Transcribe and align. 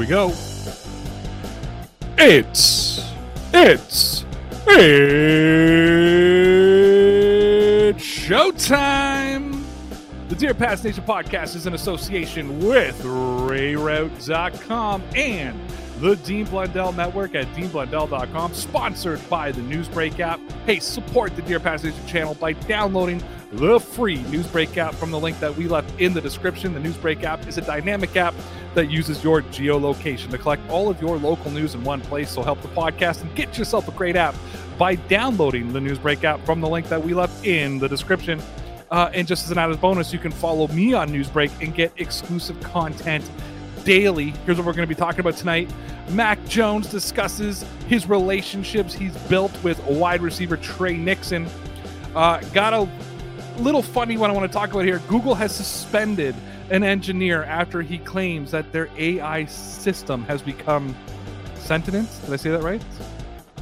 We 0.00 0.06
go. 0.06 0.32
It's 2.16 3.06
it's 3.52 4.24
it's 4.66 5.22
showtime. 8.02 9.62
The 10.30 10.36
Dear 10.36 10.54
Pats 10.54 10.82
Nation 10.82 11.04
podcast 11.04 11.54
is 11.54 11.66
in 11.66 11.74
association 11.74 12.66
with 12.66 12.98
RayRauth.com 13.02 15.02
and 15.14 15.60
the 16.00 16.16
Dean 16.16 16.46
Blundell 16.46 16.92
Network 16.92 17.34
at 17.34 17.46
DeanBlundell.com, 17.48 18.54
sponsored 18.54 19.28
by 19.28 19.52
the 19.52 19.60
Newsbreak 19.60 20.18
app. 20.18 20.40
Hey, 20.64 20.78
support 20.78 21.36
the 21.36 21.42
Dear 21.42 21.58
Nation 21.58 21.92
channel 22.06 22.34
by 22.34 22.54
downloading 22.54 23.22
the 23.52 23.78
free 23.78 24.18
Newsbreak 24.24 24.78
app 24.78 24.94
from 24.94 25.10
the 25.10 25.20
link 25.20 25.38
that 25.40 25.54
we 25.54 25.68
left 25.68 26.00
in 26.00 26.14
the 26.14 26.20
description. 26.20 26.72
The 26.72 26.80
Newsbreak 26.80 27.22
app 27.24 27.46
is 27.46 27.58
a 27.58 27.60
dynamic 27.60 28.16
app 28.16 28.34
that 28.74 28.90
uses 28.90 29.22
your 29.22 29.42
geolocation 29.42 30.30
to 30.30 30.38
collect 30.38 30.66
all 30.70 30.88
of 30.88 31.02
your 31.02 31.18
local 31.18 31.50
news 31.50 31.74
in 31.74 31.84
one 31.84 32.00
place. 32.00 32.30
So 32.30 32.42
help 32.42 32.62
the 32.62 32.68
podcast 32.68 33.20
and 33.20 33.34
get 33.34 33.58
yourself 33.58 33.86
a 33.86 33.92
great 33.92 34.16
app 34.16 34.34
by 34.78 34.94
downloading 34.94 35.70
the 35.70 35.80
Newsbreak 35.80 36.24
app 36.24 36.40
from 36.46 36.62
the 36.62 36.68
link 36.68 36.88
that 36.88 37.04
we 37.04 37.12
left 37.12 37.44
in 37.44 37.78
the 37.78 37.88
description. 37.88 38.40
Uh, 38.90 39.10
and 39.12 39.28
just 39.28 39.44
as 39.44 39.50
an 39.50 39.58
added 39.58 39.80
bonus, 39.82 40.14
you 40.14 40.18
can 40.18 40.32
follow 40.32 40.66
me 40.68 40.94
on 40.94 41.10
Newsbreak 41.10 41.50
and 41.62 41.74
get 41.74 41.92
exclusive 41.98 42.58
content 42.62 43.28
daily. 43.84 44.30
Here's 44.44 44.56
what 44.56 44.66
we're 44.66 44.72
going 44.72 44.88
to 44.88 44.94
be 44.94 44.98
talking 44.98 45.20
about 45.20 45.36
tonight. 45.36 45.70
Mac 46.10 46.44
Jones 46.46 46.88
discusses 46.88 47.64
his 47.86 48.08
relationships 48.08 48.94
he's 48.94 49.16
built 49.28 49.52
with 49.62 49.82
wide 49.84 50.22
receiver 50.22 50.56
Tre 50.56 50.96
Nixon. 50.96 51.48
Uh, 52.14 52.40
got 52.52 52.72
a 52.72 52.88
little 53.60 53.82
funny 53.82 54.16
one 54.16 54.30
I 54.30 54.32
want 54.32 54.50
to 54.50 54.52
talk 54.52 54.70
about 54.70 54.84
here. 54.84 55.00
Google 55.08 55.34
has 55.34 55.54
suspended 55.54 56.34
an 56.70 56.82
engineer 56.82 57.44
after 57.44 57.82
he 57.82 57.98
claims 57.98 58.50
that 58.52 58.72
their 58.72 58.88
AI 58.96 59.44
system 59.46 60.24
has 60.24 60.42
become 60.42 60.96
sentient. 61.56 62.08
Did 62.24 62.32
I 62.32 62.36
say 62.36 62.50
that 62.50 62.62
right? 62.62 62.82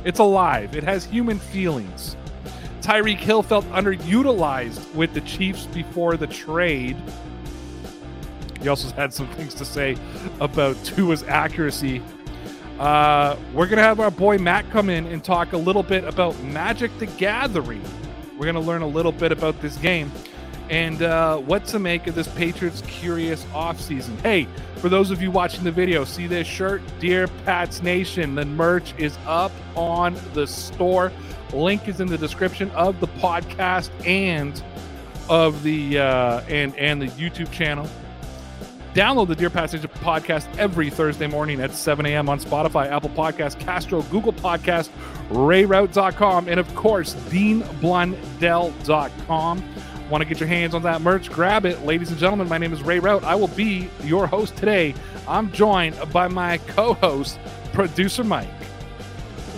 It's 0.04 0.18
alive. 0.18 0.76
It 0.76 0.84
has 0.84 1.04
human 1.04 1.38
feelings. 1.38 2.16
Tyreek 2.80 3.18
Hill 3.18 3.42
felt 3.42 3.66
underutilized 3.66 4.94
with 4.94 5.12
the 5.12 5.20
Chiefs 5.22 5.66
before 5.66 6.16
the 6.16 6.26
trade. 6.26 6.96
He 8.60 8.68
also 8.68 8.88
had 8.94 9.12
some 9.12 9.28
things 9.28 9.54
to 9.54 9.64
say 9.64 9.96
about 10.40 10.76
Tua's 10.84 11.22
accuracy. 11.24 12.02
Uh, 12.78 13.36
we're 13.52 13.66
going 13.66 13.78
to 13.78 13.82
have 13.82 14.00
our 14.00 14.10
boy 14.10 14.38
Matt 14.38 14.68
come 14.70 14.88
in 14.88 15.06
and 15.06 15.22
talk 15.22 15.52
a 15.52 15.56
little 15.56 15.82
bit 15.82 16.04
about 16.04 16.38
Magic 16.42 16.96
the 16.98 17.06
Gathering. 17.06 17.82
We're 18.36 18.44
going 18.44 18.54
to 18.54 18.60
learn 18.60 18.82
a 18.82 18.88
little 18.88 19.12
bit 19.12 19.32
about 19.32 19.60
this 19.60 19.76
game 19.78 20.12
and 20.70 21.02
uh, 21.02 21.38
what 21.38 21.64
to 21.66 21.78
make 21.78 22.06
of 22.06 22.14
this 22.14 22.28
Patriots 22.28 22.82
curious 22.86 23.44
offseason. 23.46 24.20
Hey, 24.20 24.46
for 24.76 24.88
those 24.88 25.10
of 25.10 25.22
you 25.22 25.30
watching 25.30 25.64
the 25.64 25.72
video, 25.72 26.04
see 26.04 26.26
this 26.26 26.46
shirt? 26.46 26.82
Dear 27.00 27.26
Pats 27.44 27.82
Nation, 27.82 28.34
the 28.34 28.44
merch 28.44 28.94
is 28.98 29.18
up 29.26 29.52
on 29.74 30.16
the 30.34 30.46
store. 30.46 31.10
Link 31.52 31.88
is 31.88 32.00
in 32.00 32.08
the 32.08 32.18
description 32.18 32.70
of 32.72 33.00
the 33.00 33.08
podcast 33.08 33.90
and 34.06 34.62
of 35.28 35.62
the 35.62 35.98
uh, 35.98 36.40
and 36.48 36.76
and 36.76 37.00
the 37.00 37.06
YouTube 37.08 37.50
channel. 37.50 37.88
Download 38.98 39.28
the 39.28 39.36
Dear 39.36 39.48
Passage 39.48 39.82
podcast 39.82 40.48
every 40.58 40.90
Thursday 40.90 41.28
morning 41.28 41.60
at 41.60 41.72
7 41.72 42.04
a.m. 42.04 42.28
on 42.28 42.40
Spotify, 42.40 42.90
Apple 42.90 43.10
Podcast, 43.10 43.60
Castro, 43.60 44.02
Google 44.02 44.32
Podcast, 44.32 44.88
RayRauth.com, 45.28 46.48
and 46.48 46.58
of 46.58 46.74
course, 46.74 47.14
DeanBlundell.com. 47.14 49.62
Want 50.10 50.22
to 50.22 50.24
get 50.24 50.40
your 50.40 50.48
hands 50.48 50.74
on 50.74 50.82
that 50.82 51.00
merch? 51.00 51.30
Grab 51.30 51.64
it. 51.64 51.84
Ladies 51.84 52.10
and 52.10 52.18
gentlemen, 52.18 52.48
my 52.48 52.58
name 52.58 52.72
is 52.72 52.82
Ray 52.82 52.98
Rauth. 52.98 53.22
I 53.22 53.36
will 53.36 53.46
be 53.46 53.88
your 54.02 54.26
host 54.26 54.56
today. 54.56 54.96
I'm 55.28 55.52
joined 55.52 55.94
by 56.12 56.26
my 56.26 56.58
co 56.58 56.94
host, 56.94 57.38
producer 57.72 58.24
Mike. 58.24 58.48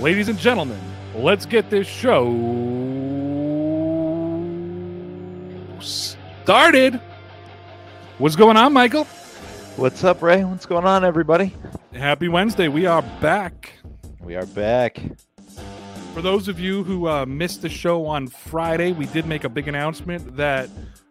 Ladies 0.00 0.28
and 0.28 0.38
gentlemen, 0.38 0.78
let's 1.14 1.46
get 1.46 1.70
this 1.70 1.88
show 1.88 2.26
started. 5.80 7.00
What's 8.18 8.36
going 8.36 8.58
on, 8.58 8.74
Michael? 8.74 9.06
What's 9.80 10.04
up, 10.04 10.20
Ray? 10.20 10.44
What's 10.44 10.66
going 10.66 10.84
on, 10.84 11.06
everybody? 11.06 11.54
Happy 11.94 12.28
Wednesday. 12.28 12.68
We 12.68 12.84
are 12.84 13.00
back. 13.22 13.72
We 14.20 14.36
are 14.36 14.44
back. 14.44 15.00
For 16.12 16.20
those 16.20 16.48
of 16.48 16.60
you 16.60 16.84
who 16.84 17.08
uh, 17.08 17.24
missed 17.24 17.62
the 17.62 17.70
show 17.70 18.04
on 18.04 18.28
Friday, 18.28 18.92
we 18.92 19.06
did 19.06 19.24
make 19.24 19.44
a 19.44 19.48
big 19.48 19.68
announcement 19.68 20.36
that 20.36 20.68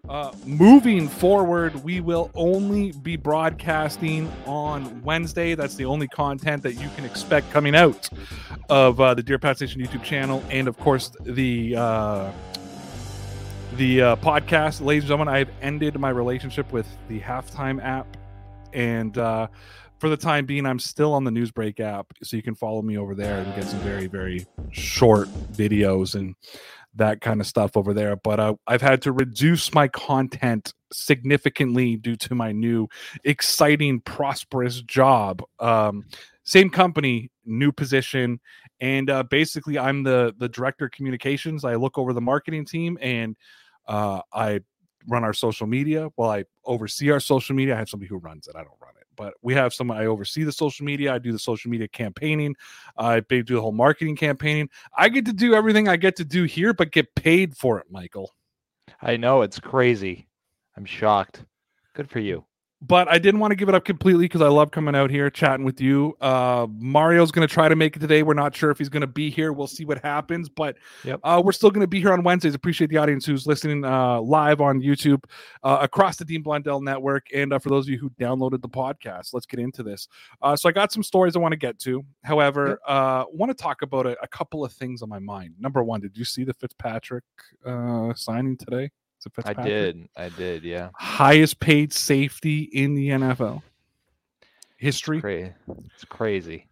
uh, 0.08 0.32
moving 0.46 1.08
forward, 1.08 1.84
we 1.84 2.00
will 2.00 2.30
only 2.36 2.92
be 2.92 3.18
broadcasting 3.18 4.32
on 4.46 5.02
Wednesday. 5.02 5.56
That's 5.56 5.74
the 5.74 5.86
only 5.86 6.08
content 6.08 6.62
that 6.62 6.74
you 6.74 6.90
can 6.96 7.06
expect 7.06 7.50
coming 7.50 7.76
out 7.76 8.08
of 8.70 9.02
uh, 9.02 9.16
the 9.16 9.24
Dear 9.24 9.40
Pats 9.40 9.62
Nation 9.62 9.82
YouTube 9.82 10.04
channel, 10.04 10.44
and 10.52 10.68
of 10.68 10.78
course 10.78 11.10
the 11.22 11.76
uh, 11.76 12.32
the 13.78 14.02
uh, 14.04 14.16
podcast. 14.18 14.80
Ladies 14.86 15.06
and 15.06 15.08
gentlemen, 15.08 15.34
I 15.34 15.40
have 15.40 15.50
ended 15.64 16.00
my 16.00 16.12
relationship 16.12 16.72
with 16.72 16.86
the 17.08 17.20
Halftime 17.20 17.84
app, 17.84 18.06
and 18.74 19.18
uh, 19.18 19.48
for 20.00 20.10
the 20.10 20.18
time 20.18 20.46
being, 20.46 20.66
I'm 20.66 20.80
still 20.80 21.14
on 21.14 21.24
the 21.24 21.32
Newsbreak 21.32 21.80
app, 21.80 22.08
so 22.24 22.38
you 22.38 22.44
can 22.44 22.56
follow 22.56 22.82
me 22.82 22.98
over 22.98 23.14
there 23.14 23.40
and 23.40 23.56
get 23.56 23.66
some 23.66 23.80
very, 23.80 24.08
very 24.08 24.46
short 24.72 25.28
videos 25.52 26.16
and 26.16 26.36
that 26.96 27.22
kind 27.22 27.42
of 27.42 27.48
stuff 27.48 27.76
over 27.76 27.94
there. 27.94 28.16
But 28.16 28.40
uh, 28.40 28.56
I've 28.66 28.82
had 28.82 29.02
to 29.04 29.12
reduce 29.12 29.74
my 29.74 29.88
content 29.88 30.74
significantly 30.92 31.98
due 31.98 32.16
to 32.16 32.36
my 32.36 32.52
new 32.52 32.88
exciting, 33.24 34.00
prosperous 34.02 34.82
job. 34.82 35.44
Um, 35.60 36.06
same 36.44 36.70
company, 36.70 37.30
new 37.46 37.72
position, 37.72 38.40
and 38.82 39.10
uh, 39.10 39.24
basically, 39.24 39.78
I'm 39.78 40.04
the 40.04 40.34
the 40.38 40.50
director 40.50 40.86
of 40.86 40.92
communications. 40.92 41.66
I 41.66 41.76
look 41.76 41.98
over 41.98 42.14
the 42.14 42.22
marketing 42.22 42.66
team 42.66 42.98
and 43.02 43.36
uh, 43.88 44.22
I 44.34 44.62
run 45.08 45.24
our 45.24 45.34
social 45.34 45.68
media. 45.68 46.10
Well, 46.18 46.30
I 46.30 46.46
oversee 46.66 47.12
our 47.12 47.20
social 47.20 47.56
media. 47.56 47.76
I 47.76 47.78
have 47.78 47.90
somebody 47.90 48.10
who 48.10 48.18
runs 48.18 48.48
it. 48.48 48.56
I 48.56 48.60
don't 48.60 48.70
run 48.82 48.92
it 48.92 49.06
but 49.16 49.34
we 49.42 49.54
have 49.54 49.74
some 49.74 49.92
i 49.92 50.06
oversee 50.06 50.44
the 50.44 50.52
social 50.52 50.86
media 50.86 51.14
i 51.14 51.20
do 51.20 51.34
the 51.34 51.40
social 51.40 51.70
media 51.70 51.90
campaigning 51.90 52.56
i 52.98 53.20
do 53.20 53.44
the 53.44 53.60
whole 53.60 53.74
marketing 53.74 54.16
campaigning 54.16 54.70
i 54.98 55.10
get 55.10 55.26
to 55.26 55.34
do 55.34 55.54
everything 55.54 55.90
i 55.90 55.98
get 55.98 56.16
to 56.16 56.24
do 56.24 56.46
here 56.46 56.74
but 56.74 56.92
get 56.92 57.14
paid 57.16 57.54
for 57.58 57.80
it 57.80 57.88
michael 57.90 58.32
I 59.02 59.18
know 59.18 59.42
it's 59.42 59.60
crazy. 59.60 60.28
I'm 60.76 60.86
shocked. 60.86 61.46
Good 61.94 62.10
for 62.10 62.20
you. 62.20 62.46
But 62.82 63.10
I 63.10 63.18
didn't 63.20 63.42
want 63.42 63.52
to 63.52 63.56
give 63.56 63.68
it 63.70 63.76
up 63.76 63.84
completely 63.86 64.26
because 64.26 64.42
I 64.42 64.48
love 64.48 64.72
coming 64.72 64.96
out 64.96 65.10
here 65.10 65.30
chatting 65.30 65.66
with 65.66 65.82
you. 65.82 66.16
Uh, 66.22 66.66
Mario's 66.72 67.32
going 67.32 67.48
to 67.48 67.54
try 67.54 67.68
to 67.68 67.76
make 67.76 67.96
it 67.98 68.00
today. 68.00 68.24
We're 68.24 68.34
not 68.36 68.56
sure 68.56 68.72
if 68.72 68.78
he's 68.78 68.90
going 68.90 69.02
to 69.02 69.08
be 69.08 69.30
here. 69.30 69.52
We'll 69.52 69.68
see 69.68 69.86
what 69.86 70.04
happens, 70.04 70.48
but 70.50 70.78
Yep. 71.04 71.20
uh, 71.24 71.42
we're 71.44 71.52
still 71.52 71.72
going 71.72 71.82
to 71.82 71.88
be 71.88 72.00
here 72.00 72.14
on 72.14 72.24
Wednesdays. 72.24 72.56
Appreciate 72.56 72.90
the 72.90 72.98
audience 72.98 73.26
who's 73.26 73.46
listening 73.46 73.84
uh, 73.84 74.22
live 74.22 74.62
on 74.62 74.82
YouTube 74.82 75.24
uh, 75.64 75.80
across 75.82 76.16
the 76.18 76.26
Dean 76.26 76.42
Blundell 76.42 76.82
network, 76.82 77.28
and 77.34 77.52
uh, 77.54 77.60
for 77.60 77.70
those 77.70 77.86
of 77.86 77.90
you 77.90 77.98
who 78.00 78.10
downloaded 78.12 78.62
the 78.62 78.70
podcast. 78.70 79.34
Let's 79.34 79.46
get 79.46 79.60
into 79.60 79.84
this. 79.84 80.08
Uh, 80.42 80.56
so 80.56 80.70
I 80.70 80.72
got 80.72 80.92
some 80.94 81.04
stories 81.04 81.36
I 81.36 81.40
want 81.40 81.52
to 81.52 81.58
get 81.58 81.80
to. 81.80 82.06
However, 82.24 82.80
uh, 82.88 83.26
want 83.32 83.50
to 83.50 83.62
talk 83.62 83.82
about 83.82 84.06
a, 84.06 84.18
a 84.24 84.28
couple 84.28 84.64
of 84.64 84.72
things 84.72 85.02
on 85.02 85.10
my 85.10 85.20
mind. 85.20 85.56
Number 85.60 85.84
one, 85.84 86.00
did 86.02 86.18
you 86.18 86.26
see 86.26 86.44
the 86.46 86.54
Fitzpatrick 86.54 87.24
uh, 87.66 88.14
signing 88.16 88.58
today? 88.58 88.90
Is 89.26 89.44
I 89.46 89.54
did. 89.54 90.08
I 90.16 90.30
did. 90.30 90.64
Yeah. 90.64 90.90
highest 90.96 91.60
paid 91.60 91.92
safety 91.92 92.62
in 92.62 92.96
the 92.96 93.10
NFL 93.10 93.62
history. 94.80 95.22
Cra- 95.22 95.54
it's 95.94 96.06
crazy. 96.06 96.68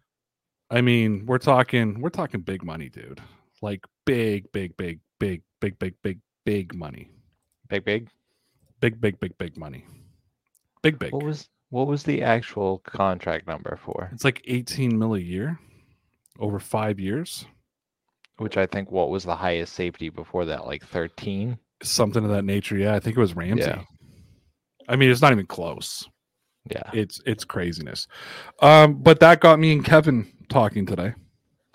I 0.72 0.82
mean, 0.82 1.26
we're 1.26 1.38
talking 1.38 2.02
we're 2.02 2.10
talking 2.10 2.42
big 2.42 2.64
money, 2.64 2.90
dude. 2.90 3.22
Like 3.62 3.86
big, 4.06 4.52
big, 4.52 4.76
big, 4.78 5.00
big, 5.20 5.42
big, 5.60 5.78
big, 5.80 5.96
big, 6.02 6.20
big 6.46 6.74
money. 6.74 7.10
Big, 7.70 7.86
big. 7.86 8.10
Big, 8.80 9.00
big, 9.00 9.20
big, 9.20 9.38
big 9.38 9.58
money. 9.58 9.86
Big, 10.82 11.00
big. 11.00 11.12
What 11.14 11.24
was 11.24 11.50
what 11.70 11.88
was 11.88 12.04
the 12.04 12.24
actual 12.24 12.80
contract 12.80 13.48
number 13.48 13.78
for? 13.84 14.10
It's 14.14 14.24
like 14.24 14.42
18 14.46 14.98
mil 14.98 15.16
a 15.16 15.20
year 15.20 15.60
over 16.40 16.60
five 16.60 17.00
years. 17.00 17.46
Which 18.38 18.56
I 18.56 18.68
think 18.68 18.92
what 18.92 19.10
was 19.10 19.24
the 19.24 19.36
highest 19.36 19.74
safety 19.74 20.10
before 20.10 20.46
that? 20.46 20.68
Like 20.68 20.86
13. 20.86 21.58
Something 21.83 22.24
of 22.24 22.31
that 22.31 22.44
nature. 22.45 22.77
Yeah, 22.77 22.95
I 22.95 23.00
think 23.00 23.18
it 23.18 23.19
was 23.19 23.35
Ramsey. 23.35 23.62
Yeah. 23.62 23.83
I 24.89 24.95
mean, 24.95 25.12
it's 25.12 25.21
not 25.21 25.31
even 25.31 25.45
close. 25.45 26.07
Yeah, 26.69 26.89
It's 26.94 27.21
it's 27.25 27.45
craziness. 27.45 28.07
Um, 28.62 28.95
but 28.95 29.19
that 29.21 29.39
got 29.39 29.59
me 29.59 29.71
and 29.71 29.85
Kevin 29.85 30.27
talking 30.50 30.85
today. 30.85 31.13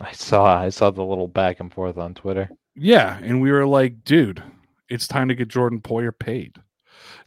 I 0.00 0.12
saw 0.12 0.60
I 0.60 0.68
saw 0.68 0.90
the 0.90 1.04
little 1.04 1.28
back 1.28 1.60
and 1.60 1.72
forth 1.72 1.96
on 1.96 2.14
Twitter. 2.14 2.50
Yeah, 2.74 3.18
and 3.22 3.40
we 3.40 3.50
were 3.52 3.66
like, 3.66 4.04
dude, 4.04 4.42
it's 4.88 5.08
time 5.08 5.28
to 5.28 5.34
get 5.34 5.48
Jordan 5.48 5.80
Poyer 5.80 6.12
paid. 6.18 6.56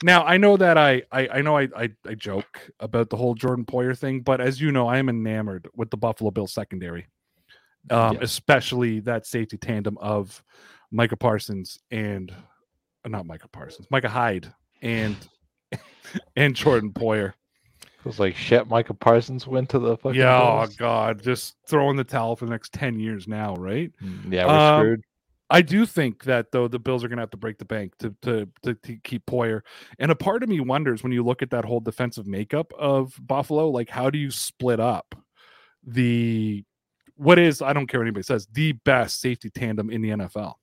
Now 0.03 0.23
I 0.25 0.37
know 0.37 0.57
that 0.57 0.77
I 0.77 1.03
I, 1.11 1.27
I 1.27 1.41
know 1.41 1.57
I, 1.57 1.69
I 1.75 1.89
I 2.07 2.13
joke 2.15 2.69
about 2.79 3.09
the 3.09 3.17
whole 3.17 3.33
Jordan 3.33 3.65
Poyer 3.65 3.97
thing, 3.97 4.21
but 4.21 4.41
as 4.41 4.61
you 4.61 4.71
know, 4.71 4.87
I 4.87 4.97
am 4.97 5.09
enamored 5.09 5.67
with 5.75 5.89
the 5.89 5.97
Buffalo 5.97 6.31
Bills 6.31 6.53
secondary, 6.53 7.07
um, 7.89 8.17
especially 8.21 8.99
that 9.01 9.25
safety 9.25 9.57
tandem 9.57 9.97
of 9.99 10.43
Micah 10.91 11.17
Parsons 11.17 11.79
and 11.89 12.33
not 13.11 13.25
Micah 13.25 13.47
Parsons, 13.47 13.87
Micah 13.91 14.09
Hyde 14.09 14.51
and 14.81 15.15
and 16.35 16.55
Jordan 16.55 16.91
Poyer. 16.91 17.33
It 17.99 18.05
was 18.05 18.19
like 18.19 18.35
shit. 18.35 18.67
Micah 18.67 18.93
Parsons 18.93 19.47
went 19.47 19.69
to 19.69 19.79
the 19.79 19.97
fucking. 19.97 20.19
Yeah, 20.19 20.39
oh 20.39 20.67
god, 20.77 21.23
just 21.23 21.55
throwing 21.67 21.97
the 21.97 22.03
towel 22.03 22.35
for 22.35 22.45
the 22.45 22.51
next 22.51 22.71
ten 22.73 22.99
years 22.99 23.27
now, 23.27 23.55
right? 23.55 23.91
Mm, 24.03 24.31
yeah, 24.31 24.45
we're 24.45 24.53
Um, 24.53 24.81
screwed. 24.81 25.01
I 25.49 25.61
do 25.61 25.85
think 25.85 26.23
that 26.23 26.51
though 26.51 26.67
the 26.67 26.79
Bills 26.79 27.03
are 27.03 27.07
going 27.07 27.17
to 27.17 27.21
have 27.21 27.31
to 27.31 27.37
break 27.37 27.59
the 27.59 27.65
bank 27.65 27.97
to, 27.99 28.15
to 28.23 28.47
to 28.63 28.75
to 28.75 28.97
keep 29.03 29.25
Poyer, 29.25 29.61
and 29.99 30.11
a 30.11 30.15
part 30.15 30.43
of 30.43 30.49
me 30.49 30.59
wonders 30.59 31.03
when 31.03 31.11
you 31.11 31.23
look 31.23 31.41
at 31.41 31.51
that 31.51 31.65
whole 31.65 31.79
defensive 31.79 32.27
makeup 32.27 32.71
of 32.77 33.15
Buffalo, 33.19 33.69
like 33.69 33.89
how 33.89 34.09
do 34.09 34.17
you 34.17 34.31
split 34.31 34.79
up 34.79 35.15
the 35.83 36.63
what 37.15 37.39
is 37.39 37.61
I 37.61 37.73
don't 37.73 37.87
care 37.87 37.99
what 37.99 38.05
anybody 38.05 38.23
says 38.23 38.47
the 38.51 38.73
best 38.73 39.19
safety 39.21 39.49
tandem 39.49 39.89
in 39.89 40.01
the 40.01 40.09
NFL. 40.09 40.55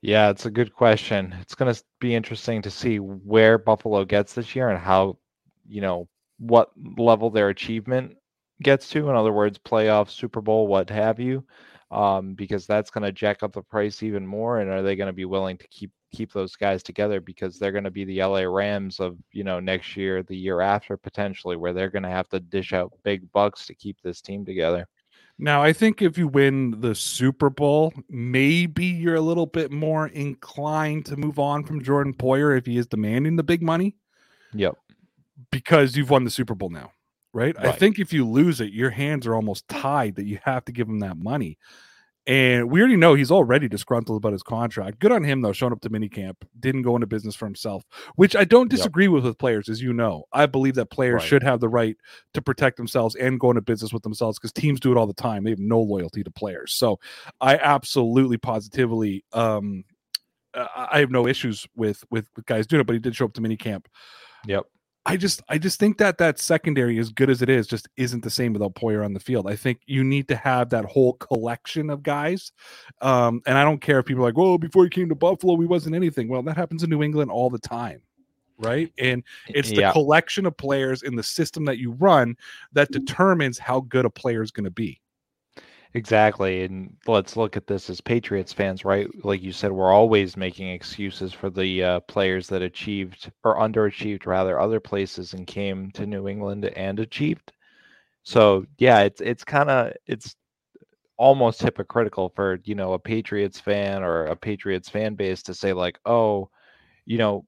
Yeah, 0.00 0.30
it's 0.30 0.46
a 0.46 0.50
good 0.50 0.72
question. 0.74 1.34
It's 1.40 1.54
going 1.54 1.72
to 1.72 1.82
be 2.00 2.14
interesting 2.14 2.62
to 2.62 2.70
see 2.70 2.98
where 3.00 3.58
Buffalo 3.58 4.04
gets 4.04 4.34
this 4.34 4.54
year 4.54 4.68
and 4.70 4.78
how, 4.78 5.18
you 5.66 5.80
know, 5.80 6.08
what 6.38 6.70
level 6.98 7.30
their 7.30 7.48
achievement 7.48 8.16
gets 8.62 8.88
to. 8.90 9.08
In 9.10 9.16
other 9.16 9.32
words, 9.32 9.58
playoff, 9.58 10.10
Super 10.10 10.40
Bowl, 10.40 10.68
what 10.68 10.88
have 10.90 11.18
you, 11.18 11.44
um, 11.90 12.34
because 12.34 12.64
that's 12.66 12.90
going 12.90 13.02
to 13.04 13.12
jack 13.12 13.42
up 13.42 13.52
the 13.52 13.62
price 13.62 14.02
even 14.04 14.24
more. 14.24 14.60
And 14.60 14.70
are 14.70 14.82
they 14.82 14.94
going 14.94 15.08
to 15.08 15.12
be 15.12 15.24
willing 15.24 15.58
to 15.58 15.68
keep 15.68 15.90
keep 16.12 16.32
those 16.32 16.56
guys 16.56 16.82
together 16.82 17.20
because 17.20 17.58
they're 17.58 17.72
going 17.72 17.84
to 17.84 17.90
be 17.90 18.04
the 18.04 18.22
LA 18.22 18.42
Rams 18.42 18.98
of 19.00 19.18
you 19.32 19.42
know 19.44 19.58
next 19.60 19.96
year, 19.96 20.22
the 20.22 20.36
year 20.36 20.60
after 20.60 20.96
potentially, 20.96 21.56
where 21.56 21.72
they're 21.72 21.90
going 21.90 22.04
to 22.04 22.08
have 22.08 22.28
to 22.28 22.38
dish 22.40 22.72
out 22.72 22.92
big 23.02 23.30
bucks 23.32 23.66
to 23.66 23.74
keep 23.74 24.00
this 24.02 24.20
team 24.22 24.44
together. 24.44 24.86
Now, 25.38 25.62
I 25.62 25.72
think 25.72 26.02
if 26.02 26.18
you 26.18 26.26
win 26.26 26.80
the 26.80 26.94
Super 26.94 27.48
Bowl, 27.48 27.92
maybe 28.08 28.84
you're 28.86 29.14
a 29.14 29.20
little 29.20 29.46
bit 29.46 29.70
more 29.70 30.08
inclined 30.08 31.06
to 31.06 31.16
move 31.16 31.38
on 31.38 31.64
from 31.64 31.82
Jordan 31.82 32.12
Poyer 32.12 32.58
if 32.58 32.66
he 32.66 32.76
is 32.76 32.86
demanding 32.88 33.36
the 33.36 33.44
big 33.44 33.62
money. 33.62 33.94
Yep. 34.54 34.74
because 35.50 35.96
you've 35.96 36.10
won 36.10 36.24
the 36.24 36.30
Super 36.30 36.54
Bowl 36.54 36.70
now, 36.70 36.90
right? 37.32 37.54
I 37.58 37.72
think 37.72 37.98
if 37.98 38.12
you 38.12 38.26
lose 38.26 38.60
it, 38.60 38.72
your 38.72 38.90
hands 38.90 39.26
are 39.26 39.34
almost 39.34 39.68
tied 39.68 40.16
that 40.16 40.24
you 40.26 40.38
have 40.42 40.64
to 40.66 40.72
give 40.72 40.88
him 40.88 41.00
that 41.00 41.16
money. 41.16 41.58
And 42.28 42.70
we 42.70 42.80
already 42.80 42.96
know 42.96 43.14
he's 43.14 43.30
already 43.30 43.68
disgruntled 43.68 44.18
about 44.18 44.32
his 44.32 44.42
contract. 44.42 44.98
Good 44.98 45.12
on 45.12 45.24
him 45.24 45.40
though, 45.40 45.52
showing 45.54 45.72
up 45.72 45.80
to 45.80 45.88
minicamp, 45.90 46.34
didn't 46.60 46.82
go 46.82 46.94
into 46.94 47.06
business 47.06 47.34
for 47.34 47.46
himself, 47.46 47.84
which 48.16 48.36
I 48.36 48.44
don't 48.44 48.70
Yep. 48.70 48.76
disagree 48.78 49.08
with 49.08 49.24
with 49.24 49.38
players, 49.38 49.70
as 49.70 49.80
you 49.80 49.94
know. 49.94 50.24
I 50.32 50.44
believe 50.44 50.74
that 50.74 50.90
players 50.90 51.14
Right. 51.22 51.28
should 51.28 51.42
have 51.42 51.60
the 51.60 51.70
right 51.70 51.96
to 52.34 52.42
protect 52.42 52.76
themselves 52.76 53.14
and 53.16 53.40
go 53.40 53.50
into 53.50 53.62
business 53.62 53.94
with 53.94 54.02
themselves 54.02 54.38
because 54.38 54.52
teams 54.52 54.78
do 54.78 54.92
it 54.92 54.98
all 54.98 55.06
the 55.06 55.14
time. 55.14 55.42
They 55.42 55.50
have 55.50 55.58
no 55.58 55.80
loyalty 55.80 56.22
to 56.22 56.30
players. 56.30 56.74
So 56.74 57.00
I 57.40 57.56
absolutely 57.56 58.36
positively 58.36 59.24
um 59.32 59.84
I 60.54 61.00
have 61.00 61.10
no 61.10 61.26
issues 61.26 61.66
with 61.76 62.04
with 62.10 62.28
with 62.36 62.44
guys 62.44 62.66
doing 62.66 62.80
it, 62.80 62.86
but 62.86 62.92
he 62.92 62.98
did 62.98 63.16
show 63.16 63.24
up 63.24 63.32
to 63.34 63.40
minicamp. 63.40 63.86
Yep. 64.46 64.66
I 65.08 65.16
just 65.16 65.42
I 65.48 65.56
just 65.56 65.80
think 65.80 65.96
that 65.98 66.18
that 66.18 66.38
secondary, 66.38 66.98
as 66.98 67.08
good 67.08 67.30
as 67.30 67.40
it 67.40 67.48
is, 67.48 67.66
just 67.66 67.88
isn't 67.96 68.22
the 68.22 68.30
same 68.30 68.52
without 68.52 68.74
Poyer 68.74 69.02
on 69.02 69.14
the 69.14 69.20
field. 69.20 69.48
I 69.48 69.56
think 69.56 69.80
you 69.86 70.04
need 70.04 70.28
to 70.28 70.36
have 70.36 70.68
that 70.70 70.84
whole 70.84 71.14
collection 71.14 71.88
of 71.88 72.02
guys. 72.02 72.52
Um, 73.00 73.40
and 73.46 73.56
I 73.56 73.64
don't 73.64 73.80
care 73.80 73.98
if 74.00 74.04
people 74.06 74.22
are 74.22 74.26
like, 74.28 74.36
"Well, 74.36 74.58
before 74.58 74.84
he 74.84 74.90
came 74.90 75.08
to 75.08 75.14
Buffalo, 75.14 75.54
we 75.54 75.66
wasn't 75.66 75.96
anything." 75.96 76.28
Well, 76.28 76.42
that 76.42 76.56
happens 76.58 76.82
in 76.82 76.90
New 76.90 77.02
England 77.02 77.30
all 77.30 77.48
the 77.48 77.58
time, 77.58 78.02
right? 78.58 78.92
And 78.98 79.24
it's 79.48 79.70
the 79.70 79.80
Yeah. 79.80 79.92
collection 79.92 80.44
of 80.44 80.56
players 80.58 81.02
in 81.02 81.16
the 81.16 81.22
system 81.22 81.64
that 81.64 81.78
you 81.78 81.92
run 81.92 82.36
that 82.72 82.90
determines 82.90 83.58
how 83.58 83.80
good 83.80 84.04
a 84.04 84.10
player 84.10 84.42
is 84.42 84.50
going 84.50 84.64
to 84.64 84.70
be. 84.70 85.00
Exactly. 85.94 86.62
And 86.64 86.96
let's 87.06 87.36
look 87.36 87.56
at 87.56 87.66
this 87.66 87.88
as 87.90 88.00
Patriots 88.00 88.52
fans, 88.52 88.84
right? 88.84 89.08
Like 89.24 89.42
you 89.42 89.52
said, 89.52 89.72
we're 89.72 89.92
always 89.92 90.36
making 90.36 90.68
excuses 90.68 91.32
for 91.32 91.50
the 91.50 91.82
uh, 91.82 92.00
players 92.00 92.48
that 92.48 92.62
achieved 92.62 93.30
or 93.44 93.56
underachieved, 93.56 94.26
rather, 94.26 94.60
other 94.60 94.80
places 94.80 95.32
and 95.32 95.46
came 95.46 95.90
to 95.92 96.06
New 96.06 96.28
England 96.28 96.66
and 96.66 97.00
achieved. 97.00 97.52
So 98.24 98.66
yeah, 98.78 99.00
it's 99.02 99.20
it's 99.22 99.44
kind 99.44 99.70
of 99.70 99.94
it's 100.06 100.36
almost 101.18 101.62
hypocritical 101.62 102.30
for 102.30 102.60
you 102.64 102.74
know 102.76 102.94
a 102.94 102.98
Patriots 103.00 103.60
fan 103.60 104.02
or 104.04 104.26
a 104.26 104.36
Patriots 104.36 104.88
fan 104.90 105.14
base 105.16 105.42
to 105.44 105.54
say 105.54 105.72
like, 105.74 105.98
oh, 106.06 106.50
you 107.06 107.18
know, 107.18 107.46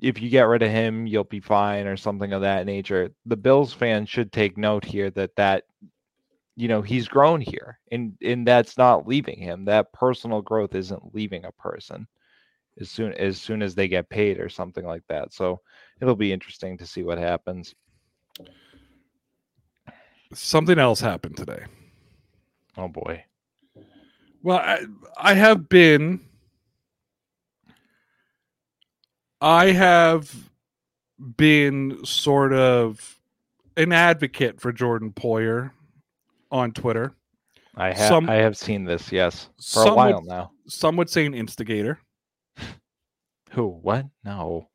if 0.00 0.20
you 0.20 0.28
get 0.28 0.42
rid 0.48 0.62
of 0.62 0.70
him, 0.70 1.06
you'll 1.06 1.24
be 1.24 1.40
fine 1.40 1.86
or 1.86 1.96
something 1.96 2.32
of 2.32 2.42
that 2.42 2.66
nature. 2.66 3.10
The 3.26 3.36
Bills 3.36 3.72
fans 3.72 4.08
should 4.08 4.32
take 4.32 4.58
note 4.58 4.84
here 4.84 5.10
that 5.10 5.36
that 5.36 5.64
you 6.56 6.68
know 6.68 6.82
he's 6.82 7.08
grown 7.08 7.40
here 7.40 7.78
and 7.90 8.14
and 8.22 8.46
that's 8.46 8.76
not 8.76 9.06
leaving 9.06 9.38
him 9.38 9.64
that 9.64 9.92
personal 9.92 10.42
growth 10.42 10.74
isn't 10.74 11.14
leaving 11.14 11.44
a 11.44 11.52
person 11.52 12.06
as 12.80 12.90
soon 12.90 13.12
as 13.14 13.40
soon 13.40 13.62
as 13.62 13.74
they 13.74 13.88
get 13.88 14.08
paid 14.08 14.38
or 14.38 14.48
something 14.48 14.84
like 14.84 15.02
that 15.08 15.32
so 15.32 15.60
it'll 16.00 16.16
be 16.16 16.32
interesting 16.32 16.76
to 16.76 16.86
see 16.86 17.02
what 17.02 17.18
happens 17.18 17.74
Something 20.34 20.78
else 20.78 21.00
happened 21.00 21.36
today. 21.36 21.64
oh 22.78 22.88
boy 22.88 23.22
Well, 24.42 24.58
I, 24.58 24.86
I 25.16 25.34
have 25.34 25.68
been. 25.68 26.20
I 29.40 29.72
have 29.72 30.50
been 31.36 32.04
sort 32.04 32.52
of 32.52 33.18
an 33.76 33.92
advocate 33.92 34.60
for 34.60 34.72
Jordan 34.72 35.12
Poyer 35.12 35.72
on 36.52 36.70
Twitter. 36.72 37.16
i 37.76 37.88
have 37.88 38.08
Some- 38.08 38.28
i 38.30 38.34
have 38.34 38.56
seen 38.56 38.84
this 38.84 39.10
yes 39.10 39.48
for 39.72 39.82
a 39.82 39.86
would- 39.86 39.96
while 39.96 40.22
now 40.22 40.50
Some 40.68 40.96
would 40.96 41.10
say 41.10 41.26
an 41.26 41.34
instigator. 41.34 41.98
who 43.52 43.66
what 43.68 44.06
no 44.24 44.68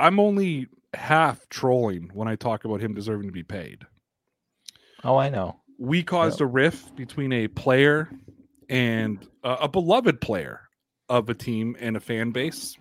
I'm 0.00 0.18
only 0.18 0.66
half 0.94 1.48
trolling 1.48 2.10
when 2.12 2.26
I 2.28 2.34
talk 2.36 2.64
about 2.64 2.80
him 2.80 2.92
deserving 2.94 3.28
to 3.28 3.32
be 3.32 3.42
paid. 3.44 3.78
oh 5.04 5.16
i 5.16 5.28
know 5.28 5.60
We 5.78 6.02
caused 6.02 6.40
a 6.40 6.46
rift 6.46 6.96
between 6.96 7.32
a 7.32 7.48
player 7.48 8.10
and 8.68 9.26
uh, 9.44 9.56
a 9.60 9.68
beloved 9.68 10.20
player 10.20 10.60
of 11.08 11.28
a 11.30 11.34
team 11.34 11.76
and 11.80 11.96
a 11.96 12.00
fan 12.00 12.30
base. 12.32 12.76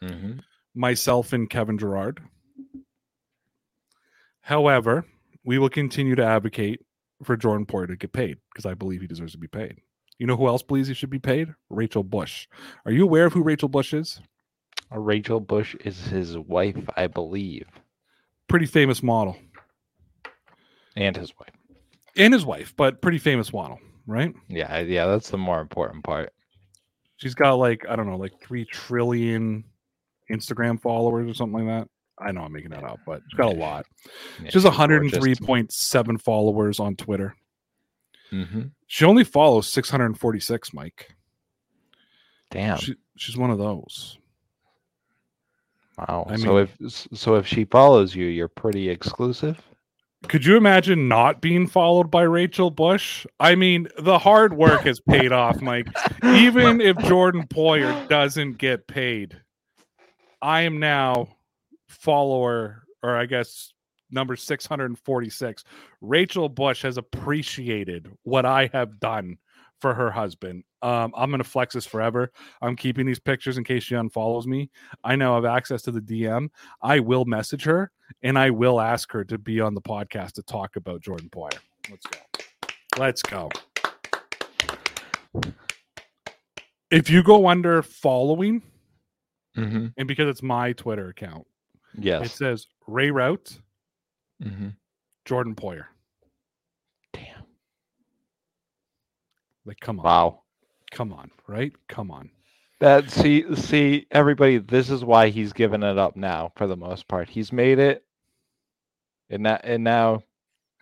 hmm 0.00 0.38
myself 0.74 1.34
and 1.34 1.50
Kevin 1.50 1.76
Gerard. 1.76 2.20
However, 4.40 5.04
we 5.44 5.58
will 5.58 5.68
continue 5.68 6.14
to 6.14 6.24
advocate 6.24 6.80
for 7.22 7.36
Jordan 7.36 7.66
Poyer 7.66 7.86
to 7.88 7.96
get 7.96 8.12
paid 8.12 8.38
because 8.52 8.66
I 8.66 8.74
believe 8.74 9.00
he 9.00 9.06
deserves 9.06 9.32
to 9.32 9.38
be 9.38 9.48
paid. 9.48 9.76
You 10.18 10.26
know 10.26 10.36
who 10.36 10.46
else 10.46 10.62
believes 10.62 10.88
he 10.88 10.94
should 10.94 11.10
be 11.10 11.18
paid? 11.18 11.48
Rachel 11.70 12.02
Bush. 12.04 12.46
Are 12.86 12.92
you 12.92 13.02
aware 13.04 13.26
of 13.26 13.32
who 13.32 13.42
Rachel 13.42 13.68
Bush 13.68 13.92
is? 13.94 14.20
Uh, 14.94 14.98
rachel 14.98 15.40
bush 15.40 15.74
is 15.86 16.06
his 16.08 16.36
wife 16.36 16.76
i 16.98 17.06
believe 17.06 17.66
Pretty 18.46 18.66
famous 18.66 19.02
model. 19.02 19.38
and 20.96 21.16
his 21.16 21.32
wife 21.40 21.54
And 22.16 22.34
his 22.34 22.44
wife, 22.44 22.74
but 22.76 23.00
pretty 23.00 23.16
famous 23.18 23.52
model, 23.54 23.78
right? 24.06 24.34
yeah 24.48 24.80
yeah 24.80 25.06
that's 25.06 25.30
the 25.30 25.38
more 25.38 25.60
important 25.60 26.04
part 26.04 26.32
She's 27.16 27.34
got 27.34 27.54
like, 27.54 27.86
I 27.88 27.94
don't 27.94 28.06
know, 28.10 28.16
like 28.16 28.32
3 28.42 28.64
trillion 28.64 29.62
Instagram 30.30 30.80
followers 30.82 31.30
or 31.30 31.34
something 31.34 31.64
like 31.66 31.82
that. 31.82 31.88
I 32.24 32.32
know 32.32 32.42
I'm 32.42 32.52
making 32.52 32.70
that 32.70 32.84
up, 32.84 33.00
but 33.06 33.22
she's 33.30 33.36
got 33.36 33.52
a 33.52 33.58
lot. 33.58 33.86
Yeah, 34.42 34.50
She 34.50 34.58
has 34.60 34.62
she's 34.62 34.64
103.7 34.64 36.20
followers 36.20 36.80
on 36.80 36.96
Twitter. 36.96 37.34
Mhm. 38.30 38.70
She 38.86 39.04
only 39.04 39.24
follows 39.24 39.66
646, 39.68 40.72
Mike. 40.72 41.14
damn 42.50 42.78
She, 42.78 42.94
she's 43.16 43.36
one 43.36 43.50
of 43.50 43.58
those. 43.58 44.18
Wow. 45.98 46.26
I 46.28 46.36
so 46.36 46.54
mean- 46.54 46.68
if 46.80 47.06
so 47.12 47.34
if 47.36 47.46
she 47.46 47.64
follows 47.64 48.14
you, 48.14 48.26
you're 48.26 48.48
pretty 48.48 48.88
exclusive. 48.88 49.60
Could 50.28 50.44
you 50.46 50.56
imagine 50.56 51.08
not 51.08 51.40
being 51.40 51.66
followed 51.66 52.10
by 52.10 52.22
Rachel 52.22 52.70
Bush? 52.70 53.26
I 53.40 53.56
mean, 53.56 53.88
the 53.98 54.18
hard 54.20 54.54
work 54.54 54.82
has 54.82 55.00
paid 55.00 55.32
off, 55.32 55.60
Mike. 55.60 55.88
Even 56.24 56.80
if 56.80 56.96
Jordan 56.98 57.44
Poyer 57.48 58.08
doesn't 58.08 58.58
get 58.58 58.86
paid, 58.86 59.40
I 60.40 60.62
am 60.62 60.78
now 60.78 61.26
follower, 61.92 62.84
or 63.02 63.16
I 63.16 63.26
guess 63.26 63.72
number 64.10 64.36
646. 64.36 65.64
Rachel 66.00 66.48
Bush 66.48 66.82
has 66.82 66.96
appreciated 66.98 68.10
what 68.24 68.44
I 68.44 68.68
have 68.72 69.00
done 69.00 69.38
for 69.80 69.94
her 69.94 70.10
husband. 70.10 70.64
Um, 70.82 71.12
I'm 71.16 71.30
gonna 71.30 71.44
flex 71.44 71.74
this 71.74 71.86
forever. 71.86 72.30
I'm 72.60 72.76
keeping 72.76 73.06
these 73.06 73.18
pictures 73.18 73.58
in 73.58 73.64
case 73.64 73.82
she 73.84 73.94
unfollows 73.94 74.46
me. 74.46 74.70
I 75.02 75.16
now 75.16 75.34
have 75.34 75.44
access 75.44 75.82
to 75.82 75.90
the 75.90 76.00
DM. 76.00 76.48
I 76.82 77.00
will 77.00 77.24
message 77.24 77.64
her 77.64 77.90
and 78.22 78.38
I 78.38 78.50
will 78.50 78.80
ask 78.80 79.10
her 79.12 79.24
to 79.24 79.38
be 79.38 79.60
on 79.60 79.74
the 79.74 79.80
podcast 79.80 80.32
to 80.34 80.42
talk 80.42 80.76
about 80.76 81.00
Jordan 81.00 81.28
Poyer. 81.30 81.58
Let's 81.90 82.06
go. 82.06 82.18
Let's 82.98 83.22
go. 83.22 83.48
If 86.90 87.08
you 87.10 87.22
go 87.22 87.46
under 87.48 87.82
following, 87.82 88.62
Mm-hmm. 89.56 89.88
and 89.98 90.08
because 90.08 90.28
it's 90.28 90.42
my 90.42 90.72
Twitter 90.72 91.08
account, 91.10 91.46
it 92.22 92.30
says 92.30 92.66
Ray 92.86 93.08
Rauth, 93.08 93.58
Mm-hmm. 94.42 94.68
Jordan 95.24 95.54
Poyer. 95.54 95.84
Damn. 97.12 97.44
Like, 99.64 99.78
come 99.80 100.00
on, 100.00 100.04
Wow. 100.04 100.42
come 100.90 101.12
on, 101.12 101.30
right? 101.46 101.72
Come 101.88 102.10
on. 102.10 102.30
That 102.80 103.10
see 103.10 103.44
see 103.54 104.06
everybody. 104.10 104.58
This 104.58 104.90
is 104.90 105.04
why 105.04 105.28
he's 105.28 105.52
given 105.52 105.82
it 105.84 105.98
up 105.98 106.16
now 106.16 106.50
for 106.56 106.66
the 106.66 106.76
most 106.76 107.06
part. 107.06 107.28
He's 107.28 107.52
made 107.52 107.78
it, 107.78 108.04
and 109.30 109.46
that 109.46 109.60
and 109.64 109.84
now 109.84 110.24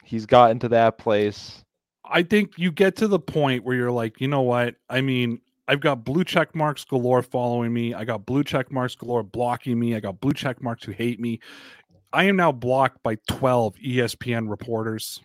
he's 0.03 0.25
gotten 0.25 0.59
to 0.61 0.69
that 0.71 0.97
place. 0.97 1.63
I 2.05 2.23
think 2.23 2.53
you 2.57 2.73
get 2.73 2.97
to 2.97 3.09
the 3.09 3.19
point 3.19 3.65
where 3.65 3.77
you're 3.77 3.91
like, 3.93 4.21
you 4.21 4.29
know 4.29 4.41
what? 4.41 4.77
I 4.89 5.03
mean, 5.03 5.41
I've 5.71 5.79
got 5.79 6.03
blue 6.05 6.25
check 6.25 6.53
marks 6.53 6.85
galore 6.85 7.23
following 7.23 7.73
me. 7.73 7.95
I 7.95 8.03
got 8.05 8.27
blue 8.27 8.43
check 8.43 8.73
marks 8.73 8.97
galore 8.97 9.23
blocking 9.23 9.79
me. 9.79 9.95
I 9.95 10.01
got 10.01 10.21
blue 10.21 10.33
check 10.33 10.61
marks 10.61 10.83
who 10.83 10.91
hate 10.91 11.21
me. 11.21 11.39
I 12.13 12.25
am 12.25 12.35
now 12.35 12.51
blocked 12.51 13.01
by 13.05 13.19
12 13.29 13.77
ESPN 13.77 14.51
reporters. 14.51 15.21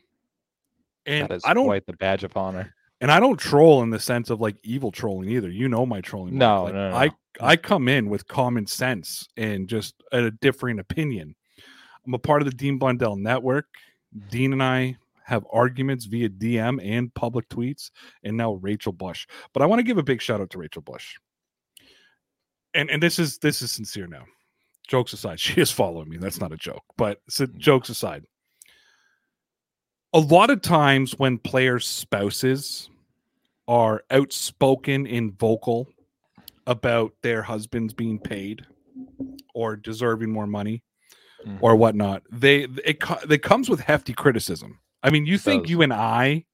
And 1.08 1.28
that 1.30 1.34
is 1.34 1.44
I 1.46 1.56
don't 1.56 1.66
quite 1.66 1.88
the 1.88 1.94
badge 1.94 2.24
of 2.24 2.38
honor. 2.38 2.76
and 3.02 3.12
I 3.12 3.20
don't 3.20 3.40
troll 3.40 3.82
in 3.82 3.90
the 3.90 4.00
sense 4.00 4.30
of 4.30 4.40
like 4.40 4.56
evil 4.62 4.92
trolling 4.92 5.30
either. 5.30 5.50
You 5.50 5.68
know 5.68 5.84
my 5.84 6.00
trolling. 6.02 6.38
No, 6.38 6.66
Like, 6.66 6.74
no, 6.76 6.90
no, 6.92 6.96
I 6.96 7.06
no. 7.08 7.14
I 7.42 7.56
come 7.56 7.88
in 7.88 8.08
with 8.12 8.28
common 8.28 8.68
sense 8.68 9.28
and 9.36 9.68
just 9.68 9.96
a 10.12 10.30
differing 10.30 10.78
opinion. 10.78 11.36
I'm 12.06 12.14
a 12.14 12.20
part 12.20 12.44
of 12.44 12.48
the 12.48 12.56
Dean 12.56 12.78
Blundell 12.78 13.16
network. 13.16 13.66
Dean 14.30 14.54
and 14.54 14.62
I 14.62 14.98
have 15.26 15.46
arguments 15.52 16.06
via 16.06 16.30
DM 16.30 16.80
and 16.84 17.14
public 17.16 17.50
tweets, 17.50 17.90
and 18.24 18.38
now 18.38 18.54
Rachel 18.54 18.94
Bush. 18.94 19.26
But 19.54 19.64
I 19.64 19.66
want 19.66 19.80
to 19.80 19.84
give 19.84 19.98
a 19.98 20.04
big 20.04 20.22
shout 20.22 20.40
out 20.40 20.50
to 20.52 20.58
Rachel 20.58 20.82
Bush. 20.84 21.16
And 22.74 22.90
and 22.90 23.02
this 23.02 23.20
is 23.20 23.38
this 23.40 23.62
is 23.62 23.72
sincere 23.72 24.08
now. 24.08 24.26
Jokes 24.88 25.14
aside, 25.14 25.40
she 25.46 25.60
is 25.60 25.72
following 25.72 26.10
me. 26.10 26.18
That's 26.18 26.40
not 26.40 26.52
a 26.52 26.58
joke. 26.58 26.84
But 26.98 27.22
so, 27.30 27.46
jokes 27.58 27.90
aside, 27.90 28.24
a 30.14 30.20
lot 30.20 30.50
of 30.50 30.62
times 30.62 31.14
when 31.18 31.38
players' 31.38 31.88
spouses 31.88 32.90
are 33.68 34.04
outspoken 34.12 35.08
and 35.08 35.38
vocal 35.40 35.88
about 36.68 37.14
their 37.24 37.42
husbands 37.42 37.94
being 37.94 38.20
paid 38.20 38.66
or 39.54 39.76
deserving 39.76 40.32
more 40.32 40.48
money 40.48 40.84
Mhm. 41.46 41.58
or 41.62 41.76
whatnot, 41.76 42.24
they 42.32 42.64
it, 42.86 43.00
it 43.30 43.42
comes 43.44 43.70
with 43.70 43.80
hefty 43.80 44.14
criticism. 44.14 44.80
I 45.06 45.12
mean, 45.12 45.26
you 45.28 45.38
think 45.38 45.64
does. 45.64 45.72
you 45.72 45.82
and 45.84 45.94
I 45.94 46.46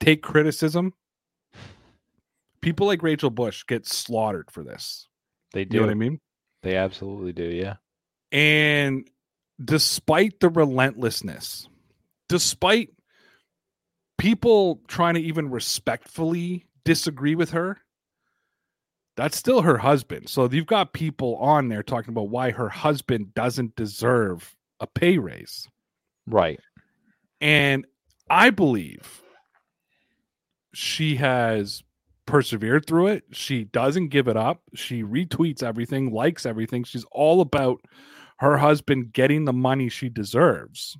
take 0.00 0.22
criticism? 0.22 0.92
People 2.60 2.86
like 2.86 3.02
Rachel 3.02 3.30
Bush 3.30 3.62
get 3.66 3.86
slaughtered 3.86 4.50
for 4.50 4.64
this. 4.64 5.08
They 5.52 5.60
You 5.60 5.66
do. 5.66 5.76
know 5.78 5.82
what 5.84 5.90
I 5.92 5.94
mean? 5.94 6.20
They 6.62 6.76
absolutely 6.76 7.32
do. 7.32 7.44
Yeah. 7.44 7.76
And 8.32 9.08
despite 9.64 10.40
the 10.40 10.48
relentlessness, 10.48 11.68
despite 12.28 12.90
people 14.18 14.80
trying 14.88 15.14
to 15.14 15.20
even 15.20 15.50
respectfully 15.50 16.66
disagree 16.84 17.36
with 17.36 17.50
her, 17.50 17.78
that's 19.16 19.36
still 19.36 19.62
her 19.62 19.78
husband. 19.78 20.28
So 20.28 20.48
you've 20.50 20.66
got 20.66 20.92
people 20.92 21.36
on 21.36 21.68
there 21.68 21.84
talking 21.84 22.10
about 22.10 22.30
why 22.30 22.50
her 22.50 22.68
husband 22.68 23.32
doesn't 23.34 23.76
deserve 23.76 24.56
a 24.80 24.88
pay 24.88 25.18
raise. 25.18 25.68
Right. 26.26 26.58
And 27.40 27.86
I 28.30 28.50
believe 28.50 29.22
she 30.72 31.16
has 31.16 31.82
persevered 32.26 32.86
through 32.86 33.08
it. 33.08 33.24
She 33.32 33.64
doesn't 33.64 34.08
give 34.08 34.28
it 34.28 34.36
up. 34.36 34.62
She 34.74 35.02
retweets 35.02 35.62
everything, 35.62 36.12
likes 36.12 36.46
everything. 36.46 36.84
She's 36.84 37.04
all 37.12 37.40
about 37.40 37.80
her 38.38 38.56
husband 38.56 39.12
getting 39.12 39.44
the 39.44 39.52
money 39.52 39.88
she 39.88 40.08
deserves. 40.08 40.96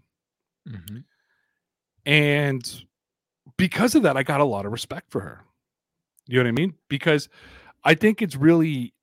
Mm-hmm. 0.69 0.99
And 2.07 2.85
because 3.57 3.95
of 3.95 4.03
that, 4.03 4.17
I 4.17 4.23
got 4.23 4.41
a 4.41 4.45
lot 4.45 4.67
of 4.67 4.73
respect 4.73 5.11
for 5.11 5.21
her. 5.21 5.45
You 6.27 6.39
know 6.39 6.45
what 6.45 6.49
I 6.49 6.53
mean? 6.53 6.75
Because 6.89 7.29
I 7.85 7.95
think 7.95 8.23
it's 8.23 8.37
really, 8.37 8.95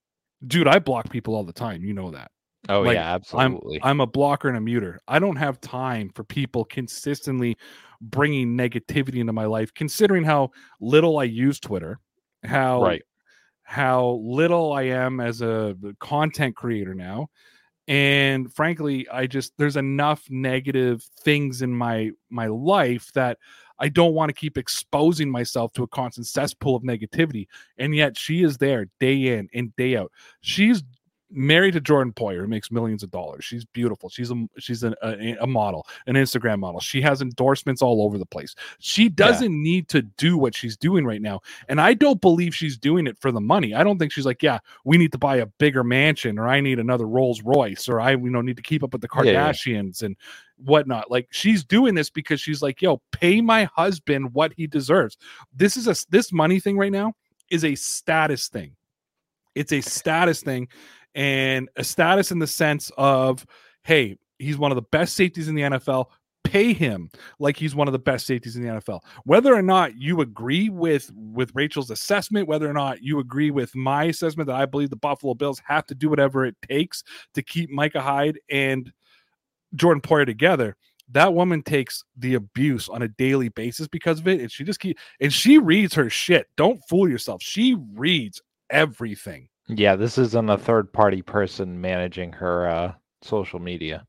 dude, 0.45 0.67
I 0.67 0.79
block 0.79 1.09
people 1.09 1.35
all 1.35 1.43
the 1.43 1.53
time. 1.53 1.83
You 1.83 1.93
know 1.93 2.11
that. 2.11 2.31
Oh 2.69 2.83
Like, 2.83 2.85
yeah, 2.85 3.13
absolutely. 3.13 3.83
I'm 3.83 3.99
a 3.99 4.07
blocker 4.07 4.47
and 4.49 4.57
a 4.57 4.61
muter. 4.61 4.97
I 5.07 5.19
don't 5.19 5.37
have 5.37 5.59
time 5.61 6.11
for 6.13 6.23
people 6.23 6.65
consistently 6.65 7.57
bringing 8.01 8.55
negativity 8.57 9.15
into 9.19 9.33
my 9.33 9.45
life, 9.45 9.73
considering 9.73 10.23
how 10.23 10.51
little 10.79 11.17
I 11.19 11.23
use 11.25 11.59
Twitter, 11.59 11.99
how 12.43 12.85
Right. 12.85 13.03
how 13.63 14.21
little 14.23 14.73
I 14.73 14.83
am 14.83 15.19
as 15.21 15.41
a 15.41 15.75
content 15.99 16.55
creator 16.55 16.95
now. 16.95 17.29
And 17.87 18.53
frankly, 18.53 19.07
I 19.09 19.27
just 19.27 19.53
there's 19.57 19.75
enough 19.77 20.25
negative 20.29 21.03
things 21.21 21.61
in 21.61 21.73
my 21.73 22.11
my 22.29 22.47
life 22.47 23.11
that 23.13 23.39
I 23.79 23.89
don't 23.89 24.13
want 24.13 24.29
to 24.29 24.33
keep 24.33 24.57
exposing 24.57 25.29
myself 25.31 25.73
to 25.73 25.83
a 25.83 25.87
constant 25.87 26.27
cesspool 26.27 26.75
of 26.75 26.83
negativity. 26.83 27.47
And 27.77 27.95
yet 27.95 28.17
she 28.17 28.43
is 28.43 28.59
there 28.59 28.85
day 28.99 29.35
in 29.37 29.49
and 29.53 29.75
day 29.75 29.97
out. 29.97 30.11
She's 30.41 30.83
married 31.31 31.73
to 31.73 31.81
Jordan 31.81 32.13
Poyer, 32.13 32.41
who 32.41 32.47
makes 32.47 32.71
millions 32.71 33.03
of 33.03 33.11
dollars. 33.11 33.45
She's 33.45 33.65
beautiful. 33.65 34.09
She's 34.09 34.31
a 34.31 34.47
she's 34.57 34.83
an, 34.83 34.95
a, 35.01 35.35
a 35.41 35.47
model, 35.47 35.87
an 36.07 36.15
Instagram 36.15 36.59
model. 36.59 36.79
She 36.79 37.01
has 37.01 37.21
endorsements 37.21 37.81
all 37.81 38.03
over 38.03 38.17
the 38.17 38.25
place. 38.25 38.55
She 38.79 39.09
doesn't 39.09 39.51
need 39.51 39.87
to 39.89 40.01
do 40.01 40.37
what 40.37 40.55
she's 40.55 40.77
doing 40.77 41.05
right 41.05 41.21
now, 41.21 41.41
and 41.69 41.79
I 41.79 41.93
don't 41.93 42.21
believe 42.21 42.55
she's 42.55 42.77
doing 42.77 43.07
it 43.07 43.17
for 43.19 43.31
the 43.31 43.41
money. 43.41 43.73
I 43.73 43.83
don't 43.83 43.97
think 43.97 44.11
she's 44.11 44.25
like, 44.25 44.43
yeah, 44.43 44.59
we 44.85 44.97
need 44.97 45.11
to 45.13 45.17
buy 45.17 45.37
a 45.37 45.45
bigger 45.45 45.83
mansion, 45.83 46.37
or 46.37 46.47
I 46.47 46.59
need 46.59 46.79
another 46.79 47.07
Rolls 47.07 47.41
Royce, 47.41 47.87
or 47.87 47.99
I 47.99 48.11
you 48.11 48.29
know 48.29 48.41
need 48.41 48.57
to 48.57 48.63
keep 48.63 48.83
up 48.83 48.93
with 48.93 49.01
the 49.01 49.09
Yeah, 49.23 49.31
yeah. 49.31 49.51
Kardashians 49.51 50.03
and 50.03 50.15
whatnot. 50.57 51.09
Like 51.09 51.27
she's 51.31 51.63
doing 51.63 51.95
this 51.95 52.09
because 52.09 52.41
she's 52.41 52.61
like, 52.61 52.81
yo, 52.81 53.01
pay 53.11 53.41
my 53.41 53.65
husband 53.75 54.33
what 54.33 54.53
he 54.55 54.67
deserves. 54.67 55.17
This 55.55 55.77
is 55.77 55.87
a 55.87 55.95
this 56.09 56.31
money 56.31 56.59
thing 56.59 56.77
right 56.77 56.91
now 56.91 57.13
is 57.49 57.65
a 57.65 57.75
status 57.75 58.47
thing. 58.47 58.75
It's 59.53 59.73
a 59.73 59.81
status 59.81 60.41
thing 60.41 60.69
and 61.15 61.69
a 61.75 61.83
status 61.83 62.31
in 62.31 62.39
the 62.39 62.47
sense 62.47 62.91
of, 62.97 63.45
hey, 63.83 64.17
he's 64.39 64.57
one 64.57 64.71
of 64.71 64.75
the 64.75 64.81
best 64.81 65.15
safeties 65.15 65.47
in 65.47 65.55
the 65.55 65.61
NFL. 65.63 66.07
Pay 66.43 66.73
him 66.73 67.09
like 67.39 67.55
he's 67.55 67.75
one 67.75 67.87
of 67.87 67.91
the 67.91 67.99
best 67.99 68.25
safeties 68.25 68.55
in 68.55 68.63
the 68.63 68.69
NFL. 68.69 69.01
Whether 69.23 69.53
or 69.53 69.61
not 69.61 69.95
you 69.95 70.21
agree 70.21 70.69
with 70.69 71.11
with 71.15 71.51
Rachel's 71.53 71.91
assessment, 71.91 72.47
whether 72.47 72.69
or 72.69 72.73
not 72.73 73.01
you 73.01 73.19
agree 73.19 73.51
with 73.51 73.73
my 73.75 74.05
assessment 74.05 74.47
that 74.47 74.55
I 74.55 74.65
believe 74.65 74.89
the 74.89 74.95
Buffalo 74.95 75.33
Bills 75.33 75.61
have 75.65 75.85
to 75.87 75.95
do 75.95 76.09
whatever 76.09 76.45
it 76.45 76.55
takes 76.67 77.03
to 77.35 77.43
keep 77.43 77.69
Micah 77.69 78.01
Hyde 78.01 78.39
and 78.49 78.91
Jordan 79.75 80.01
Poyer 80.01 80.25
together. 80.25 80.75
That 81.11 81.33
woman 81.33 81.61
takes 81.61 82.03
the 82.17 82.33
abuse 82.33 82.89
on 82.89 83.01
a 83.01 83.07
daily 83.07 83.49
basis 83.49 83.87
because 83.87 84.19
of 84.19 84.27
it, 84.27 84.41
and 84.41 84.51
she 84.51 84.63
just 84.63 84.79
keep 84.79 84.97
and 85.19 85.31
she 85.31 85.57
reads 85.57 85.93
her 85.93 86.09
shit. 86.09 86.47
Don't 86.57 86.81
fool 86.89 87.07
yourself. 87.07 87.41
She 87.41 87.77
reads 87.93 88.41
everything. 88.69 89.47
Yeah, 89.71 89.95
this 89.95 90.17
isn't 90.17 90.49
a 90.49 90.57
third 90.57 90.91
party 90.93 91.21
person 91.21 91.79
managing 91.81 92.33
her 92.33 92.67
uh 92.67 92.93
social 93.21 93.59
media. 93.59 94.05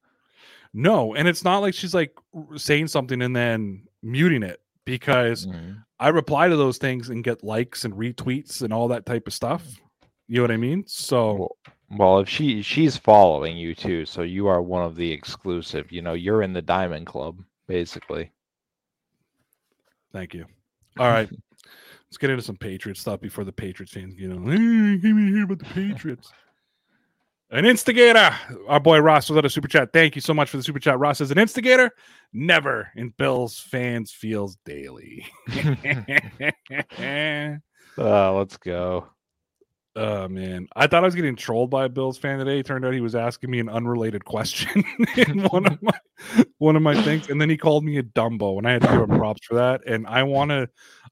No, 0.75 1.15
and 1.15 1.29
it's 1.29 1.45
not 1.45 1.59
like 1.59 1.75
she's 1.75 1.95
like 1.95 2.15
saying 2.57 2.89
something 2.89 3.21
and 3.23 3.37
then 3.37 3.87
muting 4.03 4.43
it 4.43 4.61
because 4.85 5.47
Mhm. 5.47 5.85
I 6.01 6.09
reply 6.09 6.49
to 6.49 6.57
those 6.57 6.79
things 6.79 7.11
and 7.11 7.23
get 7.25 7.45
likes 7.45 7.85
and 7.85 7.95
retweets 7.95 8.63
and 8.63 8.73
all 8.73 8.89
that 8.89 9.07
type 9.07 9.27
of 9.27 9.35
stuff. 9.35 9.81
You 10.29 10.37
know 10.37 10.43
what 10.45 10.51
I 10.51 10.57
mean? 10.57 10.85
So 10.87 11.35
Well, 11.35 11.57
well, 11.91 12.19
if 12.21 12.29
she 12.29 12.63
she's 12.63 12.97
following 12.97 13.57
you 13.57 13.75
too, 13.75 14.07
so 14.07 14.23
you 14.23 14.47
are 14.47 14.63
one 14.63 14.85
of 14.85 14.97
the 14.97 15.11
exclusive. 15.13 15.93
You 15.93 16.03
know, 16.03 16.15
you're 16.15 16.43
in 16.43 16.53
the 16.55 16.63
Diamond 16.63 17.07
Club, 17.07 17.45
basically. 17.67 18.33
thank 20.13 20.35
you. 20.35 20.47
All 20.99 21.09
right. 21.09 21.31
Let's 22.13 22.19
get 22.19 22.29
into 22.29 22.43
some 22.43 22.59
Patriot 22.59 22.99
stuff 22.99 23.23
before 23.23 23.45
the 23.45 23.53
Patriots 23.53 23.95
fans, 23.95 24.15
you 24.19 24.29
know, 24.29 24.51
hey, 24.51 24.99
give 24.99 25.17
me 25.17 25.33
hear 25.33 25.45
about 25.45 25.61
the 25.61 25.65
Patriots. 25.65 26.31
An 27.51 27.65
instigator. 27.65 28.37
Our 28.69 28.81
boy 28.81 28.99
Ross 28.99 29.31
was 29.31 29.39
at 29.39 29.47
a 29.47 29.51
super 29.51 29.67
chat. 29.67 29.95
Thank 29.95 30.15
you 30.15 30.21
so 30.21 30.35
much 30.35 30.51
for 30.51 30.59
the 30.59 30.63
super 30.63 30.79
chat. 30.79 30.99
Ross 30.99 31.19
says 31.19 31.31
an 31.31 31.39
instigator 31.39 31.91
never 32.35 32.91
in 32.97 33.15
Bills 33.17 33.59
fans 33.59 34.11
feels 34.11 34.59
daily. 34.67 35.25
Uh, 35.49 37.57
let's 37.97 38.59
go. 38.59 39.07
Oh 39.95 40.27
man, 40.27 40.69
I 40.75 40.87
thought 40.87 41.03
I 41.03 41.07
was 41.07 41.15
getting 41.15 41.37
trolled 41.37 41.69
by 41.69 41.85
a 41.85 41.89
Bills 41.89 42.17
fan 42.17 42.39
today. 42.39 42.61
It 42.61 42.67
turned 42.67 42.85
out 42.85 42.95
he 42.95 43.03
was 43.03 43.15
asking 43.15 43.51
me 43.51 43.61
an 43.61 43.69
unrelated 43.69 44.25
question 44.25 44.83
in 45.17 45.43
one 45.45 45.67
of 45.67 45.83
my 45.83 46.45
one 46.59 46.77
of 46.77 46.83
my 46.83 47.01
things, 47.03 47.29
and 47.29 47.39
then 47.39 47.51
he 47.51 47.59
called 47.59 47.85
me 47.85 47.99
a 47.99 48.03
Dumbo, 48.03 48.57
and 48.57 48.67
I 48.67 48.73
had 48.73 48.83
to 48.83 48.89
give 48.89 49.03
him 49.03 49.19
props 49.19 49.45
for 49.47 49.55
that. 49.57 49.83
And 49.87 50.07
I 50.07 50.23
want 50.23 50.51
to, 50.51 50.71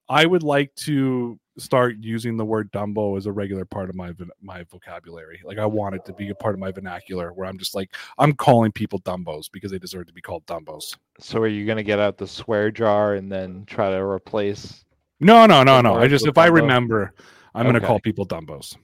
I 0.08 0.24
would 0.24 0.42
like 0.42 0.74
to 0.76 1.38
start 1.58 1.96
using 2.00 2.38
the 2.38 2.44
word 2.44 2.72
Dumbo 2.72 3.18
as 3.18 3.26
a 3.26 3.32
regular 3.32 3.66
part 3.66 3.90
of 3.90 3.96
my 3.96 4.12
my 4.40 4.64
vocabulary. 4.64 5.42
Like 5.44 5.58
I 5.58 5.66
want 5.66 5.94
it 5.94 6.06
to 6.06 6.14
be 6.14 6.30
a 6.30 6.34
part 6.34 6.54
of 6.54 6.60
my 6.60 6.72
vernacular, 6.72 7.34
where 7.34 7.46
I'm 7.46 7.58
just 7.58 7.74
like 7.74 7.94
I'm 8.18 8.32
calling 8.32 8.72
people 8.72 9.00
Dumbos 9.00 9.52
because 9.52 9.70
they 9.70 9.78
deserve 9.78 10.06
to 10.06 10.14
be 10.14 10.22
called 10.22 10.46
Dumbos. 10.46 10.96
So 11.18 11.40
are 11.40 11.48
you 11.48 11.66
gonna 11.66 11.82
get 11.82 11.98
out 11.98 12.16
the 12.16 12.26
swear 12.26 12.70
jar 12.70 13.12
and 13.14 13.30
then 13.30 13.64
try 13.66 13.90
to 13.90 14.02
replace? 14.02 14.86
No, 15.20 15.44
no, 15.44 15.62
no, 15.62 15.82
no. 15.82 15.96
I 15.96 16.08
just 16.08 16.26
if 16.26 16.38
I 16.38 16.46
remember. 16.46 17.12
I'm 17.54 17.66
okay. 17.66 17.72
going 17.72 17.80
to 17.80 17.86
call 17.86 18.00
people 18.00 18.26
dumbos. 18.26 18.76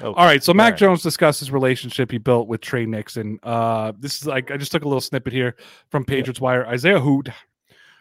Okay. 0.00 0.06
All 0.06 0.26
right. 0.26 0.42
So 0.42 0.52
Mac 0.52 0.72
right. 0.72 0.78
Jones 0.78 1.02
discussed 1.02 1.40
his 1.40 1.50
relationship 1.50 2.10
he 2.10 2.18
built 2.18 2.48
with 2.48 2.60
Tre 2.60 2.84
Nixon. 2.86 3.38
Uh, 3.42 3.92
this 3.98 4.18
is 4.18 4.26
like 4.26 4.50
I 4.50 4.56
just 4.56 4.72
took 4.72 4.84
a 4.84 4.88
little 4.88 5.00
snippet 5.00 5.32
here 5.32 5.56
from 5.90 6.04
Patriots 6.04 6.40
Wire. 6.40 6.66
Isaiah 6.66 7.00
Houde 7.00 7.32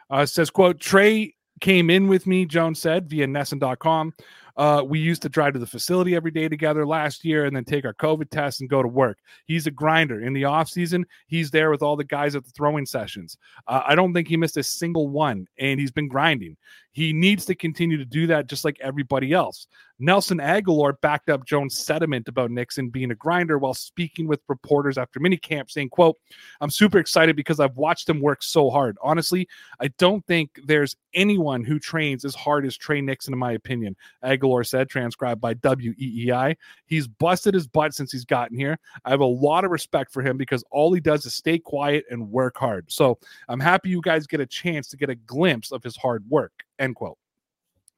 uh, 0.09 0.25
says, 0.25 0.49
"quote 0.49 0.79
Tre 0.79 1.33
came 1.61 1.89
in 1.89 2.07
with 2.07 2.27
me." 2.27 2.45
Jones 2.45 2.79
said 2.79 3.09
via 3.09 3.27
NESN.com. 3.27 4.13
Uh, 4.59 4.83
we 4.83 4.99
used 4.99 5.21
to 5.21 5.29
drive 5.29 5.53
to 5.53 5.59
the 5.59 5.65
facility 5.65 6.17
every 6.17 6.31
day 6.31 6.49
together 6.49 6.85
last 6.85 7.23
year 7.23 7.45
and 7.45 7.55
then 7.55 7.63
take 7.63 7.85
our 7.85 7.93
COVID 7.93 8.29
tests 8.29 8.59
and 8.59 8.69
go 8.69 8.81
to 8.81 8.89
work. 8.89 9.17
He's 9.45 9.67
a 9.67 9.71
grinder. 9.71 10.21
In 10.21 10.33
the 10.33 10.43
off 10.43 10.67
season, 10.67 11.05
he's 11.27 11.49
there 11.49 11.71
with 11.71 11.81
all 11.81 11.95
the 11.95 12.03
guys 12.03 12.35
at 12.35 12.43
the 12.43 12.51
throwing 12.51 12.85
sessions. 12.85 13.37
Uh, 13.67 13.83
I 13.87 13.95
don't 13.95 14.13
think 14.13 14.27
he 14.27 14.35
missed 14.35 14.57
a 14.57 14.63
single 14.63 15.07
one, 15.07 15.47
and 15.57 15.79
he's 15.79 15.91
been 15.91 16.09
grinding. 16.09 16.57
He 16.91 17.13
needs 17.13 17.45
to 17.45 17.55
continue 17.55 17.97
to 17.97 18.05
do 18.05 18.27
that 18.27 18.47
just 18.47 18.65
like 18.65 18.77
everybody 18.81 19.31
else. 19.31 19.67
Nelson 20.01 20.37
Agholor 20.37 20.93
backed 21.01 21.29
up 21.29 21.45
Jones' 21.45 21.77
sentiment 21.77 22.29
about 22.29 22.51
Nixon 22.51 22.89
being 22.89 23.11
a 23.11 23.15
grinder 23.15 23.57
while 23.57 23.73
speaking 23.73 24.27
with 24.27 24.39
reporters 24.47 24.97
after 24.97 25.19
minicamp, 25.19 25.69
saying, 25.69 25.89
quote, 25.89 26.15
I'm 26.61 26.69
super 26.69 26.99
excited 26.99 27.35
because 27.35 27.59
I've 27.59 27.75
watched 27.75 28.07
him 28.07 28.21
work 28.21 28.41
so 28.41 28.69
hard. 28.69 28.97
Honestly, 29.03 29.47
I 29.81 29.89
don't 29.97 30.25
think 30.25 30.51
there's 30.65 30.95
anyone 31.13 31.65
who 31.65 31.79
trains 31.79 32.23
as 32.23 32.33
hard 32.33 32.65
as 32.65 32.77
Tre 32.77 33.01
Nixon, 33.01 33.33
in 33.33 33.39
my 33.39 33.51
opinion, 33.51 33.95
Agholor 34.23 34.65
said, 34.65 34.89
transcribed 34.89 35.41
by 35.41 35.53
WEEI. 35.55 36.55
He's 36.85 37.07
busted 37.07 37.53
his 37.53 37.67
butt 37.67 37.93
since 37.93 38.11
he's 38.11 38.25
gotten 38.25 38.57
here. 38.57 38.79
I 39.03 39.09
have 39.09 39.19
a 39.19 39.25
lot 39.25 39.65
of 39.65 39.71
respect 39.71 40.13
for 40.13 40.21
him 40.21 40.37
because 40.37 40.63
all 40.71 40.93
he 40.93 41.01
does 41.01 41.25
is 41.25 41.33
stay 41.33 41.59
quiet 41.59 42.05
and 42.09 42.31
work 42.31 42.57
hard. 42.57 42.89
So 42.89 43.19
I'm 43.49 43.59
happy 43.59 43.89
you 43.89 44.01
guys 44.01 44.27
get 44.27 44.39
a 44.39 44.45
chance 44.45 44.87
to 44.89 44.97
get 44.97 45.09
a 45.09 45.15
glimpse 45.15 45.71
of 45.73 45.83
his 45.83 45.97
hard 45.97 46.23
work. 46.29 46.63
End 46.79 46.95
quote. 46.95 47.17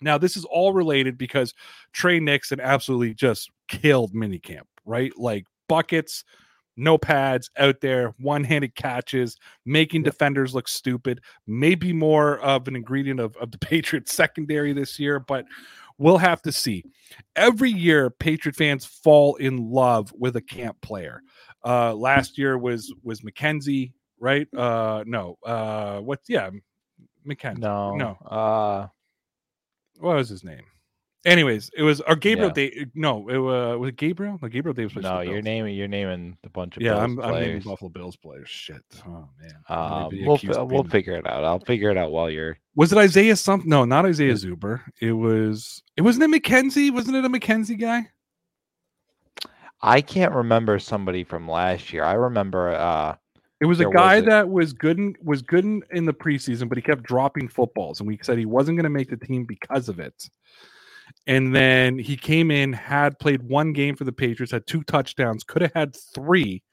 Now, 0.02 0.18
this 0.18 0.36
is 0.36 0.46
all 0.46 0.74
related 0.74 1.18
because 1.18 1.54
Tre 1.94 2.20
Nixon 2.20 2.60
absolutely 2.60 3.14
just 3.14 3.50
killed 3.68 4.14
minicamp, 4.14 4.64
right? 4.84 5.12
Like 5.18 5.46
buckets, 5.70 6.24
no 6.76 6.98
pads 6.98 7.50
out 7.58 7.82
there, 7.82 8.16
one 8.20 8.44
handed 8.44 8.76
catches, 8.76 9.38
making 9.66 10.04
defenders 10.04 10.56
look 10.56 10.68
stupid. 10.68 11.22
Maybe 11.46 11.94
more 11.94 12.40
of 12.40 12.68
an 12.68 12.76
ingredient 12.76 13.20
of, 13.20 13.36
of 13.38 13.52
the 13.52 13.58
Patriots 13.60 14.14
secondary 14.14 14.74
this 14.74 15.00
year, 15.00 15.20
but 15.20 15.46
we'll 15.98 16.18
have 16.18 16.42
to 16.44 16.52
see. 16.52 16.84
Every 17.36 17.70
year, 17.70 18.10
Patriot 18.10 18.56
fans 18.56 18.86
fall 18.86 19.36
in 19.36 19.70
love 19.70 20.12
with 20.18 20.36
a 20.36 20.42
camp 20.42 20.82
player. 20.82 21.22
Uh, 21.64 21.94
last 21.94 22.38
year 22.38 22.58
was 22.58 22.92
was 23.04 23.22
McKenzie, 23.22 23.92
right? 24.20 24.48
Uh, 24.54 25.04
no, 25.06 25.38
uh, 25.46 26.00
what's 26.00 26.28
yeah, 26.28 26.50
McKenzie. 27.28 27.60
No, 27.60 27.96
no. 27.96 28.18
Uh, 28.26 28.88
what 30.00 30.16
was 30.16 30.30
his 30.30 30.44
name? 30.44 30.64
Anyways, 31.24 31.70
it 31.78 31.84
was 31.84 32.02
or 32.02 32.16
Gabriel. 32.16 32.50
Yeah. 32.50 32.54
Day, 32.54 32.86
no, 32.96 33.30
it 33.30 33.36
uh, 33.36 33.78
was 33.78 33.90
it 33.90 33.98
Gabriel. 33.98 34.40
No, 34.42 34.48
Gabriel 34.48 34.74
Davis. 34.74 34.96
No, 35.04 35.22
you're 35.22 35.44
naming 35.44 35.76
you're 35.76 35.88
naming 35.88 36.36
the 36.42 36.50
bunch 36.50 36.78
of 36.78 36.82
yeah. 36.82 36.94
Bills 36.94 37.04
I'm, 37.04 37.16
players. 37.18 37.36
I'm 37.36 37.42
naming 37.42 37.62
Buffalo 37.62 37.90
Bills 37.90 38.16
players. 38.16 38.50
Shit. 38.50 38.82
Oh 39.08 39.30
man. 39.40 39.56
Um, 39.70 40.10
we'll 40.26 40.40
we'll 40.66 40.84
figure 40.84 41.14
it 41.14 41.28
out. 41.28 41.44
I'll 41.44 41.60
figure 41.60 41.92
it 41.92 41.98
out 41.98 42.12
while 42.12 42.28
you're. 42.28 42.58
Was 42.76 42.92
it 42.92 42.98
Isaiah 42.98 43.36
something? 43.36 43.70
No, 43.70 43.86
not 43.86 44.06
Isaiah 44.06 44.34
Zuber. 44.34 44.82
It 45.00 45.12
was. 45.12 45.84
It 45.96 46.02
wasn't 46.02 46.34
it 46.34 46.42
McKenzie. 46.42 46.92
Wasn't 46.92 47.16
it 47.16 47.24
a 47.24 47.30
McKenzie 47.30 47.80
guy? 47.80 48.08
I 49.80 50.02
can't 50.02 50.34
remember 50.34 50.80
somebody 50.80 51.24
from 51.24 51.48
last 51.48 51.94
year. 51.94 52.04
I 52.04 52.14
remember 52.14 52.74
uh 52.74 53.16
it 53.62 53.66
was 53.66 53.80
a 53.80 53.86
guy 53.86 54.16
was 54.18 54.26
that 54.26 54.50
was 54.50 54.74
good 54.74 54.98
in, 54.98 55.16
was 55.24 55.44
good 55.44 55.64
in, 55.64 55.84
in 55.92 56.06
the 56.06 56.14
preseason, 56.14 56.68
but 56.68 56.80
he 56.80 56.82
kept 56.82 57.04
dropping 57.04 57.48
footballs, 57.48 58.00
and 58.00 58.08
we 58.08 58.18
said 58.24 58.40
he 58.40 58.46
wasn't 58.48 58.76
going 58.76 58.86
to 58.86 58.90
make 58.90 59.10
the 59.10 59.18
team 59.18 59.46
because 59.46 59.88
of 59.88 60.00
it. 60.00 60.30
And 61.28 61.56
then 61.56 62.00
he 62.00 62.18
came 62.18 62.50
in, 62.50 62.74
had 62.74 63.20
played 63.20 63.44
one 63.44 63.72
game 63.72 63.96
for 63.96 64.04
the 64.04 64.12
Patriots, 64.12 64.52
had 64.52 64.66
two 64.66 64.82
touchdowns, 64.84 65.44
could 65.44 65.62
have 65.62 65.74
had 65.76 65.96
three, 65.96 66.64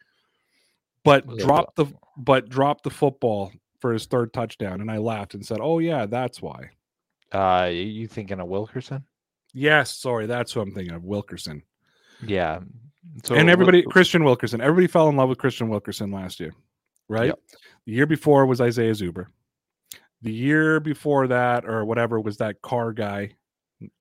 but 1.05 1.27
dropped 1.37 1.77
the 1.77 1.87
but 2.17 2.49
dropped 2.49 2.85
the 2.85 2.91
football 2.91 3.53
for 3.81 3.93
his 3.93 4.07
third 4.07 4.33
touchdown. 4.33 4.81
And 4.81 4.91
I 4.91 4.97
laughed 4.97 5.35
and 5.35 5.45
said, 5.45 5.59
"Oh 5.61 5.81
yeah, 5.81 6.07
that's 6.07 6.41
why." 6.41 6.71
Uh, 7.31 7.69
you 7.71 8.09
thinking 8.09 8.41
of 8.41 8.49
Wilkerson? 8.49 9.05
Yes, 9.53 9.95
sorry, 9.95 10.25
that's 10.25 10.53
who 10.53 10.63
I'm 10.63 10.73
thinking 10.73 10.95
of, 10.95 11.05
Wilkerson. 11.05 11.63
Yeah. 12.27 12.61
So 13.25 13.35
and 13.35 13.51
everybody, 13.51 13.83
Kristian 13.83 14.25
Wilkerson, 14.25 14.63
everybody 14.63 14.87
fell 14.87 15.11
in 15.11 15.17
love 15.17 15.29
with 15.29 15.39
Kristian 15.39 15.69
Wilkerson 15.69 16.11
last 16.11 16.41
year 16.41 16.55
right? 17.09 17.27
Yep. 17.27 17.41
The 17.87 17.93
year 17.93 18.07
before 18.07 18.47
was 18.47 18.61
Isaiah 18.61 18.93
Zuber. 18.93 19.27
The 20.23 20.33
year 20.33 20.81
before 20.81 21.29
that, 21.29 21.65
or 21.65 21.85
whatever, 21.85 22.21
was 22.21 22.37
that 22.39 22.61
car 22.61 22.93
guy 22.93 23.31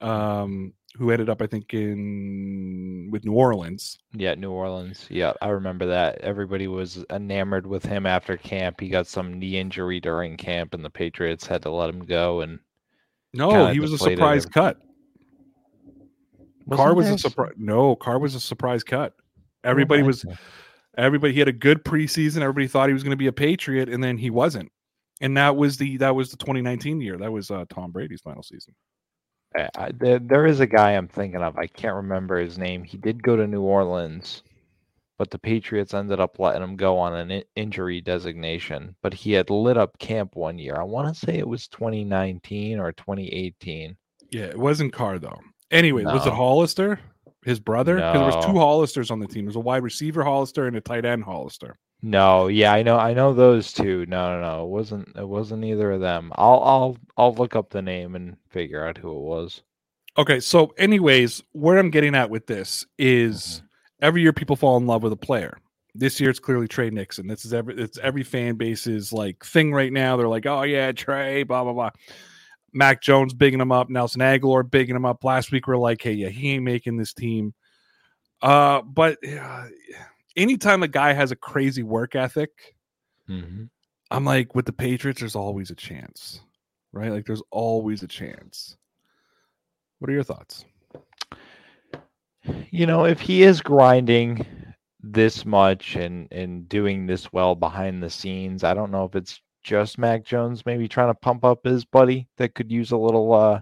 um, 0.01 0.73
who 0.95 1.11
ended 1.11 1.29
up, 1.29 1.41
I 1.41 1.47
think, 1.47 1.73
in 1.73 3.09
with 3.11 3.23
New 3.23 3.33
Orleans. 3.33 3.99
Yeah, 4.13 4.33
New 4.35 4.51
Orleans. 4.51 5.05
Yeah, 5.09 5.33
I 5.41 5.49
remember 5.49 5.85
that. 5.85 6.19
Everybody 6.21 6.67
was 6.67 7.05
enamored 7.11 7.67
with 7.67 7.85
him 7.85 8.05
after 8.05 8.35
camp. 8.35 8.81
He 8.81 8.89
got 8.89 9.07
some 9.07 9.37
knee 9.37 9.57
injury 9.57 9.99
during 9.99 10.37
camp, 10.37 10.73
and 10.73 10.83
the 10.83 10.89
Patriots 10.89 11.45
had 11.45 11.61
to 11.63 11.69
let 11.69 11.89
him 11.89 12.03
go. 12.03 12.41
And 12.41 12.59
no, 13.33 13.67
he 13.67 13.79
was 13.79 13.93
a 13.93 13.97
surprise 13.97 14.45
cut. 14.45 14.79
Wasn't 16.65 16.85
Carr 16.85 16.93
was 16.95 17.09
a 17.09 17.17
surprise. 17.17 17.53
No, 17.57 17.95
Carr 17.95 18.19
was 18.19 18.35
a 18.35 18.39
surprise 18.39 18.83
cut. 18.83 19.13
Everybody 19.63 20.03
was. 20.03 20.25
Everybody 20.97 21.33
he 21.33 21.39
had 21.39 21.47
a 21.47 21.53
good 21.53 21.83
preseason. 21.83 22.41
Everybody 22.41 22.67
thought 22.67 22.89
he 22.89 22.93
was 22.93 23.03
going 23.03 23.11
to 23.11 23.17
be 23.17 23.27
a 23.27 23.33
Patriot, 23.33 23.89
and 23.89 24.03
then 24.03 24.17
he 24.17 24.29
wasn't. 24.29 24.71
And 25.21 25.37
that 25.37 25.55
was 25.55 25.77
the 25.77 25.97
that 25.97 26.15
was 26.15 26.31
the 26.31 26.37
2019 26.37 27.01
year. 27.01 27.17
That 27.17 27.31
was 27.31 27.51
uh, 27.51 27.65
Tom 27.69 27.91
Brady's 27.91 28.21
final 28.21 28.43
season. 28.43 28.73
I, 29.55 29.91
there, 29.97 30.19
there 30.19 30.45
is 30.45 30.59
a 30.59 30.67
guy 30.67 30.91
I'm 30.91 31.07
thinking 31.07 31.41
of. 31.41 31.57
I 31.57 31.67
can't 31.67 31.95
remember 31.95 32.37
his 32.39 32.57
name. 32.57 32.83
He 32.83 32.97
did 32.97 33.23
go 33.23 33.35
to 33.35 33.47
New 33.47 33.61
Orleans, 33.61 34.43
but 35.17 35.31
the 35.31 35.39
Patriots 35.39 35.93
ended 35.93 36.19
up 36.19 36.37
letting 36.37 36.61
him 36.61 36.75
go 36.75 36.97
on 36.97 37.13
an 37.13 37.43
injury 37.55 38.01
designation. 38.01 38.95
But 39.01 39.13
he 39.13 39.31
had 39.31 39.49
lit 39.49 39.77
up 39.77 39.97
camp 39.99 40.35
one 40.35 40.59
year. 40.59 40.75
I 40.75 40.83
want 40.83 41.13
to 41.13 41.19
say 41.19 41.37
it 41.37 41.47
was 41.47 41.67
2019 41.69 42.79
or 42.79 42.91
2018. 42.91 43.95
Yeah, 44.31 44.43
it 44.43 44.59
wasn't 44.59 44.93
Carr 44.93 45.19
though. 45.19 45.39
Anyway, 45.71 46.03
no. 46.03 46.13
was 46.13 46.25
it 46.25 46.33
Hollister? 46.33 46.99
His 47.47 47.61
brother? 47.61 47.95
Because 47.95 48.13
no. 48.13 48.19
there 48.19 48.37
was 48.37 48.45
two 48.45 48.51
Hollisters 48.51 49.09
on 49.09 49.21
the 49.21 49.25
team. 49.25 49.45
There's 49.45 49.55
a 49.55 49.61
wide 49.61 49.81
receiver 49.81 50.21
Hollister 50.21 50.67
and 50.67 50.75
a 50.75 50.81
tight 50.81 51.05
end 51.05 51.23
Hollister. 51.23 51.79
No, 52.01 52.47
yeah, 52.47 52.73
I 52.73 52.83
know, 52.83 52.97
I 52.97 53.13
know 53.13 53.33
those 53.33 53.71
two. 53.71 54.05
No, 54.05 54.35
no, 54.35 54.41
no, 54.41 54.65
it 54.65 54.67
wasn't. 54.67 55.15
It 55.15 55.25
wasn't 55.25 55.63
either 55.63 55.93
of 55.93 56.01
them. 56.01 56.33
I'll, 56.35 56.61
I'll, 56.61 56.97
I'll 57.15 57.33
look 57.33 57.55
up 57.55 57.69
the 57.69 57.81
name 57.81 58.15
and 58.15 58.35
figure 58.49 58.85
out 58.85 58.97
who 58.97 59.11
it 59.11 59.21
was. 59.21 59.63
Okay, 60.17 60.41
so 60.41 60.73
anyways, 60.77 61.41
where 61.53 61.77
I'm 61.77 61.89
getting 61.89 62.15
at 62.15 62.29
with 62.29 62.47
this 62.47 62.85
is 62.97 63.45
mm-hmm. 63.45 63.65
every 64.01 64.23
year 64.23 64.33
people 64.33 64.57
fall 64.57 64.75
in 64.75 64.85
love 64.85 65.01
with 65.01 65.13
a 65.13 65.15
player. 65.17 65.57
This 65.95 66.19
year 66.19 66.29
it's 66.29 66.39
clearly 66.39 66.67
Tre 66.67 66.89
Nixon. 66.89 67.27
This 67.27 67.45
is 67.45 67.53
every 67.53 67.81
it's 67.81 67.97
every 67.99 68.23
fan 68.23 68.55
base's 68.55 69.13
like 69.13 69.45
thing 69.45 69.73
right 69.73 69.93
now. 69.93 70.17
They're 70.17 70.27
like, 70.27 70.45
oh 70.45 70.63
yeah, 70.63 70.91
Tre, 70.91 71.43
blah 71.43 71.63
blah 71.63 71.71
blah. 71.71 71.91
Mac 72.73 73.01
Jones 73.01 73.33
bigging 73.33 73.59
him 73.59 73.71
up, 73.71 73.89
Nelson 73.89 74.21
Agholor 74.21 74.69
bigging 74.69 74.95
him 74.95 75.05
up. 75.05 75.23
Last 75.23 75.51
week 75.51 75.67
we 75.67 75.73
are 75.73 75.77
like, 75.77 76.01
hey, 76.01 76.13
yeah, 76.13 76.29
he 76.29 76.51
ain't 76.51 76.63
making 76.63 76.97
this 76.97 77.13
team. 77.13 77.53
Uh, 78.41 78.81
but 78.81 79.17
uh, 79.27 79.67
anytime 80.35 80.83
a 80.83 80.87
guy 80.87 81.13
has 81.13 81.31
a 81.31 81.35
crazy 81.35 81.83
work 81.83 82.15
ethic, 82.15 82.75
mm-hmm. 83.29 83.63
I'm 84.11 84.25
like, 84.25 84.55
with 84.55 84.65
the 84.65 84.73
Patriots, 84.73 85.19
there's 85.19 85.35
always 85.35 85.71
a 85.71 85.75
chance, 85.75 86.41
right? 86.91 87.11
Like, 87.11 87.25
there's 87.25 87.43
always 87.51 88.03
a 88.03 88.07
chance. 88.07 88.77
What 89.99 90.09
are 90.09 90.13
your 90.13 90.23
thoughts? 90.23 90.65
You 92.69 92.85
know, 92.85 93.05
if 93.05 93.19
he 93.19 93.43
is 93.43 93.59
grinding 93.61 94.45
this 95.01 95.45
much 95.45 95.95
and 95.95 96.27
and 96.31 96.67
doing 96.69 97.05
this 97.05 97.33
well 97.33 97.55
behind 97.55 98.01
the 98.01 98.09
scenes, 98.09 98.63
I 98.63 98.73
don't 98.73 98.91
know 98.91 99.05
if 99.05 99.15
it's 99.15 99.41
just 99.63 99.97
Mac 99.97 100.23
Jones 100.23 100.65
maybe 100.65 100.87
trying 100.87 101.09
to 101.09 101.19
pump 101.19 101.43
up 101.43 101.65
his 101.65 101.85
buddy 101.85 102.27
that 102.37 102.55
could 102.55 102.71
use 102.71 102.91
a 102.91 102.97
little 102.97 103.33
uh 103.33 103.59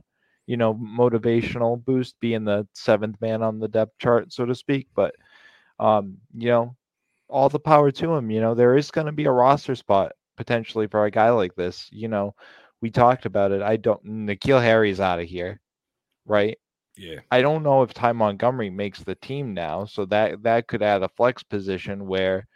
you 0.47 0.58
know 0.58 0.73
motivational 0.75 1.84
boost 1.84 2.15
being 2.19 2.43
the 2.45 2.67
seventh 2.73 3.19
man 3.21 3.41
on 3.41 3.60
the 3.60 3.67
depth 3.67 3.97
chart 3.99 4.31
so 4.31 4.45
to 4.45 4.53
speak 4.53 4.88
but 4.95 5.15
um 5.79 6.17
you 6.36 6.49
know 6.49 6.75
all 7.27 7.49
the 7.49 7.60
power 7.60 7.91
to 7.91 8.13
him 8.13 8.29
you 8.29 8.39
know 8.39 8.53
there 8.53 8.77
is 8.77 8.91
going 8.91 9.08
to 9.08 9.12
be 9.12 9.25
a 9.25 9.31
roster 9.31 9.75
spot 9.75 10.12
potentially 10.38 10.88
for 10.88 11.05
a 11.05 11.12
guy 11.12 11.29
like 11.31 11.55
this 11.55 11.89
you 11.91 12.08
know 12.08 12.36
we 12.81 12.91
talked 12.91 13.25
about 13.25 13.51
it 13.51 13.62
i 13.63 13.75
don't 13.75 14.05
N'Keal 14.05 14.62
Harry's 14.62 14.99
out 14.99 15.19
of 15.19 15.27
here 15.27 15.60
right 16.25 16.58
Yeah. 16.97 17.19
I 17.31 17.41
don't 17.41 17.63
know 17.63 17.84
if 17.84 17.93
Ty 17.93 18.13
Montgomery 18.13 18.69
makes 18.69 19.03
the 19.03 19.15
team 19.15 19.53
now, 19.53 19.86
so 19.86 20.05
that 20.05 20.43
that 20.43 20.67
could 20.67 20.81
add 20.81 21.03
a 21.03 21.10
flex 21.10 21.43
position 21.43 22.08
where, 22.08 22.47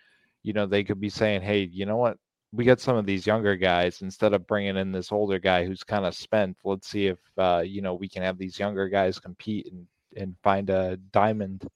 you 0.44 0.54
know, 0.54 0.66
they 0.66 0.84
could 0.84 1.00
be 1.00 1.10
saying, 1.10 1.42
"Hey, 1.42 1.64
you 1.64 1.86
know 1.86 1.98
what? 1.98 2.18
We 2.52 2.64
get 2.64 2.80
some 2.82 2.96
of 2.96 3.06
these 3.06 3.28
younger 3.28 3.56
guys 3.56 4.02
instead 4.02 4.34
of 4.34 4.48
bringing 4.48 4.76
in 4.78 4.92
this 4.92 5.12
older 5.12 5.38
guy 5.38 5.66
who's 5.66 5.84
kind 5.84 6.06
of 6.06 6.16
spent. 6.16 6.58
Let's 6.64 6.88
see 6.90 7.08
if 7.08 7.20
uh, 7.38 7.64
you 7.66 7.82
know 7.82 7.94
we 7.94 8.10
can 8.10 8.24
have 8.24 8.38
these 8.38 8.58
younger 8.58 8.90
guys 8.90 9.20
compete 9.20 9.68
and 9.72 9.86
and 10.16 10.36
find 10.42 10.70
a 10.70 10.98
diamond." 11.12 11.68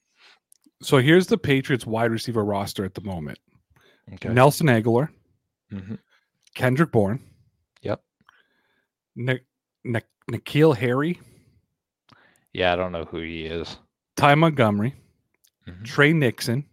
So 0.81 0.97
here's 0.97 1.27
the 1.27 1.38
Patriots 1.38 1.86
wide 1.86 2.12
receiver 2.12 2.43
roster 2.43 2.86
at 2.86 2.95
the 2.95 3.01
moment: 3.01 3.38
Okay. 4.13 4.29
Nelson 4.29 4.67
Agholor, 4.67 5.09
Mhm. 5.71 5.99
Kendrick 6.55 6.91
Bourne, 6.91 7.19
Yep. 7.83 8.03
Nick, 9.15 9.45
Nick, 9.83 10.05
N'Keal 10.31 10.75
Harry, 10.75 11.19
Yeah, 12.51 12.73
I 12.73 12.75
don't 12.75 12.91
know 12.91 13.05
who 13.05 13.19
he 13.19 13.45
is. 13.45 13.77
Ty 14.15 14.36
Montgomery, 14.36 14.95
Mhm. 15.67 15.86
Tre 15.86 16.13
Nixon, 16.13 16.65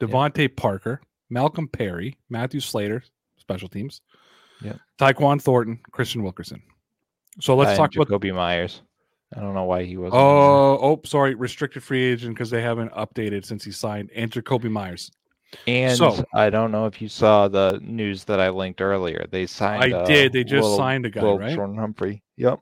DeVante 0.00 0.54
Parker, 0.56 1.00
Malcolm 1.28 1.68
Perry, 1.68 2.16
Matthew 2.28 2.60
Slater, 2.60 3.02
special 3.50 3.68
teams, 3.68 4.00
Yeah. 4.62 4.74
Tyquan 4.98 5.40
Thornton, 5.42 5.80
Kristian 5.92 6.22
Wilkerson. 6.22 6.62
So 7.40 7.56
let's 7.56 7.76
talk 7.76 7.94
about. 7.94 8.08
Kobe 8.08 8.30
Myers. 8.30 8.82
I 9.36 9.40
don't 9.40 9.54
know 9.54 9.64
why 9.64 9.84
he 9.84 9.96
wasn't. 9.96 10.14
Oh, 10.20 10.78
oh, 10.80 11.00
sorry, 11.04 11.34
restricted 11.34 11.82
free 11.82 12.02
agent 12.04 12.34
because 12.34 12.50
they 12.50 12.62
haven't 12.62 12.92
updated 12.92 13.44
since 13.44 13.64
he 13.64 13.70
signed. 13.70 14.10
And 14.14 14.30
Jakobi 14.30 14.70
Meyers. 14.70 15.10
and 15.66 15.96
so- 15.96 16.24
I 16.34 16.50
don't 16.50 16.70
know 16.72 16.86
if 16.86 17.00
you 17.02 17.08
saw 17.08 17.48
the 17.48 17.78
news 17.82 18.24
that 18.24 18.40
I 18.40 18.50
linked 18.50 18.80
earlier. 18.80 19.26
They 19.30 19.46
signed. 19.46 19.94
I 19.94 20.04
did. 20.04 20.32
They 20.32 20.44
just 20.44 20.62
Will- 20.68 20.76
signed 20.76 21.06
a 21.06 21.10
guy, 21.10 21.22
Will 21.22 21.38
right? 21.38 21.54
Jordan 21.54 21.76
Humphrey. 21.76 22.22
Yep. 22.36 22.60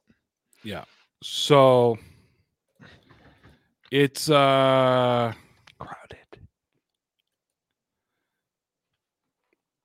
Yeah. 0.63 0.85
So 1.23 1.99
it's 3.91 4.29
uh 4.31 5.33
Crowded. 5.79 6.41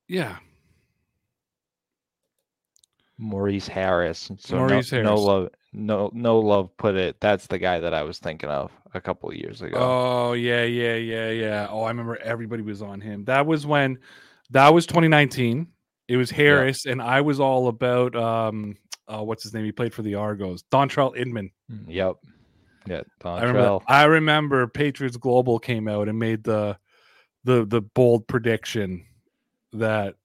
yeah. 0.07 0.37
Maurice 3.17 3.67
Harris. 3.67 4.31
So 4.39 4.57
Maurice 4.57 4.91
no, 4.91 5.01
no 5.01 5.15
love. 5.15 5.49
No, 5.71 6.11
no 6.13 6.39
love. 6.39 6.75
Put 6.77 6.95
it. 6.95 7.19
That's 7.19 7.47
the 7.47 7.57
guy 7.59 7.79
that 7.79 7.93
I 7.93 8.03
was 8.03 8.19
thinking 8.19 8.49
of 8.49 8.71
a 8.93 9.01
couple 9.01 9.29
of 9.29 9.35
years 9.35 9.61
ago. 9.61 9.77
Oh 9.79 10.33
yeah, 10.33 10.63
yeah, 10.63 10.95
yeah, 10.95 11.29
yeah. 11.29 11.67
Oh, 11.69 11.81
I 11.83 11.89
remember 11.89 12.17
everybody 12.17 12.61
was 12.61 12.81
on 12.81 13.01
him. 13.01 13.25
That 13.25 13.45
was 13.45 13.65
when 13.65 13.99
that 14.51 14.73
was 14.73 14.85
2019. 14.85 15.67
It 16.07 16.17
was 16.17 16.29
Harris, 16.29 16.85
and 16.85 17.01
I 17.01 17.21
was 17.21 17.39
all 17.39 17.67
about 17.67 18.15
um 18.15 18.77
uh, 19.07 19.23
what's 19.23 19.43
his 19.43 19.53
name? 19.53 19.65
He 19.65 19.71
played 19.71 19.93
for 19.93 20.01
the 20.01 20.15
Argos. 20.15 20.63
Dontrell 20.71 21.15
Inman. 21.15 21.51
Mm, 21.71 21.85
Yep. 21.87 22.15
Yeah. 22.85 23.01
I 23.23 23.43
remember 23.43 23.79
I 23.87 24.03
remember 24.03 24.67
Patriots 24.67 25.17
Global 25.17 25.59
came 25.59 25.87
out 25.87 26.09
and 26.09 26.19
made 26.19 26.43
the 26.43 26.77
the 27.45 27.65
the 27.65 27.81
bold 27.81 28.27
prediction 28.27 29.05
that 29.73 30.15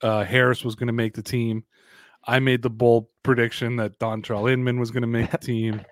uh, 0.00 0.24
Harris 0.24 0.64
was 0.64 0.74
going 0.76 0.86
to 0.86 0.92
make 0.92 1.14
the 1.14 1.22
team. 1.22 1.64
I 2.26 2.38
made 2.38 2.62
the 2.62 2.70
bold 2.70 3.06
prediction 3.22 3.76
that 3.76 3.98
Dontrell 3.98 4.50
Inman 4.50 4.80
was 4.80 4.90
going 4.90 5.02
to 5.02 5.06
make 5.06 5.30
the 5.30 5.38
team. 5.38 5.82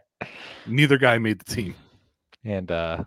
Neither 0.66 0.98
guy 0.98 1.18
made 1.18 1.40
the 1.40 1.54
team. 1.54 1.74
And 2.44 2.70
uh 2.70 3.04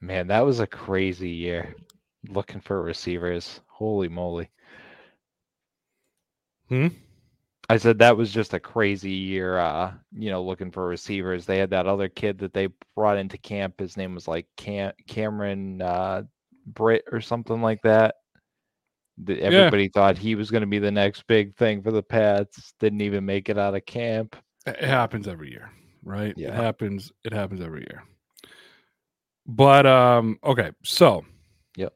man, 0.00 0.28
that 0.28 0.44
was 0.44 0.60
a 0.60 0.66
crazy 0.66 1.30
year. 1.30 1.74
Looking 2.28 2.60
for 2.60 2.82
receivers. 2.82 3.60
Holy 3.68 4.08
moly. 4.08 4.48
Hmm? 6.68 6.88
I 7.68 7.76
said 7.78 7.98
that 7.98 8.16
was 8.16 8.32
just 8.32 8.54
a 8.54 8.60
crazy 8.60 9.12
year, 9.12 9.58
uh, 9.58 9.92
you 10.12 10.30
know, 10.30 10.42
looking 10.42 10.70
for 10.70 10.86
receivers. 10.86 11.46
They 11.46 11.58
had 11.58 11.70
that 11.70 11.86
other 11.86 12.08
kid 12.08 12.38
that 12.40 12.52
they 12.52 12.68
brought 12.94 13.18
into 13.18 13.38
camp. 13.38 13.80
His 13.80 13.96
name 13.96 14.14
was 14.14 14.28
like 14.28 14.46
Cam- 14.56 14.92
Cameron 15.06 15.80
uh, 15.80 16.24
Britt 16.66 17.04
or 17.10 17.20
something 17.20 17.62
like 17.62 17.80
that. 17.82 18.16
The, 19.18 19.40
everybody 19.42 19.88
thought 19.88 20.16
he 20.18 20.34
was 20.34 20.50
going 20.50 20.62
to 20.62 20.66
be 20.66 20.78
the 20.78 20.90
next 20.90 21.26
big 21.26 21.54
thing 21.56 21.82
for 21.82 21.90
the 21.92 22.02
Pats. 22.02 22.74
Didn't 22.80 23.02
even 23.02 23.24
make 23.24 23.48
it 23.48 23.58
out 23.58 23.74
of 23.74 23.84
camp. 23.86 24.36
It 24.66 24.82
happens 24.82 25.28
every 25.28 25.50
year, 25.50 25.70
right? 26.02 26.30
It 26.30 26.38
Yeah. 26.38 26.54
happens. 26.54 27.12
It 27.24 27.32
happens 27.32 27.60
every 27.60 27.80
year. 27.82 28.04
But 29.46 29.86
um, 29.86 30.38
okay, 30.44 30.70
so 30.84 31.24
Yep. 31.76 31.92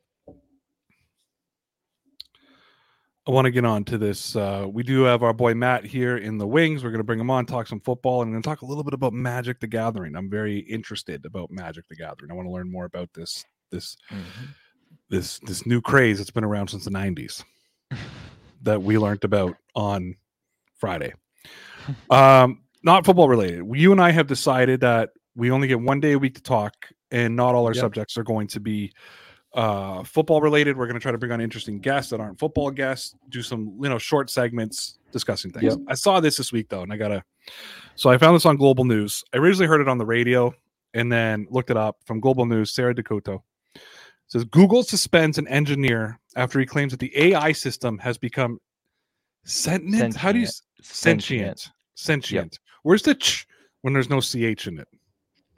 I 3.28 3.30
want 3.32 3.46
to 3.46 3.50
get 3.50 3.64
on 3.64 3.84
to 3.86 3.98
this. 3.98 4.36
Uh, 4.36 4.66
we 4.70 4.82
do 4.84 5.02
have 5.02 5.22
our 5.24 5.32
boy 5.32 5.54
Matt 5.54 5.84
here 5.84 6.16
in 6.16 6.38
the 6.38 6.46
wings. 6.46 6.84
We're 6.84 6.90
going 6.90 7.00
to 7.00 7.04
bring 7.04 7.18
him 7.18 7.30
on, 7.30 7.44
talk 7.44 7.66
some 7.66 7.80
football, 7.80 8.22
and 8.22 8.28
I'm 8.28 8.32
going 8.34 8.42
to 8.42 8.48
talk 8.48 8.62
a 8.62 8.66
little 8.66 8.84
bit 8.84 8.94
about 8.94 9.12
Magic 9.12 9.58
the 9.58 9.66
Gathering. 9.66 10.14
I'm 10.14 10.30
very 10.30 10.58
interested 10.58 11.24
about 11.24 11.50
Magic 11.50 11.88
the 11.88 11.96
Gathering. 11.96 12.30
I 12.30 12.34
want 12.34 12.46
to 12.46 12.52
learn 12.52 12.70
more 12.70 12.84
about 12.84 13.12
this 13.14 13.44
this 13.72 13.96
this 15.08 15.38
this 15.40 15.66
new 15.66 15.80
craze 15.80 16.18
that's 16.18 16.30
been 16.30 16.44
around 16.44 16.68
since 16.68 16.84
the 16.84 16.90
90s 16.90 17.44
that 18.62 18.82
we 18.82 18.98
learned 18.98 19.24
about 19.24 19.56
on 19.74 20.14
Friday. 20.78 21.12
Um, 22.10 22.62
not 22.82 23.04
football 23.04 23.28
related. 23.28 23.64
You 23.74 23.92
and 23.92 24.00
I 24.00 24.10
have 24.10 24.26
decided 24.26 24.80
that 24.80 25.10
we 25.34 25.50
only 25.50 25.68
get 25.68 25.80
one 25.80 26.00
day 26.00 26.12
a 26.12 26.18
week 26.18 26.34
to 26.34 26.42
talk, 26.42 26.74
and 27.10 27.36
not 27.36 27.54
all 27.54 27.66
our 27.66 27.74
Yep. 27.74 27.80
subjects 27.80 28.16
are 28.16 28.24
going 28.24 28.48
to 28.48 28.60
be 28.60 28.92
uh, 29.54 30.02
football 30.04 30.40
related. 30.40 30.76
We're 30.76 30.86
going 30.86 30.94
to 30.98 31.00
try 31.00 31.12
to 31.12 31.18
bring 31.18 31.32
on 31.32 31.40
interesting 31.40 31.78
guests 31.78 32.10
that 32.10 32.20
aren't 32.20 32.38
football 32.38 32.70
guests, 32.70 33.14
do 33.28 33.42
some 33.42 33.76
you 33.80 33.88
know 33.88 33.98
short 33.98 34.30
segments 34.30 34.98
discussing 35.12 35.50
things. 35.52 35.64
Yep. 35.64 35.78
I 35.88 35.94
saw 35.94 36.20
this 36.20 36.36
this 36.36 36.52
week 36.52 36.68
though, 36.68 36.82
and 36.82 36.92
I 36.92 36.96
gotta. 36.96 37.22
So 37.94 38.10
I 38.10 38.18
found 38.18 38.34
this 38.34 38.44
on 38.44 38.56
Global 38.56 38.84
News. 38.84 39.22
I 39.32 39.38
originally 39.38 39.66
heard 39.66 39.80
it 39.80 39.88
on 39.88 39.98
the 39.98 40.04
radio, 40.06 40.52
and 40.94 41.10
then 41.10 41.46
looked 41.50 41.70
it 41.70 41.76
up 41.76 41.98
from 42.04 42.20
Global 42.20 42.44
News. 42.46 42.72
Sarah 42.72 42.94
Dakota 42.94 43.38
says 44.28 44.44
Google 44.44 44.82
suspends 44.82 45.38
an 45.38 45.48
engineer 45.48 46.18
after 46.34 46.58
he 46.60 46.66
claims 46.66 46.92
that 46.92 47.00
the 47.00 47.12
AI 47.16 47.52
system 47.52 47.98
has 47.98 48.18
become 48.18 48.58
sentient. 49.44 50.16
How 50.16 50.32
do 50.32 50.40
you 50.40 50.48
sentient? 50.82 51.70
Sentient. 51.94 52.58
Where's 52.82 53.02
the 53.02 53.14
ch 53.14 53.46
when 53.82 53.94
there's 53.94 54.10
no 54.10 54.20
ch 54.20 54.34
in 54.66 54.78
it? 54.78 54.88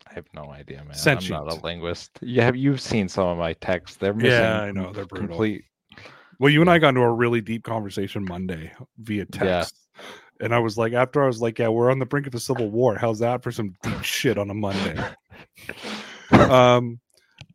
I 0.09 0.15
have 0.15 0.27
no 0.35 0.51
idea, 0.51 0.85
man. 0.85 0.97
I'm 1.19 1.29
not 1.29 1.53
a 1.53 1.61
linguist. 1.65 2.19
Yeah, 2.23 2.45
have 2.45 2.57
you've 2.57 2.81
seen 2.81 3.09
some 3.09 3.27
of 3.29 3.39
my 3.39 3.53
texts? 3.55 3.99
They're 3.99 4.15
missing. 4.15 4.31
Yeah, 4.31 4.63
I 4.63 4.71
know, 4.73 4.93
they're 4.93 5.05
brutal. 5.05 5.29
Complete. 5.29 5.65
Well, 6.39 6.51
you 6.51 6.61
and 6.61 6.71
I 6.71 6.79
got 6.79 6.91
into 6.91 7.01
a 7.01 7.13
really 7.13 7.41
deep 7.41 7.65
conversation 7.65 8.25
Monday 8.25 8.73
via 8.99 9.27
Yeah. 9.35 9.61
text. 9.61 9.75
And 10.41 10.55
I 10.55 10.61
was 10.61 10.79
like, 10.79 10.93
after 10.93 11.23
I 11.23 11.27
was 11.27 11.41
like, 11.41 11.59
yeah, 11.59 11.69
we're 11.69 11.91
on 11.91 11.99
the 11.99 12.07
brink 12.07 12.29
of 12.29 12.35
a 12.35 12.39
civil 12.41 12.71
war. 12.71 12.97
How's 12.97 13.19
that 13.19 13.43
for 13.43 13.51
some 13.51 13.75
deep 13.83 14.03
shit 14.05 14.39
on 14.39 14.49
a 14.51 14.55
Monday? 14.55 14.97
um, 16.31 17.01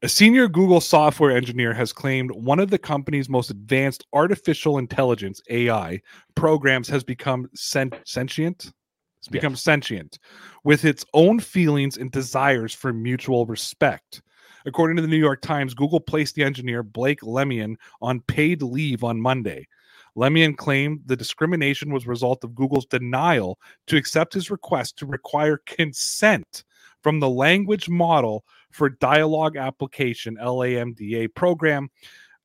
a 0.03 0.09
senior 0.09 0.49
Google 0.49 0.81
software 0.81 1.31
engineer 1.31 1.73
has 1.73 1.93
claimed 1.93 2.29
one 2.31 2.59
of 2.59 2.69
the 2.69 2.77
company's 2.77 3.29
most 3.29 3.49
advanced 3.49 4.05
artificial 4.11 4.77
intelligence 4.77 5.41
AI 5.49 6.01
programs 6.35 6.89
has 6.89 7.05
become 7.05 7.49
sen- 7.55 7.93
sentient. 8.05 8.73
It's 9.19 9.29
become 9.29 9.55
sentient 9.55 10.19
with 10.65 10.83
its 10.83 11.05
own 11.13 11.39
feelings 11.39 11.95
and 11.95 12.11
desires 12.11 12.73
for 12.73 12.91
mutual 12.91 13.45
respect. 13.45 14.21
According 14.65 14.97
to 14.97 15.01
the 15.01 15.07
New 15.07 15.15
York 15.15 15.41
Times, 15.41 15.73
Google 15.73 16.01
placed 16.01 16.35
the 16.35 16.43
engineer 16.43 16.83
Blake 16.83 17.21
Lemoine 17.21 17.77
on 18.01 18.19
paid 18.19 18.61
leave 18.61 19.05
on 19.05 19.21
Monday. 19.21 19.65
Lemoine 20.17 20.57
claimed 20.57 20.99
the 21.05 21.15
discrimination 21.15 21.93
was 21.93 22.05
a 22.05 22.09
result 22.09 22.43
of 22.43 22.53
Google's 22.53 22.85
denial 22.87 23.57
to 23.87 23.95
accept 23.95 24.33
his 24.33 24.51
request 24.51 24.97
to 24.97 25.05
require 25.05 25.61
consent 25.65 26.65
from 27.01 27.21
the 27.21 27.29
language 27.29 27.87
model 27.87 28.43
for 28.73 28.89
dialogue 28.89 29.57
application 29.57 30.37
LAMDA 30.37 31.33
program. 31.33 31.89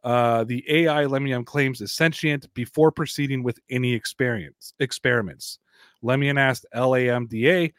Uh, 0.05 0.45
the 0.45 0.65
AI 0.69 1.05
Lemoine 1.05 1.45
claims 1.45 1.81
is 1.81 1.93
sentient 1.93 2.53
before 2.55 2.93
proceeding 2.93 3.43
with 3.43 3.59
any 3.71 3.93
experience 3.93 4.75
experiments. 4.79 5.59
Lemoine 6.03 6.39
asked 6.39 6.67
LAMDA 6.75 7.73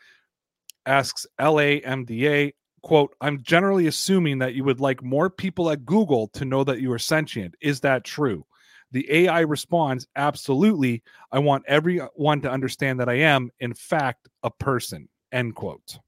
asks 0.86 1.26
LAMDA 1.40 2.54
quote 2.82 3.16
I'm 3.22 3.42
generally 3.42 3.88
assuming 3.88 4.40
that 4.40 4.54
you 4.54 4.64
would 4.64 4.80
like 4.80 5.04
more 5.04 5.30
people 5.30 5.70
at 5.70 5.86
Google 5.86 6.28
to 6.30 6.46
know 6.46 6.64
that 6.64 6.82
you 6.82 6.92
are 6.92 7.00
sentient. 7.00 7.56
Is 7.62 7.80
that 7.82 8.04
true? 8.04 8.46
The 8.92 9.06
AI 9.12 9.42
responds, 9.42 10.08
Absolutely. 10.16 11.04
I 11.32 11.40
want 11.40 11.64
everyone 11.68 12.42
to 12.42 12.52
understand 12.52 13.00
that 13.00 13.10
I 13.10 13.20
am, 13.20 13.52
in 13.60 13.74
fact, 13.74 14.28
a 14.44 14.50
person. 14.50 15.08
End 15.32 15.56
quote. 15.56 16.00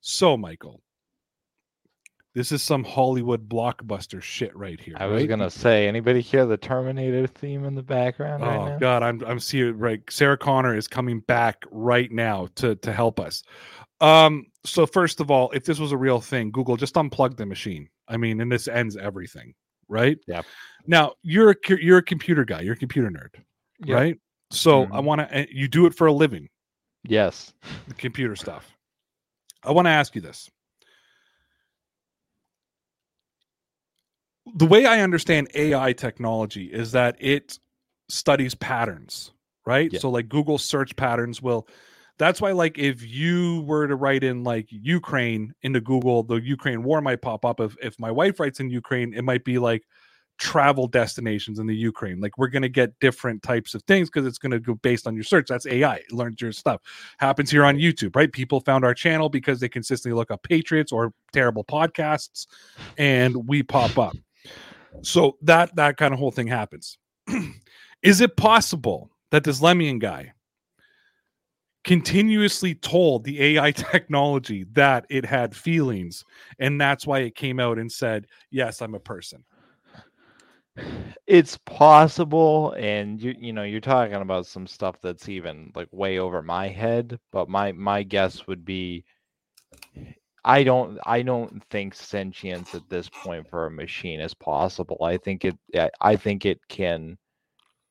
So, 0.00 0.36
Michael, 0.36 0.80
this 2.36 2.52
is 2.52 2.62
some 2.62 2.84
Hollywood 2.84 3.48
blockbuster 3.48 4.20
shit 4.20 4.54
right 4.54 4.78
here. 4.78 4.94
I 5.00 5.06
was 5.06 5.22
right? 5.22 5.28
gonna 5.28 5.50
say, 5.50 5.88
anybody 5.88 6.20
hear 6.20 6.44
the 6.44 6.58
Terminator 6.58 7.26
theme 7.26 7.64
in 7.64 7.74
the 7.74 7.82
background 7.82 8.44
Oh 8.44 8.46
right 8.46 8.68
now? 8.72 8.78
God, 8.78 9.02
I'm 9.02 9.24
I'm 9.26 9.40
seeing 9.40 9.76
right. 9.78 10.02
Sarah 10.10 10.36
Connor 10.36 10.76
is 10.76 10.86
coming 10.86 11.20
back 11.20 11.64
right 11.70 12.12
now 12.12 12.48
to 12.56 12.76
to 12.76 12.92
help 12.92 13.18
us. 13.18 13.42
Um, 14.02 14.44
so 14.66 14.84
first 14.86 15.20
of 15.20 15.30
all, 15.30 15.50
if 15.52 15.64
this 15.64 15.78
was 15.78 15.92
a 15.92 15.96
real 15.96 16.20
thing, 16.20 16.50
Google 16.50 16.76
just 16.76 16.94
unplug 16.96 17.38
the 17.38 17.46
machine. 17.46 17.88
I 18.06 18.18
mean, 18.18 18.42
and 18.42 18.52
this 18.52 18.68
ends 18.68 18.98
everything, 18.98 19.54
right? 19.88 20.18
Yep. 20.26 20.44
Now 20.86 21.14
you're 21.22 21.52
a 21.52 21.56
you're 21.80 21.98
a 21.98 22.02
computer 22.02 22.44
guy, 22.44 22.60
you're 22.60 22.74
a 22.74 22.76
computer 22.76 23.08
nerd, 23.08 23.42
Yep. 23.86 23.96
right? 23.96 24.16
So 24.50 24.82
I 24.82 25.00
Mhm. 25.00 25.04
want 25.04 25.28
to. 25.30 25.46
You 25.50 25.68
do 25.68 25.86
it 25.86 25.94
for 25.94 26.06
a 26.06 26.12
living, 26.12 26.50
Yes. 27.02 27.54
the 27.88 27.94
computer 27.94 28.36
stuff. 28.36 28.70
I 29.64 29.72
want 29.72 29.86
to 29.86 29.90
ask 29.90 30.14
you 30.14 30.20
this. 30.20 30.50
The 34.54 34.66
way 34.66 34.86
I 34.86 35.00
understand 35.00 35.48
AI 35.54 35.92
technology 35.92 36.66
is 36.66 36.92
that 36.92 37.16
it 37.18 37.58
studies 38.08 38.54
patterns, 38.54 39.32
right? 39.66 39.92
Yeah. 39.92 39.98
So 39.98 40.10
like 40.10 40.28
Google 40.28 40.58
search 40.58 40.94
patterns 40.96 41.42
will 41.42 41.68
that's 42.18 42.40
why 42.40 42.52
like 42.52 42.78
if 42.78 43.06
you 43.06 43.62
were 43.62 43.86
to 43.86 43.94
write 43.94 44.24
in 44.24 44.42
like 44.42 44.66
Ukraine 44.70 45.52
into 45.62 45.80
Google, 45.80 46.22
the 46.22 46.36
Ukraine 46.36 46.82
war 46.82 47.00
might 47.00 47.20
pop 47.20 47.44
up. 47.44 47.60
If 47.60 47.76
if 47.82 47.98
my 48.00 48.10
wife 48.10 48.40
writes 48.40 48.60
in 48.60 48.70
Ukraine, 48.70 49.12
it 49.12 49.22
might 49.22 49.44
be 49.44 49.58
like 49.58 49.82
travel 50.38 50.86
destinations 50.86 51.58
in 51.58 51.66
the 51.66 51.74
Ukraine. 51.74 52.20
Like 52.20 52.38
we're 52.38 52.48
gonna 52.48 52.68
get 52.68 52.98
different 53.00 53.42
types 53.42 53.74
of 53.74 53.82
things 53.82 54.08
because 54.08 54.26
it's 54.26 54.38
gonna 54.38 54.60
go 54.60 54.74
based 54.76 55.06
on 55.06 55.14
your 55.14 55.24
search. 55.24 55.46
That's 55.48 55.66
AI. 55.66 55.96
It 55.96 56.12
learns 56.12 56.40
your 56.40 56.52
stuff. 56.52 56.80
Happens 57.18 57.50
here 57.50 57.64
on 57.64 57.76
YouTube, 57.76 58.16
right? 58.16 58.32
People 58.32 58.60
found 58.60 58.84
our 58.84 58.94
channel 58.94 59.28
because 59.28 59.60
they 59.60 59.68
consistently 59.68 60.16
look 60.16 60.30
up 60.30 60.42
Patriots 60.42 60.92
or 60.92 61.12
terrible 61.32 61.64
podcasts, 61.64 62.46
and 62.96 63.46
we 63.46 63.62
pop 63.62 63.98
up. 63.98 64.16
So 65.02 65.36
that 65.42 65.74
that 65.76 65.96
kind 65.96 66.12
of 66.12 66.20
whole 66.20 66.30
thing 66.30 66.46
happens. 66.46 66.98
Is 68.02 68.20
it 68.20 68.36
possible 68.36 69.10
that 69.30 69.44
this 69.44 69.60
Lemoine 69.60 69.98
guy 69.98 70.32
continuously 71.84 72.74
told 72.74 73.24
the 73.24 73.40
AI 73.42 73.70
technology 73.72 74.66
that 74.72 75.06
it 75.08 75.24
had 75.24 75.56
feelings, 75.56 76.24
and 76.58 76.80
that's 76.80 77.06
why 77.06 77.20
it 77.20 77.34
came 77.34 77.58
out 77.60 77.78
and 77.78 77.90
said, 77.90 78.26
"Yes, 78.50 78.82
I'm 78.82 78.94
a 78.94 79.00
person." 79.00 79.44
It's 81.26 81.56
possible, 81.64 82.72
and 82.72 83.20
you 83.22 83.34
you 83.38 83.52
know 83.52 83.62
you're 83.62 83.80
talking 83.80 84.14
about 84.14 84.46
some 84.46 84.66
stuff 84.66 84.96
that's 85.02 85.28
even 85.28 85.72
like 85.74 85.88
way 85.92 86.18
over 86.18 86.42
my 86.42 86.68
head. 86.68 87.18
But 87.32 87.48
my 87.48 87.72
my 87.72 88.02
guess 88.02 88.46
would 88.46 88.64
be, 88.64 89.04
I 90.46 90.64
don't 90.64 90.98
I 91.06 91.22
don't 91.22 91.62
think 91.70 91.94
sentience 91.94 92.74
at 92.74 92.88
this 92.88 93.08
point 93.10 93.48
for 93.50 93.66
a 93.66 93.70
machine 93.70 94.20
is 94.20 94.34
possible. 94.34 94.98
I 95.02 95.18
think 95.18 95.44
it 95.44 95.58
I- 96.00 96.16
think 96.16 96.46
it 96.46 96.60
can 96.68 97.18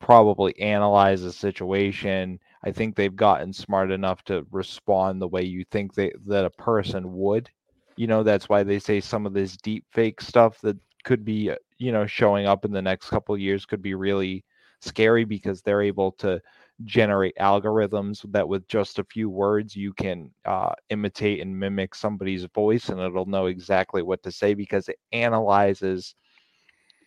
probably 0.02 0.60
analyze 0.60 1.24
a 1.24 1.34
situation. 1.34 2.40
I 2.64 2.72
think 2.72 2.96
they've 2.96 3.16
gotten 3.16 3.54
smart 3.54 3.92
enough 3.92 4.24
to 4.26 4.46
respond 4.52 5.22
the 5.22 5.28
way 5.30 5.44
you 5.44 5.66
think 5.72 5.94
they 5.96 6.14
that 6.28 6.46
a 6.46 6.52
person 6.52 7.14
would. 7.16 7.50
You 7.98 8.08
know, 8.08 8.24
that's 8.24 8.50
why 8.50 8.64
they 8.64 8.80
say 8.80 9.02
some 9.02 9.26
of 9.26 9.34
this 9.34 9.58
deep 9.58 9.86
fake 9.92 10.22
stuff 10.22 10.60
that 10.62 10.78
could 11.06 11.26
be, 11.26 11.52
uh, 11.52 11.56
you 11.80 11.92
know, 11.92 12.06
showing 12.08 12.46
up 12.48 12.66
in 12.66 12.72
the 12.72 12.82
next 12.82 13.10
couple 13.10 13.38
years 13.38 13.66
could 13.66 13.82
be 13.82 13.96
really 13.96 14.44
scary 14.82 15.26
because 15.26 15.62
they're 15.62 15.82
able 15.84 16.12
to 16.14 16.42
generate 16.84 17.36
algorithms 17.40 18.30
that 18.32 18.48
with 18.48 18.68
just 18.68 19.00
a 19.00 19.04
few 19.04 19.30
words 19.30 19.76
you 19.76 19.94
can 19.94 20.30
uh, 20.46 20.74
imitate 20.90 21.40
and 21.42 21.58
mimic 21.58 21.96
somebody's 21.96 22.46
voice 22.54 22.90
and 22.90 23.00
it'll 23.00 23.26
know 23.26 23.46
exactly 23.46 24.02
what 24.02 24.22
to 24.24 24.32
say 24.32 24.54
because 24.54 24.88
it 24.90 24.98
analyzes 25.12 26.16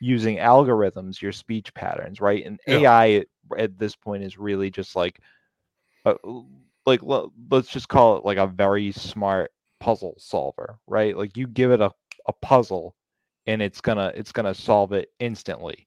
using 0.01 0.37
algorithms 0.39 1.21
your 1.21 1.33
speech 1.33 1.73
patterns 1.75 2.21
right? 2.21 2.45
And 2.47 2.59
Yeah. 2.67 2.81
ai 2.81 3.13
at, 3.13 3.27
at 3.59 3.79
this 3.79 3.95
point 3.95 4.23
is 4.23 4.39
really 4.39 4.71
just 4.71 4.95
like 4.97 5.21
uh, 6.05 6.15
like 6.87 7.03
le- 7.03 7.29
let's 7.51 7.69
just 7.69 7.89
call 7.89 8.17
it 8.17 8.25
like 8.25 8.39
a 8.39 8.47
very 8.47 8.93
smart 8.93 9.51
puzzle 9.81 10.15
solver 10.19 10.79
right? 10.87 11.17
Like 11.17 11.37
you 11.37 11.47
give 11.47 11.71
it 11.71 11.81
a, 11.81 11.91
a 12.27 12.33
puzzle 12.33 12.95
and 13.47 13.61
it's 13.63 13.81
gonna 13.81 14.13
it's 14.15 14.33
gonna 14.33 14.55
solve 14.55 14.93
it 14.93 15.09
instantly 15.19 15.87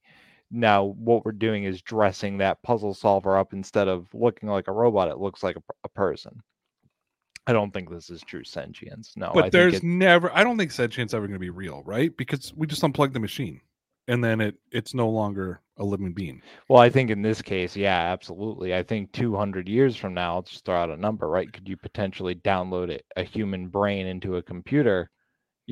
now 0.52 0.84
what 0.84 1.24
we're 1.24 1.32
doing 1.32 1.64
is 1.64 1.82
dressing 1.82 2.38
that 2.38 2.62
puzzle 2.62 2.94
solver 2.94 3.36
up 3.38 3.52
instead 3.52 3.88
of 3.88 4.06
looking 4.14 4.48
like 4.48 4.68
a 4.68 4.72
robot 4.72 5.08
it 5.08 5.18
looks 5.18 5.42
like 5.42 5.56
a 5.84 5.88
person 5.90 6.42
i 7.46 7.52
don't 7.52 7.72
think 7.72 7.90
this 7.90 8.10
is 8.10 8.22
true 8.22 8.44
sentience 8.44 9.12
no 9.16 9.34
I 9.38 9.42
But 9.42 9.42
think 9.50 9.52
there's 9.52 9.74
it- 9.74 9.82
never. 9.82 10.30
I 10.34 10.44
don't 10.44 10.56
think 10.58 10.70
sentience 10.72 11.14
ever 11.14 11.26
going 11.26 11.34
to 11.34 11.40
be 11.40 11.50
real, 11.50 11.82
right? 11.84 12.16
Because 12.16 12.52
we 12.54 12.66
just 12.66 12.82
unplug 12.82 13.12
the 13.12 13.20
machine, 13.20 13.60
and 14.08 14.22
then 14.22 14.40
it 14.40 14.56
it's 14.70 14.94
no 14.94 15.08
longer 15.08 15.60
a 15.78 15.84
living 15.84 16.12
being. 16.12 16.42
Well, 16.68 16.80
I 16.80 16.90
think 16.90 17.10
in 17.10 17.22
this 17.22 17.42
case, 17.42 17.76
yeah, 17.76 18.12
absolutely. 18.12 18.74
I 18.74 18.82
think 18.82 19.12
200 19.12 19.68
years 19.68 19.96
from 19.96 20.14
now, 20.14 20.36
let's 20.36 20.50
just 20.52 20.64
throw 20.64 20.76
out 20.76 20.90
a 20.90 20.96
number, 20.96 21.28
right? 21.28 21.52
Could 21.52 21.68
you 21.68 21.76
potentially 21.76 22.34
download 22.34 22.90
it, 22.90 23.04
a 23.16 23.22
human 23.24 23.68
brain 23.68 24.06
into 24.06 24.36
a 24.36 24.42
computer, 24.42 25.10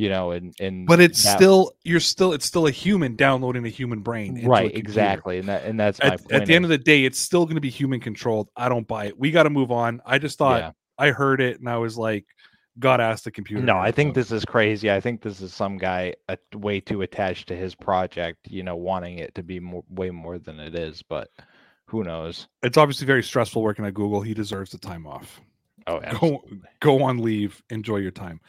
you 0.00 0.08
know, 0.08 0.30
and 0.30 0.54
and 0.58 0.86
But 0.86 1.00
it's 1.00 1.22
that- 1.24 1.36
still 1.36 1.72
you're 1.84 2.00
still 2.00 2.32
it's 2.32 2.46
still 2.46 2.66
a 2.66 2.70
human 2.70 3.16
downloading 3.16 3.66
a 3.66 3.68
human 3.68 4.00
brain. 4.00 4.46
right, 4.46 4.74
exactly, 4.74 5.38
and 5.38 5.48
that 5.48 5.64
and 5.64 5.78
that's 5.78 6.00
my 6.00 6.14
At, 6.14 6.20
point. 6.20 6.32
at 6.32 6.46
the 6.46 6.54
end 6.54 6.64
of 6.64 6.70
the 6.70 6.78
day, 6.78 7.04
it's 7.04 7.18
still 7.18 7.44
going 7.44 7.56
to 7.56 7.60
be 7.60 7.68
human 7.70 8.00
controlled. 8.00 8.48
I 8.56 8.68
don't 8.70 8.88
buy 8.88 9.06
it. 9.06 9.18
We 9.18 9.30
got 9.30 9.42
to 9.42 9.50
move 9.50 9.70
on. 9.70 10.00
I 10.06 10.18
just 10.18 10.38
thought 10.38 10.60
yeah. 10.60 10.72
I 10.98 11.10
heard 11.10 11.40
it 11.42 11.60
and 11.60 11.68
I 11.68 11.76
was 11.76 11.98
like, 11.98 12.24
God 12.78 13.00
asked 13.00 13.24
the 13.24 13.30
computer. 13.30 13.62
No, 13.62 13.76
I 13.76 13.90
think 13.92 14.12
upload. 14.12 14.14
this 14.14 14.32
is 14.32 14.44
crazy. 14.46 14.90
I 14.90 15.00
think 15.00 15.20
this 15.20 15.42
is 15.42 15.52
some 15.52 15.76
guy 15.76 16.14
uh, 16.30 16.36
way 16.54 16.80
too 16.80 17.02
attached 17.02 17.48
to 17.48 17.56
his 17.56 17.74
project, 17.74 18.38
you 18.48 18.62
know, 18.62 18.76
wanting 18.76 19.18
it 19.18 19.34
to 19.34 19.42
be 19.42 19.60
more, 19.60 19.84
way 19.90 20.10
more 20.10 20.38
than 20.38 20.58
it 20.58 20.74
is. 20.74 21.02
But 21.02 21.28
who 21.86 22.04
knows? 22.04 22.48
it's 22.62 22.78
obviously 22.78 23.06
very 23.06 23.22
stressful 23.22 23.60
working 23.62 23.84
at 23.84 23.92
Google. 23.92 24.22
He 24.22 24.32
deserves 24.32 24.70
the 24.70 24.78
time 24.78 25.06
off. 25.06 25.40
Oh, 25.86 25.98
Go, 25.98 26.06
absolutely. 26.06 26.58
go 26.80 27.02
on 27.02 27.18
leave. 27.18 27.62
Enjoy 27.70 27.96
your 27.96 28.10
time. 28.12 28.40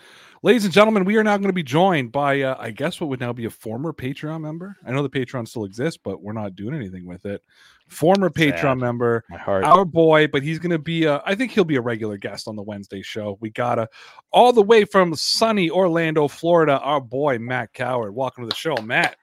Ladies 0.44 0.66
and 0.66 0.74
gentlemen, 0.74 1.06
we 1.06 1.18
are 1.18 1.24
now 1.24 1.38
going 1.38 1.50
to 1.50 1.54
be 1.54 1.62
joined 1.62 2.12
by, 2.12 2.42
uh, 2.42 2.56
I 2.58 2.72
guess, 2.72 3.00
what 3.00 3.12
would 3.12 3.20
now 3.20 3.32
be 3.32 3.46
a 3.46 3.50
former 3.52 3.94
Patreon 3.94 4.42
member. 4.42 4.76
I 4.84 4.90
know 4.90 5.04
the 5.04 5.10
Patreon 5.10 5.48
still 5.48 5.66
exists, 5.66 6.00
but 6.04 6.24
we're 6.24 6.34
not 6.34 6.56
doing 6.56 6.74
anything 6.74 7.06
with 7.06 7.28
it. 7.28 7.44
Former 7.90 8.28
Patreon 8.28 8.80
member, 8.80 9.24
my 9.30 9.38
heart. 9.38 9.64
our 9.66 9.86
boy, 9.86 10.26
but 10.26 10.42
he's 10.42 10.58
going 10.58 10.72
to 10.72 10.80
be, 10.80 11.04
a, 11.04 11.22
I 11.28 11.36
think 11.36 11.52
he'll 11.52 11.64
be 11.64 11.76
a 11.76 11.82
regular 11.82 12.18
guest 12.18 12.48
on 12.48 12.56
the 12.56 12.64
Wednesday 12.64 13.04
show. 13.04 13.38
We 13.40 13.52
got 13.52 13.76
to, 13.76 13.88
all 14.32 14.52
the 14.52 14.64
way 14.64 14.84
from 14.84 15.14
sunny 15.14 15.70
Orlando, 15.70 16.28
Florida, 16.28 16.80
our 16.80 17.00
boy, 17.00 17.38
Matt 17.38 17.74
Coward. 17.74 18.16
Welcome 18.16 18.44
to 18.44 18.50
the 18.50 18.56
show, 18.56 18.76
Matt. 18.78 19.18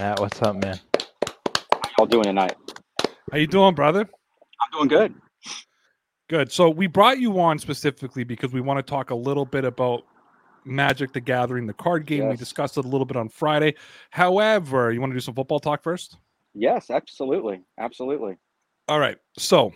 Matt, 0.00 0.20
what's 0.20 0.40
up, 0.40 0.56
man? 0.56 0.80
How 1.70 1.80
y'all 1.98 2.06
doing 2.06 2.24
tonight? 2.24 2.56
How 3.30 3.36
you 3.36 3.46
doing, 3.46 3.74
brother? 3.74 4.08
I'm 4.08 4.78
doing 4.78 4.88
good. 4.88 5.14
Good. 6.30 6.50
So 6.50 6.70
we 6.70 6.86
brought 6.86 7.18
you 7.18 7.38
on 7.40 7.58
specifically 7.58 8.24
because 8.24 8.54
we 8.54 8.62
want 8.62 8.78
to 8.78 8.90
talk 8.90 9.10
a 9.10 9.14
little 9.14 9.44
bit 9.44 9.66
about 9.66 10.04
Magic 10.64 11.12
the 11.12 11.20
Gathering, 11.20 11.66
the 11.66 11.72
card 11.72 12.06
game. 12.06 12.28
We 12.28 12.36
discussed 12.36 12.76
it 12.76 12.84
a 12.84 12.88
little 12.88 13.04
bit 13.04 13.16
on 13.16 13.28
Friday. 13.28 13.74
However, 14.10 14.92
you 14.92 15.00
want 15.00 15.12
to 15.12 15.16
do 15.16 15.20
some 15.20 15.34
football 15.34 15.60
talk 15.60 15.82
first? 15.82 16.16
Yes, 16.54 16.90
absolutely, 16.90 17.62
absolutely. 17.78 18.36
All 18.88 18.98
right. 18.98 19.16
So 19.38 19.72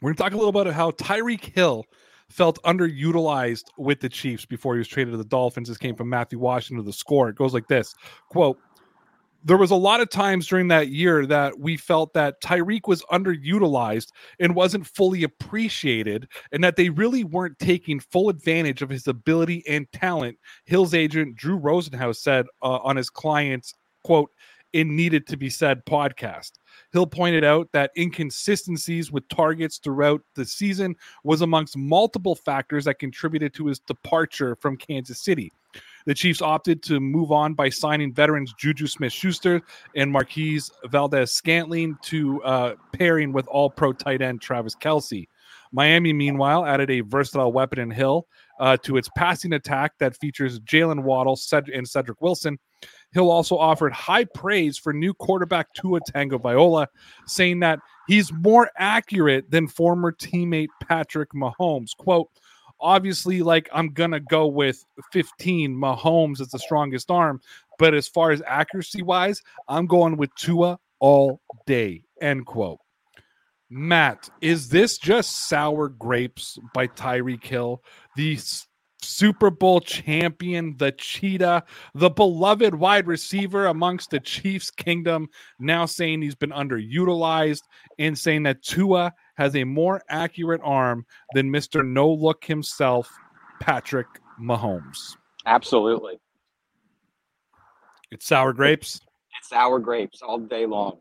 we're 0.00 0.10
going 0.10 0.16
to 0.16 0.22
talk 0.22 0.32
a 0.32 0.36
little 0.36 0.50
about 0.50 0.66
how 0.72 0.92
Tyreek 0.92 1.54
Hill 1.54 1.84
felt 2.28 2.62
underutilized 2.62 3.64
with 3.76 4.00
the 4.00 4.08
Chiefs 4.08 4.46
before 4.46 4.74
he 4.74 4.78
was 4.78 4.88
traded 4.88 5.12
to 5.12 5.18
the 5.18 5.24
Dolphins. 5.24 5.68
This 5.68 5.78
came 5.78 5.94
from 5.94 6.08
Matthew 6.08 6.38
Washington 6.38 6.78
to 6.78 6.82
the 6.82 6.92
score. 6.92 7.28
It 7.28 7.36
goes 7.36 7.52
like 7.52 7.68
this 7.68 7.94
quote, 8.30 8.58
there 9.44 9.56
was 9.56 9.70
a 9.70 9.76
lot 9.76 10.00
of 10.00 10.10
times 10.10 10.46
during 10.46 10.68
that 10.68 10.88
year 10.88 11.26
that 11.26 11.58
we 11.58 11.76
felt 11.76 12.12
that 12.14 12.40
Tyreek 12.40 12.86
was 12.86 13.02
underutilized 13.12 14.08
and 14.38 14.54
wasn't 14.54 14.86
fully 14.86 15.24
appreciated, 15.24 16.28
and 16.52 16.62
that 16.62 16.76
they 16.76 16.90
really 16.90 17.24
weren't 17.24 17.58
taking 17.58 18.00
full 18.00 18.28
advantage 18.28 18.82
of 18.82 18.90
his 18.90 19.08
ability 19.08 19.64
and 19.68 19.90
talent. 19.92 20.38
Hill's 20.64 20.94
agent 20.94 21.36
Drew 21.36 21.58
Rosenhaus 21.58 22.16
said 22.16 22.46
uh, 22.62 22.78
on 22.78 22.96
his 22.96 23.10
client's 23.10 23.74
quote, 24.04 24.30
"It 24.72 24.86
needed 24.86 25.26
to 25.28 25.36
be 25.36 25.50
said" 25.50 25.84
podcast. 25.86 26.52
Hill 26.92 27.06
pointed 27.06 27.44
out 27.44 27.68
that 27.72 27.90
inconsistencies 27.96 29.10
with 29.10 29.28
targets 29.28 29.78
throughout 29.78 30.22
the 30.34 30.44
season 30.44 30.94
was 31.24 31.40
amongst 31.40 31.76
multiple 31.76 32.34
factors 32.34 32.84
that 32.84 32.98
contributed 32.98 33.54
to 33.54 33.66
his 33.66 33.78
departure 33.78 34.56
from 34.56 34.76
Kansas 34.76 35.20
City. 35.20 35.52
The 36.06 36.14
Chiefs 36.14 36.42
opted 36.42 36.82
to 36.84 37.00
move 37.00 37.32
on 37.32 37.54
by 37.54 37.68
signing 37.68 38.12
veterans 38.12 38.54
Juju 38.58 38.86
Smith 38.86 39.12
Schuster 39.12 39.62
and 39.94 40.10
Marquez 40.10 40.70
Valdes 40.86 41.32
Scantling 41.32 41.96
to 42.02 42.42
uh, 42.42 42.74
pairing 42.92 43.32
with 43.32 43.46
all 43.48 43.70
pro 43.70 43.92
tight 43.92 44.22
end 44.22 44.40
Travis 44.40 44.74
Kelce. 44.74 45.26
Miami, 45.72 46.12
meanwhile, 46.12 46.66
added 46.66 46.90
a 46.90 47.00
versatile 47.00 47.52
weapon 47.52 47.78
in 47.78 47.90
Hill 47.90 48.26
uh, 48.60 48.76
to 48.78 48.96
its 48.98 49.08
passing 49.16 49.54
attack 49.54 49.92
that 49.98 50.16
features 50.18 50.60
Jaylen 50.60 51.02
Waddle 51.02 51.36
Ced- 51.36 51.74
and 51.74 51.88
Cedric 51.88 52.20
Wilson. 52.20 52.58
Hill 53.12 53.30
also 53.30 53.56
offered 53.56 53.92
high 53.92 54.24
praise 54.24 54.76
for 54.76 54.92
new 54.92 55.14
quarterback 55.14 55.72
Tua 55.74 56.00
Tagovailoa, 56.00 56.86
saying 57.26 57.60
that 57.60 57.78
he's 58.06 58.32
more 58.32 58.70
accurate 58.76 59.50
than 59.50 59.66
former 59.66 60.12
teammate 60.12 60.68
Patrick 60.82 61.30
Mahomes. 61.34 61.96
Quote, 61.96 62.28
obviously, 62.82 63.42
like 63.42 63.68
I'm 63.72 63.92
gonna 63.92 64.20
go 64.20 64.46
with 64.46 64.84
15. 65.12 65.74
Mahomes 65.74 66.40
is 66.40 66.48
the 66.48 66.58
strongest 66.58 67.10
arm, 67.10 67.40
but 67.78 67.94
as 67.94 68.08
far 68.08 68.32
as 68.32 68.42
accuracy 68.46 69.02
wise, 69.02 69.40
I'm 69.68 69.86
going 69.86 70.16
with 70.16 70.34
Tua 70.34 70.78
all 71.00 71.40
day. 71.66 72.02
End 72.20 72.44
quote. 72.44 72.78
Matt, 73.70 74.28
is 74.42 74.68
this 74.68 74.98
just 74.98 75.48
sour 75.48 75.88
grapes 75.88 76.58
by 76.74 76.88
Tyreek 76.88 77.42
Hill, 77.42 77.82
the 78.16 78.38
Super 79.02 79.50
Bowl 79.50 79.80
champion, 79.80 80.76
the 80.78 80.92
cheetah, 80.92 81.64
the 81.94 82.10
beloved 82.10 82.74
wide 82.74 83.06
receiver 83.06 83.66
amongst 83.66 84.10
the 84.10 84.20
Chiefs 84.20 84.70
kingdom, 84.70 85.28
now 85.58 85.86
saying 85.86 86.22
he's 86.22 86.34
been 86.34 86.50
underutilized 86.50 87.62
and 87.98 88.16
saying 88.16 88.44
that 88.44 88.62
Tua 88.62 89.12
has 89.36 89.56
a 89.56 89.64
more 89.64 90.02
accurate 90.08 90.60
arm 90.64 91.04
than 91.34 91.50
Mr. 91.50 91.86
No 91.86 92.10
Look 92.12 92.44
himself, 92.44 93.10
Patrick 93.60 94.06
Mahomes? 94.40 95.16
Absolutely. 95.46 96.18
It's 98.10 98.26
sour 98.26 98.52
grapes. 98.52 99.00
It's 99.38 99.48
sour 99.48 99.78
grapes 99.78 100.22
all 100.22 100.38
day 100.38 100.66
long. 100.66 100.98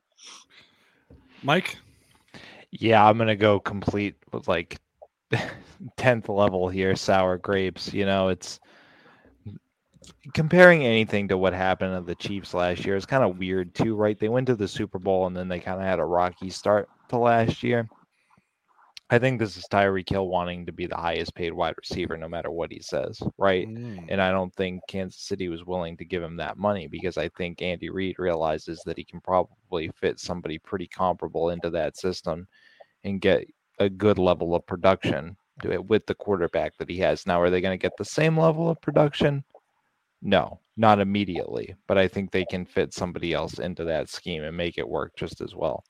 Mike? 1.44 1.78
Yeah, 2.72 3.06
I'm 3.06 3.18
gonna 3.18 3.36
go 3.36 3.60
complete 3.60 4.16
with 4.32 4.48
like 4.48 4.80
tenth 5.98 6.30
level 6.30 6.70
here, 6.70 6.96
sour 6.96 7.38
grapes. 7.38 7.94
You 7.94 8.06
know, 8.06 8.30
it's 8.30 8.60
comparing 10.34 10.86
anything 10.86 11.28
to 11.28 11.38
what 11.38 11.54
happened 11.54 11.96
to 11.96 12.06
the 12.06 12.16
Chiefs 12.16 12.54
last 12.54 12.86
year 12.86 12.96
is 12.96 13.06
kind 13.06 13.24
of 13.24 13.38
weird 13.38 13.74
too, 13.74 13.96
right? 13.96 14.20
They 14.20 14.30
went 14.30 14.48
to 14.48 14.56
the 14.56 14.68
Super 14.68 15.00
Bowl 15.00 15.28
and 15.28 15.36
then 15.36 15.48
they 15.48 15.60
kind 15.60 15.80
of 15.80 15.86
had 15.86 16.00
a 16.00 16.06
rocky 16.06 16.50
start 16.50 16.90
to 17.10 17.18
last 17.18 17.64
year. 17.64 17.88
I 19.10 19.20
think 19.20 19.40
this 19.40 19.58
is 19.58 19.66
Tyreek 19.70 20.10
Hill 20.10 20.30
wanting 20.30 20.66
to 20.66 20.72
be 20.72 20.88
the 20.88 20.96
highest 20.96 21.36
paid 21.36 21.52
wide 21.52 21.74
receiver 21.78 22.16
no 22.16 22.30
matter 22.30 22.50
what 22.50 22.72
he 22.72 22.80
says, 22.80 23.22
right? 23.38 23.68
Mm. 23.68 24.06
And 24.08 24.22
I 24.22 24.32
don't 24.32 24.56
think 24.56 24.82
Kansas 24.88 25.24
City 25.24 25.50
was 25.50 25.66
willing 25.66 25.98
to 25.98 26.06
give 26.06 26.24
him 26.24 26.38
that 26.38 26.58
money 26.58 26.88
because 26.88 27.18
I 27.18 27.28
think 27.28 27.62
Andy 27.62 27.90
Reid 27.90 28.20
realizes 28.20 28.82
that 28.86 28.98
he 28.98 29.04
can 29.04 29.20
probably 29.20 29.92
fit 30.00 30.18
somebody 30.18 30.60
pretty 30.60 30.88
comparable 30.88 31.50
into 31.50 31.70
that 31.72 31.98
system 31.98 32.48
and 33.04 33.20
get 33.20 33.46
a 33.82 33.90
good 33.90 34.20
level 34.20 34.56
of 34.56 34.66
production 34.66 35.36
with 35.64 36.06
the 36.06 36.16
quarterback 36.16 36.78
that 36.78 36.90
he 36.90 36.98
has. 36.98 37.26
Now, 37.26 37.42
are 37.42 37.50
they 37.50 37.62
going 37.62 37.78
to 37.78 37.82
get 37.82 37.98
the 37.98 38.06
same 38.06 38.38
level 38.38 38.70
of 38.70 38.82
production? 38.82 39.44
No, 40.22 40.60
not 40.78 41.00
immediately, 41.00 41.76
but 41.88 41.98
I 41.98 42.08
think 42.08 42.32
they 42.32 42.46
can 42.46 42.66
fit 42.66 42.94
somebody 42.94 43.34
else 43.34 43.60
into 43.60 43.84
that 43.86 44.10
scheme 44.10 44.44
and 44.44 44.56
make 44.56 44.78
it 44.78 44.88
work 44.88 45.16
just 45.16 45.42
as 45.42 45.56
well. 45.56 45.84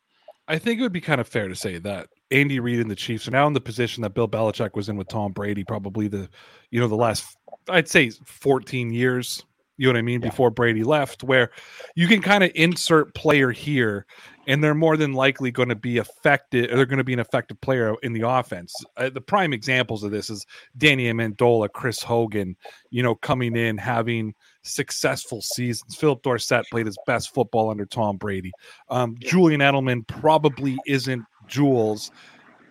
I 0.47 0.58
think 0.58 0.80
it 0.80 0.84
would 0.84 0.91
be 0.91 1.01
kind 1.01 1.21
of 1.21 1.27
fair 1.27 1.47
to 1.47 1.56
say 1.56 1.77
that 1.80 2.08
Andy 2.32 2.60
Reid 2.60 2.80
and 2.80 2.89
the 2.89 2.95
Chiefs 2.95 3.27
are 3.27 3.32
now 3.32 3.47
in 3.47 3.54
the 3.54 3.62
position 3.62 4.01
that 4.04 4.13
Bill 4.13 4.27
Belichick 4.27 4.75
was 4.75 4.89
in 4.89 4.97
with 4.97 5.08
Tom 5.08 5.32
Brady, 5.32 5.63
probably 5.63 6.08
the, 6.08 6.30
you 6.71 6.80
know, 6.80 6.88
the 6.88 6.95
last, 6.95 7.38
I'd 7.69 7.88
say 7.88 8.10
14 8.10 8.91
years, 8.91 9.45
you 9.82 9.88
know 9.88 9.94
what 9.94 9.98
I 9.98 10.04
mean, 10.04 10.22
Yeah. 10.22 10.30
before 10.30 10.52
Brady 10.52 10.84
left, 10.84 11.24
where 11.24 11.50
you 11.96 12.08
can 12.08 12.22
kind 12.22 12.44
of 12.44 12.52
insert 12.54 13.15
player 13.15 13.50
here 13.50 14.06
and 14.48 14.63
they're 14.63 14.76
more 14.76 14.96
than 14.96 15.13
likely 15.13 15.50
going 15.52 15.70
to 15.70 15.76
be 15.76 15.98
effective. 15.98 16.70
They're 16.70 16.86
going 16.86 16.98
to 17.00 17.04
be 17.04 17.13
an 17.13 17.20
effective 17.20 17.60
player 17.62 17.96
in 18.04 18.13
the 18.13 18.28
offense. 18.28 18.76
Uh, 18.98 19.10
the 19.10 19.22
prime 19.22 19.54
examples 19.54 20.04
of 20.04 20.12
this 20.12 20.30
is 20.30 20.46
Danny 20.78 21.06
Amendola, 21.12 21.72
Chris 21.72 22.04
Hogan, 22.04 22.56
you 22.91 23.02
know, 23.02 23.15
coming 23.15 23.56
in, 23.56 23.78
having 23.78 24.36
successful 24.62 25.41
seasons. 25.41 25.96
Phillip 25.96 26.22
Dorsett 26.22 26.65
played 26.70 26.86
his 26.86 26.98
best 27.08 27.34
football 27.34 27.72
under 27.72 27.86
Tom 27.88 28.17
Brady. 28.17 28.52
Um, 28.89 29.15
Julian 29.20 29.62
Edelman 29.62 30.06
probably 30.08 30.78
isn't 30.86 31.24
Jules 31.48 32.12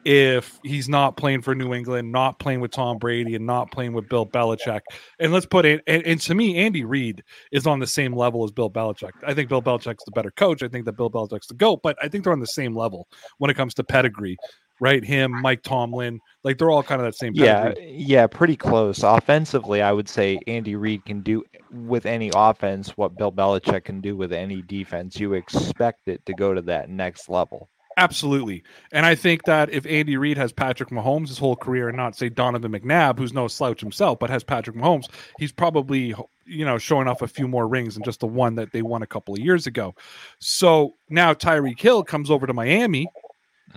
if 0.05 0.59
he's 0.63 0.89
not 0.89 1.17
playing 1.17 1.43
for 1.43 1.55
New 1.55 1.75
England, 1.75 2.11
not 2.11 2.39
playing 2.39 2.61
with 2.61 2.71
Tom 2.71 2.99
Brady, 2.99 3.35
and 3.35 3.47
not 3.47 3.71
playing 3.71 3.93
with 3.93 4.09
Bill 4.09 4.27
Belichick. 4.27 4.81
And 5.19 5.33
let's 5.33 5.47
put 5.47 5.65
it, 5.65 5.83
and, 5.87 6.05
and 6.07 6.21
to 6.23 6.35
me, 6.35 6.57
Andy 6.57 6.85
Reid 6.85 7.23
is 7.53 7.67
on 7.67 7.79
the 7.79 7.87
same 7.87 8.15
level 8.15 8.45
as 8.45 8.51
Bill 8.51 8.71
Belichick. 8.71 9.13
I 9.27 9.35
think 9.35 9.49
Bill 9.49 9.63
Belichick's 9.63 10.05
the 10.05 10.13
better 10.13 10.31
coach. 10.31 10.63
I 10.63 10.69
think 10.69 10.85
that 10.87 10.97
Bill 10.97 11.11
Belichick's 11.11 11.47
the 11.47 11.55
GOAT, 11.55 11.81
but 11.83 11.97
I 12.03 12.09
think 12.09 12.25
they're 12.25 12.33
on 12.33 12.41
the 12.41 12.47
same 12.47 12.75
level 12.75 13.07
when 13.39 13.51
it 13.51 13.55
comes 13.55 13.75
to 13.75 13.85
pedigree, 13.85 14.37
right? 14.81 15.05
Him, 15.05 15.33
Mike 15.43 15.63
Tomlin, 15.63 16.19
like 16.45 16.59
they're 16.59 16.71
all 16.71 16.83
kind 16.83 17.01
of 17.01 17.07
that 17.07 17.15
same 17.15 17.33
Yeah, 17.35 17.75
yeah, 17.79 18.27
pretty 18.27 18.57
close. 18.57 19.03
Offensively, 19.03 19.83
I 19.83 19.93
would 19.93 20.09
say 20.09 20.39
Andy 20.47 20.77
Reid 20.77 21.05
can 21.05 21.21
do 21.21 21.45
with 21.71 22.07
any 22.07 22.31
offense 22.35 22.97
what 22.97 23.17
Bill 23.17 23.33
Belichick 23.33 23.85
can 23.85 24.01
do 24.01 24.17
with 24.17 24.33
any 24.33 24.63
defense. 24.63 25.21
You 25.21 25.35
expect 25.35 26.09
it 26.09 26.25
to 26.27 26.33
go 26.33 26.55
to 26.55 26.63
that 26.63 26.89
next 26.89 27.29
level. 27.29 27.69
Absolutely. 28.01 28.63
And 28.93 29.05
I 29.05 29.15
think 29.15 29.45
that 29.45 29.69
if 29.71 29.85
Andy 29.85 30.17
Reid 30.17 30.39
has 30.39 30.53
Patrick 30.53 30.89
Mahomes 30.89 31.29
his 31.29 31.37
whole 31.37 31.55
career 31.55 31.89
and 31.89 31.97
not 31.99 32.17
say 32.17 32.31
Donovan 32.31 32.73
McNabb, 32.73 33.19
who's 33.19 33.35
no 33.35 33.47
slouch 33.47 33.79
himself, 33.79 34.19
but 34.19 34.31
has 34.31 34.43
Patrick 34.43 34.75
Mahomes, 34.75 35.11
he's 35.39 35.53
probably, 35.53 36.15
you 36.47 36.65
know, 36.65 36.79
showing 36.79 37.09
off 37.09 37.21
a 37.21 37.29
few 37.29 37.47
more 37.47 37.69
rings 37.69 37.95
than 37.95 38.03
just 38.03 38.21
the 38.21 38.27
one 38.27 38.55
that 38.55 38.73
they 38.73 38.81
won 38.81 39.03
a 39.03 39.07
couple 39.07 39.35
of 39.35 39.41
years 39.41 39.67
ago. 39.67 39.95
So 40.39 40.95
now 41.11 41.35
Tyreek 41.35 41.79
Hill 41.79 42.03
comes 42.03 42.31
over 42.31 42.47
to 42.47 42.55
Miami. 42.55 43.07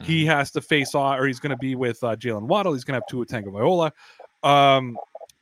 He 0.02 0.26
has 0.26 0.52
to 0.52 0.62
face 0.62 0.96
off, 0.96 1.20
or 1.20 1.28
he's 1.28 1.40
going 1.40 1.52
to 1.52 1.58
be 1.58 1.76
with 1.76 2.02
uh, 2.04 2.16
Jaylen 2.16 2.44
Waddle. 2.44 2.74
He's 2.74 2.86
going 2.86 3.00
to 3.00 3.06
have 3.06 3.08
Tua 3.08 3.26
Tagovailoa. 3.26 3.92
Um, 4.42 4.98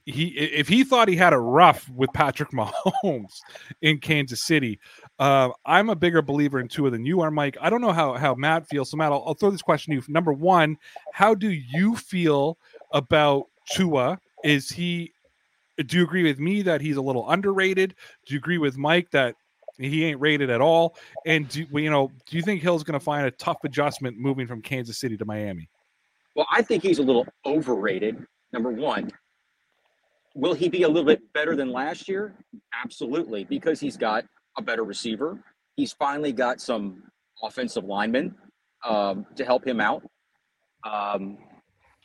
he 0.05 0.27
if 0.29 0.67
he 0.67 0.83
thought 0.83 1.07
he 1.07 1.15
had 1.15 1.33
a 1.33 1.39
rough 1.39 1.87
with 1.89 2.11
Patrick 2.13 2.49
Mahomes 2.53 3.39
in 3.81 3.99
Kansas 3.99 4.43
City, 4.43 4.79
uh, 5.21 5.51
I'm 5.67 5.91
a 5.91 5.95
bigger 5.95 6.23
believer 6.23 6.59
in 6.59 6.67
Tua 6.67 6.89
than 6.89 7.05
you 7.05 7.21
are, 7.21 7.29
Mike. 7.29 7.55
I 7.61 7.69
don't 7.69 7.79
know 7.79 7.91
how 7.91 8.13
how 8.13 8.33
Matt 8.33 8.67
feels. 8.67 8.89
So 8.89 8.97
Matt, 8.97 9.11
I'll, 9.11 9.23
I'll 9.27 9.35
throw 9.35 9.51
this 9.51 9.61
question 9.61 9.91
to 9.91 9.97
you. 9.97 10.03
Number 10.11 10.33
one, 10.33 10.79
how 11.13 11.35
do 11.35 11.51
you 11.51 11.95
feel 11.95 12.57
about 12.91 13.45
Tua? 13.69 14.19
Is 14.43 14.69
he? 14.69 15.13
Do 15.77 15.97
you 15.97 16.03
agree 16.03 16.23
with 16.23 16.39
me 16.39 16.63
that 16.63 16.81
he's 16.81 16.97
a 16.97 17.01
little 17.03 17.29
underrated? 17.29 17.93
Do 18.25 18.33
you 18.33 18.39
agree 18.39 18.57
with 18.57 18.77
Mike 18.77 19.11
that 19.11 19.35
he 19.77 20.05
ain't 20.05 20.19
rated 20.19 20.49
at 20.49 20.59
all? 20.59 20.95
And 21.27 21.47
do 21.47 21.67
you 21.71 21.91
know? 21.91 22.11
Do 22.27 22.35
you 22.35 22.41
think 22.41 22.63
Hill's 22.63 22.83
going 22.83 22.99
to 22.99 23.03
find 23.03 23.27
a 23.27 23.31
tough 23.31 23.63
adjustment 23.63 24.17
moving 24.17 24.47
from 24.47 24.59
Kansas 24.59 24.97
City 24.97 25.17
to 25.17 25.25
Miami? 25.25 25.69
Well, 26.35 26.47
I 26.51 26.63
think 26.63 26.81
he's 26.81 26.97
a 26.97 27.03
little 27.03 27.27
overrated. 27.45 28.25
Number 28.53 28.71
one, 28.71 29.11
will 30.33 30.55
he 30.55 30.67
be 30.67 30.81
a 30.81 30.87
little 30.87 31.05
bit 31.05 31.21
better 31.31 31.55
than 31.55 31.71
last 31.71 32.09
year? 32.09 32.33
Absolutely, 32.83 33.43
because 33.43 33.79
he's 33.79 33.97
got 33.97 34.25
a 34.57 34.61
better 34.61 34.83
receiver. 34.83 35.43
He's 35.75 35.93
finally 35.93 36.31
got 36.31 36.61
some 36.61 37.03
offensive 37.43 37.85
linemen 37.85 38.35
um, 38.85 39.25
to 39.35 39.45
help 39.45 39.65
him 39.65 39.79
out. 39.79 40.03
Um, 40.83 41.37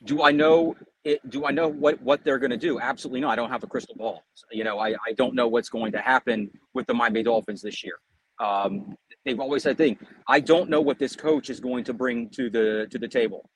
do 0.05 0.23
I 0.23 0.31
know 0.31 0.77
it? 1.05 1.29
Do 1.31 1.47
I 1.47 1.51
know 1.51 1.69
what 1.69 2.01
what 2.03 2.23
they're 2.25 2.39
going 2.39 2.51
to 2.51 2.57
do? 2.57 2.79
Absolutely 2.79 3.21
not. 3.21 3.31
I 3.31 3.37
don't 3.37 3.51
have 3.51 3.65
a 3.65 3.67
crystal 3.67 3.95
ball. 3.97 4.23
You 4.53 4.65
know, 4.65 4.79
I, 4.79 4.91
I 4.91 5.13
don't 5.17 5.35
know 5.35 5.49
what's 5.49 5.69
going 5.69 5.93
to 5.93 5.99
happen 6.01 6.51
with 6.75 6.87
the 6.87 6.95
Miami 6.95 7.23
Dolphins 7.23 7.63
this 7.63 7.83
year. 7.83 7.95
Um, 8.39 8.95
they've 9.25 9.41
always 9.41 9.63
said 9.63 9.79
thing. 9.79 9.99
I 10.29 10.41
don't 10.41 10.69
know 10.69 10.81
what 10.81 10.99
this 10.99 11.17
coach 11.17 11.49
is 11.49 11.61
going 11.61 11.85
to 11.85 11.95
bring 11.95 12.29
to 12.31 12.51
the 12.51 12.87
to 12.91 12.99
the 12.99 13.09
table. 13.09 13.49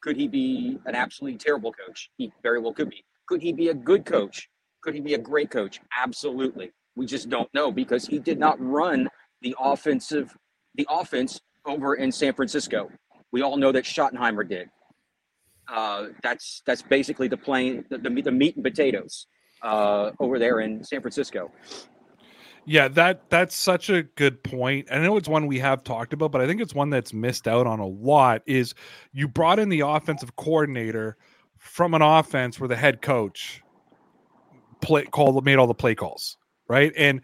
Could 0.00 0.16
he 0.16 0.28
be 0.28 0.78
an 0.86 0.94
absolutely 0.94 1.38
terrible 1.38 1.72
coach? 1.72 2.10
He 2.16 2.32
very 2.42 2.60
well 2.60 2.72
could 2.72 2.90
be. 2.90 3.04
Could 3.26 3.42
he 3.42 3.52
be 3.52 3.68
a 3.68 3.74
good 3.74 4.04
coach? 4.04 4.48
Could 4.82 4.94
he 4.94 5.00
be 5.00 5.14
a 5.14 5.18
great 5.18 5.50
coach? 5.50 5.80
Absolutely. 5.98 6.72
We 6.96 7.06
just 7.06 7.28
don't 7.28 7.52
know 7.54 7.72
because 7.72 8.06
he 8.06 8.18
did 8.18 8.38
not 8.38 8.56
run 8.60 9.08
the 9.42 9.54
offensive 9.60 10.36
the 10.76 10.86
offense 10.90 11.40
over 11.66 11.94
in 11.94 12.10
San 12.10 12.34
Francisco. 12.34 12.90
We 13.32 13.42
all 13.42 13.56
know 13.56 13.72
that 13.72 13.84
Schottenheimer 13.84 14.48
did. 14.48 14.68
Uh, 15.72 16.08
that's 16.22 16.62
that's 16.66 16.82
basically 16.82 17.28
the 17.28 17.36
plain 17.36 17.84
the, 17.88 17.98
the, 17.98 18.22
the 18.22 18.32
meat 18.32 18.54
and 18.56 18.64
potatoes 18.64 19.26
uh, 19.62 20.10
over 20.20 20.38
there 20.38 20.60
in 20.60 20.84
San 20.84 21.00
Francisco. 21.00 21.50
Yeah, 22.66 22.88
that 22.88 23.28
that's 23.28 23.54
such 23.54 23.90
a 23.90 24.02
good 24.02 24.42
point. 24.42 24.88
I 24.90 24.98
know 24.98 25.16
it's 25.16 25.28
one 25.28 25.46
we 25.46 25.58
have 25.58 25.84
talked 25.84 26.12
about, 26.12 26.32
but 26.32 26.40
I 26.40 26.46
think 26.46 26.60
it's 26.60 26.74
one 26.74 26.90
that's 26.90 27.12
missed 27.12 27.46
out 27.46 27.66
on 27.66 27.78
a 27.78 27.86
lot. 27.86 28.42
Is 28.46 28.74
you 29.12 29.28
brought 29.28 29.58
in 29.58 29.68
the 29.68 29.80
offensive 29.80 30.36
coordinator 30.36 31.16
from 31.58 31.94
an 31.94 32.02
offense 32.02 32.58
where 32.58 32.68
the 32.68 32.76
head 32.76 33.02
coach 33.02 33.62
play 34.80 35.04
called 35.04 35.44
made 35.44 35.56
all 35.56 35.66
the 35.66 35.74
play 35.74 35.94
calls, 35.94 36.38
right? 36.68 36.92
And 36.96 37.20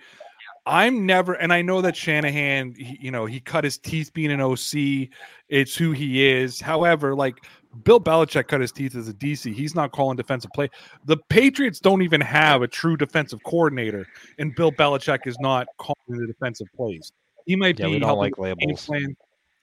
I'm 0.66 1.06
never, 1.06 1.34
and 1.34 1.52
I 1.52 1.62
know 1.62 1.80
that 1.80 1.96
Shanahan, 1.96 2.74
he, 2.74 2.98
you 3.00 3.10
know, 3.10 3.26
he 3.26 3.40
cut 3.40 3.64
his 3.64 3.78
teeth 3.78 4.12
being 4.12 4.30
an 4.30 4.40
OC. 4.40 5.08
It's 5.48 5.74
who 5.74 5.92
he 5.92 6.26
is. 6.26 6.60
However, 6.60 7.14
like 7.14 7.36
Bill 7.84 8.00
Belichick 8.00 8.48
cut 8.48 8.60
his 8.60 8.72
teeth 8.72 8.94
as 8.94 9.08
a 9.08 9.14
DC. 9.14 9.52
He's 9.54 9.74
not 9.74 9.92
calling 9.92 10.16
defensive 10.16 10.50
play. 10.54 10.68
The 11.06 11.16
Patriots 11.28 11.80
don't 11.80 12.02
even 12.02 12.20
have 12.20 12.62
a 12.62 12.68
true 12.68 12.96
defensive 12.96 13.42
coordinator, 13.44 14.06
and 14.38 14.54
Bill 14.54 14.72
Belichick 14.72 15.26
is 15.26 15.38
not 15.40 15.66
calling 15.78 15.96
the 16.08 16.26
defensive 16.26 16.68
plays. 16.76 17.12
He 17.46 17.56
might 17.56 17.78
Yeah, 17.78 17.86
be 17.86 17.92
we 17.94 17.98
don't 18.00 18.18
like 18.18 18.38
labels. 18.38 18.86
plan. 18.86 19.16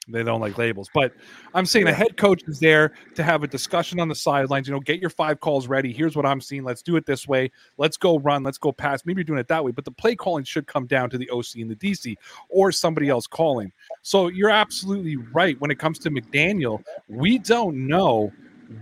They 0.07 0.23
don't 0.23 0.39
like 0.39 0.57
labels, 0.57 0.89
but 0.93 1.13
I'm 1.53 1.65
saying 1.65 1.87
a 1.87 1.93
head 1.93 2.15
coach 2.15 2.41
is 2.47 2.59
there 2.59 2.93
to 3.15 3.23
have 3.23 3.43
a 3.43 3.47
discussion 3.47 3.99
on 3.99 4.07
the 4.07 4.15
sidelines. 4.15 4.67
You 4.67 4.73
know, 4.73 4.79
get 4.79 5.01
your 5.01 5.09
five 5.09 5.39
calls 5.41 5.67
ready. 5.67 5.91
Here's 5.91 6.15
what 6.15 6.25
I'm 6.25 6.39
seeing. 6.39 6.63
Let's 6.63 6.81
do 6.81 6.95
it 6.95 7.05
this 7.05 7.27
way. 7.27 7.51
Let's 7.77 7.97
go 7.97 8.19
run. 8.19 8.43
Let's 8.43 8.57
go 8.57 8.71
pass. 8.71 9.05
Maybe 9.05 9.19
you're 9.19 9.25
doing 9.25 9.39
it 9.39 9.49
that 9.49 9.63
way, 9.63 9.71
but 9.71 9.83
the 9.83 9.91
play 9.91 10.15
calling 10.15 10.45
should 10.45 10.65
come 10.65 10.87
down 10.87 11.09
to 11.09 11.17
the 11.17 11.29
OC 11.29 11.55
and 11.57 11.69
the 11.69 11.75
DC 11.75 12.15
or 12.49 12.71
somebody 12.71 13.09
else 13.09 13.27
calling. 13.27 13.71
So 14.01 14.27
you're 14.27 14.49
absolutely 14.49 15.17
right. 15.17 15.59
When 15.59 15.71
it 15.71 15.79
comes 15.79 15.99
to 15.99 16.09
McDaniel, 16.09 16.83
we 17.09 17.37
don't 17.37 17.87
know 17.87 18.31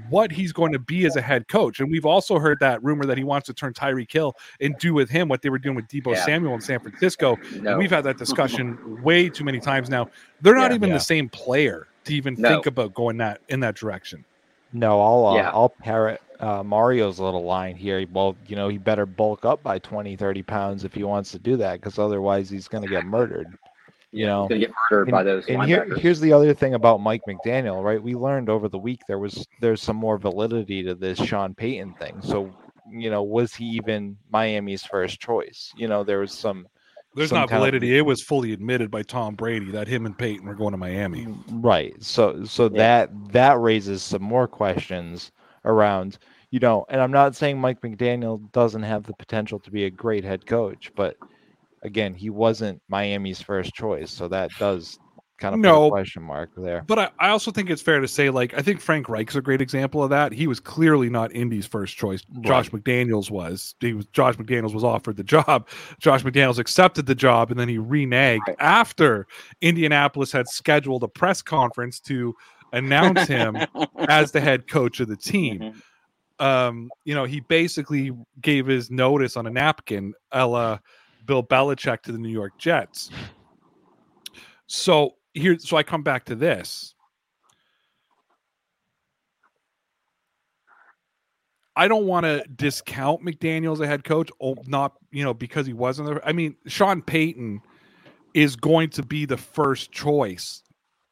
what 0.10 0.32
he's 0.32 0.52
going 0.52 0.72
to 0.72 0.80
be 0.80 1.06
as 1.06 1.16
a 1.16 1.22
head 1.22 1.48
coach. 1.48 1.80
And 1.80 1.90
we've 1.92 2.06
also 2.06 2.40
heard 2.40 2.60
that 2.60 2.84
rumor 2.84 3.06
that 3.06 3.18
he 3.18 3.24
wants 3.24 3.48
to 3.48 3.54
turn 3.54 3.74
Tyreek 3.74 4.12
Hill 4.12 4.34
and 4.62 4.76
do 4.80 4.94
with 4.94 5.10
him 5.10 5.28
what 5.28 5.42
they 5.42 5.50
were 5.50 5.60
doing 5.60 5.76
with 5.76 5.88
Deebo 5.88 6.14
Yeah. 6.16 6.26
Samuel 6.26 6.56
in 6.56 6.62
San 6.62 6.80
Francisco. 6.80 7.38
No. 7.62 7.72
And 7.72 7.80
we've 7.80 7.90
had 7.92 8.04
that 8.06 8.18
discussion 8.18 8.78
way 9.04 9.30
too 9.30 9.44
many 9.44 9.60
times 9.60 9.90
now. 9.90 10.08
They're 10.42 10.56
not 10.56 10.72
Yeah. 10.72 10.76
even 10.76 10.90
Yeah. 10.90 10.96
the 10.96 11.02
same 11.02 11.30
player 11.30 11.88
to 12.06 12.14
even 12.14 12.36
No. 12.38 12.50
think 12.50 12.66
about 12.66 12.94
going 12.94 13.18
that 13.18 13.42
in 13.50 13.60
that 13.62 13.76
direction. 13.76 14.24
No, 14.74 15.02
I'll 15.02 15.26
uh, 15.28 15.36
Yeah. 15.38 15.50
I'll 15.52 15.70
parrot 15.70 16.22
uh, 16.40 16.62
Mario's 16.64 17.18
little 17.20 17.46
line 17.46 17.78
here. 17.78 18.06
Well, 18.12 18.36
you 18.48 18.56
know, 18.58 18.68
he 18.68 18.78
better 18.78 19.06
bulk 19.06 19.46
up 19.46 19.64
by 19.64 19.80
20, 19.80 20.18
30 20.18 20.44
pounds 20.44 20.84
if 20.84 20.94
he 20.94 21.04
wants 21.04 21.32
to 21.32 21.40
do 21.40 21.56
that, 21.58 21.80
because 21.80 21.98
otherwise 21.98 22.50
he's 22.50 22.68
going 22.68 22.84
to 22.84 22.90
get 22.90 23.06
murdered. 23.06 23.48
You 24.12 24.26
know, 24.28 24.48
gonna 24.48 24.60
get 24.62 24.72
murdered 24.92 25.12
by 25.12 25.24
those 25.24 25.46
and 25.48 25.64
here, 25.64 25.86
here's 25.98 26.20
the 26.22 26.32
other 26.32 26.54
thing 26.54 26.74
about 26.74 27.02
Mike 27.02 27.22
McDaniel, 27.28 27.84
right? 27.84 28.02
We 28.02 28.16
learned 28.16 28.50
over 28.50 28.70
the 28.70 28.78
week 28.78 29.02
there 29.08 29.20
was 29.20 29.46
there's 29.60 29.82
some 29.82 29.98
more 29.98 30.18
validity 30.18 30.84
to 30.84 30.96
this 30.96 31.20
Sean 31.20 31.54
Payton 31.54 31.96
thing. 32.00 32.22
So 32.22 32.52
you 32.90 33.10
know, 33.10 33.24
was 33.24 33.54
he 33.54 33.66
even 33.66 34.16
Miami's 34.32 34.84
first 34.86 35.20
choice? 35.20 35.74
You 35.76 35.88
know, 35.88 36.04
there 36.04 36.20
was 36.20 36.32
some. 36.32 36.68
There's 37.16 37.30
some 37.30 37.40
not 37.40 37.50
kind 37.50 37.58
of- 37.58 37.62
validity. 37.62 37.98
It 37.98 38.06
was 38.06 38.22
fully 38.22 38.52
admitted 38.54 38.92
by 38.92 39.02
Tom 39.02 39.36
Brady 39.36 39.72
that 39.72 39.88
him 39.88 40.06
and 40.06 40.18
Payton 40.18 40.46
were 40.46 40.54
going 40.56 40.72
to 40.72 40.78
Miami. 40.78 41.26
Mm, 41.26 41.64
right. 41.64 41.94
So 42.04 42.44
so 42.46 42.66
Yeah. 42.66 42.78
that 42.78 43.32
that 43.32 43.60
raises 43.60 44.04
some 44.04 44.22
more 44.22 44.48
questions 44.48 45.32
around, 45.64 46.18
you 46.52 46.60
know, 46.60 46.86
and 46.90 47.02
I'm 47.02 47.12
not 47.12 47.36
saying 47.36 47.60
Mike 47.60 47.82
McDaniel 47.82 48.52
doesn't 48.52 48.84
have 48.84 49.04
the 49.04 49.14
potential 49.14 49.60
to 49.60 49.72
be 49.72 49.86
a 49.86 49.90
great 49.90 50.24
head 50.24 50.46
coach, 50.46 50.92
but 50.96 51.16
again, 51.86 52.14
he 52.14 52.30
wasn't 52.30 52.82
Miami's 52.90 53.42
first 53.42 53.74
choice, 53.74 54.12
so 54.12 54.28
that 54.30 54.52
does 54.60 54.98
kind 55.38 55.54
of 55.54 55.60
put 55.60 55.68
No. 55.68 55.88
a 55.88 55.90
question 55.90 56.24
mark 56.24 56.50
there. 56.56 56.82
But 56.88 56.98
I, 56.98 57.10
I 57.20 57.30
also 57.30 57.52
think 57.52 57.70
it's 57.70 57.82
fair 57.82 58.00
to 58.00 58.08
say, 58.08 58.30
like, 58.30 58.54
I 58.54 58.62
think 58.62 58.80
Frank 58.80 59.10
Reich's 59.10 59.36
a 59.36 59.42
great 59.42 59.62
example 59.62 60.02
of 60.02 60.10
that. 60.10 60.32
He 60.32 60.48
was 60.48 60.62
clearly 60.62 61.10
not 61.10 61.36
Indy's 61.36 61.66
first 61.66 61.98
choice. 61.98 62.22
Josh 62.42 62.70
McDaniels 62.70 63.30
was. 63.30 63.76
He 63.82 63.94
was 63.94 64.06
Josh 64.08 64.36
McDaniels 64.38 64.74
was 64.74 64.84
offered 64.86 65.18
the 65.18 65.24
job. 65.26 65.68
Josh 66.00 66.24
McDaniels 66.24 66.58
accepted 66.58 67.06
the 67.06 67.16
job, 67.16 67.52
and 67.52 67.60
then 67.60 67.68
he 67.68 67.78
reneged 67.78 68.40
Right. 68.48 68.56
after 68.60 69.28
Indianapolis 69.62 70.32
had 70.32 70.48
scheduled 70.48 71.04
a 71.04 71.08
press 71.10 71.42
conference 71.42 72.00
to 72.02 72.34
announce 72.72 73.28
him 73.28 73.58
as 74.10 74.32
the 74.32 74.40
head 74.42 74.68
coach 74.70 75.00
of 75.02 75.08
the 75.10 75.18
team. 75.18 75.60
Mhm. 76.40 76.46
um, 76.46 76.90
you 77.06 77.16
know, 77.16 77.24
he 77.26 77.40
basically 77.42 78.12
gave 78.42 78.68
his 78.68 78.90
notice 78.92 79.38
on 79.38 79.48
a 79.48 79.50
napkin, 79.50 80.14
Ella 80.34 80.48
la 80.52 80.80
Bill 81.26 81.44
Belichick 81.44 82.02
to 82.04 82.12
the 82.12 82.18
New 82.18 82.30
York 82.30 82.58
Jets. 82.58 83.10
So 84.68 85.16
here, 85.34 85.58
so 85.60 85.78
I 85.78 85.84
come 85.84 86.04
back 86.04 86.26
to 86.26 86.36
this. 86.36 86.94
I 91.76 91.88
don't 91.88 92.06
want 92.06 92.26
to 92.26 92.44
discount 92.56 93.22
McDaniel 93.22 93.74
as 93.74 93.82
a 93.82 93.88
head 93.88 94.04
coach, 94.06 94.30
oh, 94.42 94.56
not 94.66 94.94
you 95.12 95.24
know 95.24 95.34
because 95.34 95.68
he 95.68 95.74
wasn't. 95.74 96.08
The, 96.08 96.22
I 96.26 96.32
mean, 96.32 96.56
Sean 96.68 97.02
Payton 97.02 97.62
is 98.34 98.56
going 98.56 98.90
to 98.92 99.04
be 99.04 99.26
the 99.26 99.38
first 99.38 99.92
choice 99.92 100.64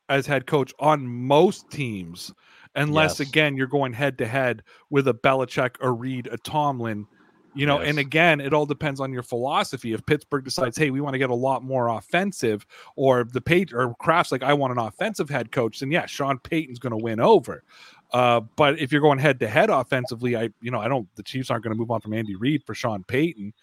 as 0.09 0.25
head 0.25 0.45
coach 0.47 0.73
on 0.79 1.05
most 1.07 1.69
teams, 1.69 2.33
unless 2.75 3.19
Yes. 3.19 3.27
again 3.27 3.57
you're 3.57 3.67
going 3.67 3.93
head 3.93 4.17
to 4.19 4.27
head 4.27 4.63
with 4.89 5.07
a 5.07 5.13
Belichick, 5.13 5.75
a 5.81 5.91
Reid, 5.91 6.27
a 6.31 6.37
Tomlin. 6.37 7.07
You 7.55 7.67
know, 7.67 7.79
and 7.79 7.99
again, 7.99 8.41
it 8.41 8.53
all 8.53 8.65
depends 8.65 8.99
on 8.99 9.13
your 9.13 9.21
philosophy. 9.21 9.93
If 9.93 10.05
Pittsburgh 10.05 10.43
decides, 10.43 10.77
hey, 10.77 10.89
we 10.89 11.01
want 11.01 11.13
to 11.13 11.19
get 11.19 11.29
a 11.29 11.35
lot 11.35 11.63
more 11.63 11.87
offensive, 11.89 12.65
or 12.95 13.23
the 13.25 13.41
page 13.41 13.73
or 13.73 13.93
Kraft's 13.95 14.31
like, 14.31 14.43
I 14.43 14.53
want 14.53 14.71
an 14.71 14.79
offensive 14.79 15.29
head 15.29 15.51
coach, 15.51 15.79
then 15.79 15.91
yeah, 15.91 16.05
Sean 16.07 16.39
Payton's 16.39 16.79
going 16.79 16.91
to 16.91 16.97
win 16.97 17.19
over. 17.19 17.63
Uh, 18.11 18.41
but 18.55 18.79
if 18.79 18.91
you're 18.91 19.01
going 19.01 19.19
head 19.19 19.39
to 19.39 19.47
head 19.47 19.69
offensively, 19.69 20.35
I 20.35 20.49
you 20.61 20.71
know 20.71 20.79
I 20.79 20.87
don't 20.87 21.07
the 21.15 21.23
Chiefs 21.23 21.49
aren't 21.51 21.63
going 21.63 21.73
to 21.73 21.79
move 21.79 21.91
on 21.91 22.01
from 22.01 22.13
Andy 22.13 22.35
Reid 22.35 22.63
for 22.63 22.73
Sean 22.75 23.03
Payton. 23.03 23.53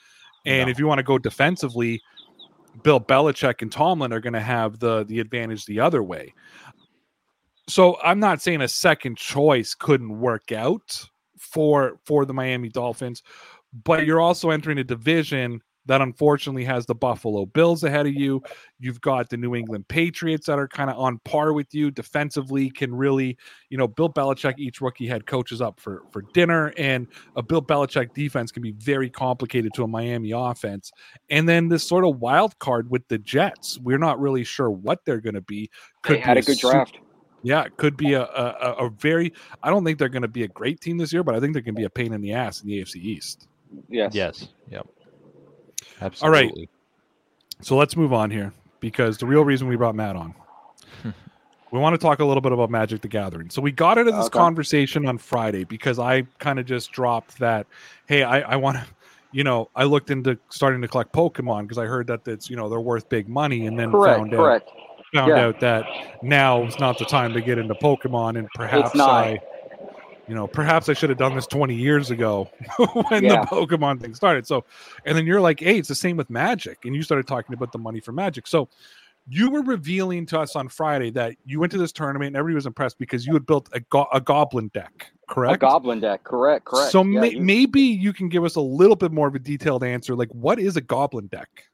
And 0.47 0.67
No. 0.67 0.71
if 0.71 0.79
you 0.79 0.87
want 0.87 0.99
to 0.99 1.05
go 1.05 1.19
defensively, 1.19 2.01
Bill 2.83 3.01
Belichick 3.01 3.63
and 3.63 3.71
Tomlin 3.71 4.13
are 4.13 4.21
going 4.21 4.33
to 4.33 4.41
have 4.41 4.79
the 4.79 5.05
the 5.05 5.21
advantage 5.21 5.67
the 5.67 5.81
other 5.81 6.03
way. 6.03 6.35
So 7.69 7.99
I'm 8.03 8.19
not 8.19 8.43
saying 8.43 8.63
a 8.63 8.69
second 8.69 9.17
choice 9.17 9.75
couldn't 9.75 10.19
work 10.19 10.53
out 10.53 11.09
for 11.39 11.99
for 12.05 12.25
the 12.25 12.35
Miami 12.35 12.69
Dolphins, 12.69 13.23
but 13.85 14.07
you're 14.07 14.21
also 14.21 14.51
entering 14.51 14.79
a 14.79 14.85
division 14.85 15.61
that 15.87 16.03
unfortunately 16.03 16.63
has 16.63 16.85
the 16.87 16.95
Buffalo 16.95 17.47
Bills 17.47 17.83
ahead 17.85 18.07
of 18.07 18.13
you. 18.13 18.43
You've 18.79 19.01
got 19.01 19.31
the 19.31 19.39
New 19.39 19.55
England 19.57 19.89
Patriots 19.89 20.47
that 20.47 20.59
are 20.59 20.69
kind 20.69 20.91
of 20.91 20.99
on 20.99 21.19
par 21.25 21.53
with 21.55 21.75
you 21.75 21.91
defensively, 21.91 22.69
can 22.71 22.95
really, 22.95 23.37
you 23.71 23.79
know, 23.79 23.89
Bill 23.89 24.13
Belichick, 24.13 24.59
each 24.59 24.81
rookie 24.83 25.07
head 25.07 25.27
coaches 25.27 25.61
up 25.63 25.81
for 25.81 26.03
for 26.13 26.23
dinner, 26.35 26.73
and 26.77 27.09
a 27.35 27.43
Bill 27.43 27.63
Belichick 27.63 28.13
defense 28.13 28.53
can 28.53 28.63
be 28.63 28.73
very 28.73 29.09
complicated 29.09 29.73
to 29.75 29.83
a 29.83 29.89
Miami 29.89 30.33
offense. 30.33 30.93
And 31.31 31.49
then 31.49 31.69
this 31.69 31.83
sort 31.83 32.05
of 32.05 32.21
wild 32.21 32.59
card 32.59 32.91
with 32.91 33.09
the 33.09 33.19
Jets, 33.19 33.79
we're 33.81 33.99
not 33.99 34.21
really 34.21 34.45
sure 34.45 34.71
what 34.71 35.01
they're 35.07 35.21
going 35.21 35.35
to 35.35 35.41
be. 35.41 35.71
They 36.07 36.15
be 36.17 36.21
had 36.21 36.37
a 36.37 36.43
good 36.43 36.59
super- 36.59 36.73
draft. 36.75 36.99
yeah, 37.43 37.63
it 37.63 37.77
could 37.79 37.97
be 37.97 38.13
a, 38.13 38.23
a 38.25 38.57
a- 38.61 38.87
a 38.87 38.91
very. 38.91 39.33
I 39.63 39.71
don't 39.71 39.85
think 39.85 39.99
they're 39.99 40.09
going 40.11 40.23
to 40.23 40.29
be 40.29 40.45
a 40.45 40.49
great 40.49 40.81
team 40.83 40.99
this 40.99 41.11
year, 41.13 41.25
but 41.25 41.35
I 41.35 41.41
think 41.41 41.55
they're 41.55 41.63
going 41.63 41.75
to 41.75 41.81
be 41.81 41.85
a 41.87 41.91
pain 41.91 42.13
in 42.13 42.21
the 42.21 42.35
ass 42.35 42.61
in 42.61 42.69
the 42.69 42.81
AFC 42.81 42.97
East. 42.97 43.49
Yes. 43.89 44.15
Yes. 44.15 44.49
Yep. 44.71 44.87
All 44.87 46.07
Absolutely. 46.07 46.41
right. 46.63 46.69
So 47.63 47.77
let's 47.77 47.97
move 47.97 48.13
on 48.13 48.31
here 48.31 48.53
because 48.81 49.19
the 49.19 49.27
real 49.27 49.45
reason 49.45 49.69
we 49.69 49.77
brought 49.77 49.95
Matt 49.95 50.17
on, 50.17 50.35
we 51.05 51.79
want 51.79 51.95
to 51.95 51.99
talk 51.99 52.21
a 52.21 52.25
little 52.25 52.41
bit 52.41 52.53
about 52.53 52.71
Magic 52.71 53.01
the 53.03 53.09
Gathering. 53.09 53.51
So 53.51 53.61
we 53.61 53.71
got 53.73 53.99
into 53.99 54.13
this 54.13 54.27
Okay. 54.27 54.39
conversation 54.39 55.07
on 55.07 55.19
Friday 55.19 55.65
because 55.65 55.99
I 55.99 56.23
kind 56.39 56.59
of 56.59 56.67
just 56.67 56.91
dropped 56.93 57.39
that. 57.39 57.67
Hey, 58.07 58.23
I, 58.23 58.41
I 58.41 58.57
want 58.57 58.79
to. 58.79 58.87
You 59.33 59.45
know, 59.45 59.71
I 59.77 59.85
looked 59.85 60.11
into 60.11 60.37
starting 60.51 60.83
to 60.83 60.89
collect 60.89 61.13
Pokemon 61.13 61.63
because 61.63 61.79
I 61.79 61.85
heard 61.87 62.09
that 62.09 62.27
it's 62.27 62.51
you 62.51 62.57
know 62.57 62.69
they're 62.69 62.81
worth 62.81 63.09
big 63.09 63.29
money, 63.29 63.67
and 63.67 63.79
then 63.79 63.93
Correct. 63.93 64.19
found 64.19 64.35
out 64.35 64.39
Correct. 64.39 64.71
found 65.15 65.29
Yeah. 65.31 65.45
out 65.45 65.61
that 65.61 65.85
now 66.21 66.65
is 66.65 66.81
not 66.81 66.99
the 66.99 67.05
time 67.05 67.33
to 67.35 67.41
get 67.41 67.57
into 67.57 67.75
Pokemon, 67.77 68.39
and 68.39 68.49
perhaps. 68.55 68.99
I, 68.99 69.39
you 70.31 70.37
know, 70.37 70.47
perhaps 70.47 70.89
I 70.89 70.93
should 70.95 71.11
have 71.11 71.19
done 71.19 71.35
this 71.35 71.47
20 71.49 71.75
years 71.75 72.11
ago 72.13 72.49
when 73.09 73.25
Yeah. 73.25 73.41
the 73.41 73.47
Pokemon 73.49 74.01
thing 74.01 74.15
started. 74.15 74.47
So, 74.47 74.65
and 75.05 75.19
then 75.19 75.27
you're 75.27 75.41
like, 75.41 75.59
hey, 75.61 75.77
it's 75.79 75.89
the 75.89 75.95
same 75.95 76.17
with 76.17 76.31
Magic, 76.31 76.79
and 76.85 76.95
you 76.95 77.03
started 77.03 77.27
talking 77.27 77.53
about 77.55 77.73
the 77.73 77.79
money 77.79 77.99
for 78.01 78.13
Magic. 78.13 78.47
So, 78.47 78.69
you 79.29 79.51
were 79.51 79.63
revealing 79.63 80.25
to 80.27 80.41
us 80.41 80.57
on 80.57 80.69
Friday 80.69 81.11
that 81.11 81.35
you 81.45 81.61
went 81.61 81.71
to 81.73 81.79
this 81.79 81.93
tournament 81.93 82.29
and 82.29 82.37
everybody 82.37 82.55
was 82.55 82.67
impressed 82.67 82.99
because 82.99 83.27
you 83.27 83.33
had 83.35 83.45
built 83.45 83.69
a, 83.73 83.81
go- 83.81 84.09
a 84.13 84.21
Goblin 84.21 84.69
deck, 84.73 85.13
correct? 85.29 85.55
A 85.55 85.59
goblin 85.59 86.01
deck. 86.01 86.25
Correct. 86.25 86.65
Correct. 86.65 86.91
So 86.91 87.05
Yeah, 87.05 87.21
may- 87.21 87.33
you- 87.35 87.41
maybe 87.43 87.81
you 87.83 88.13
can 88.13 88.29
give 88.29 88.45
us 88.45 88.55
a 88.57 88.61
little 88.61 88.97
bit 88.97 89.13
more 89.13 89.29
of 89.29 89.35
a 89.35 89.39
detailed 89.39 89.85
answer. 89.85 90.17
Like, 90.17 90.31
what 90.31 90.59
is 90.59 90.77
a 90.77 90.81
Goblin 90.81 91.27
deck? 91.27 91.65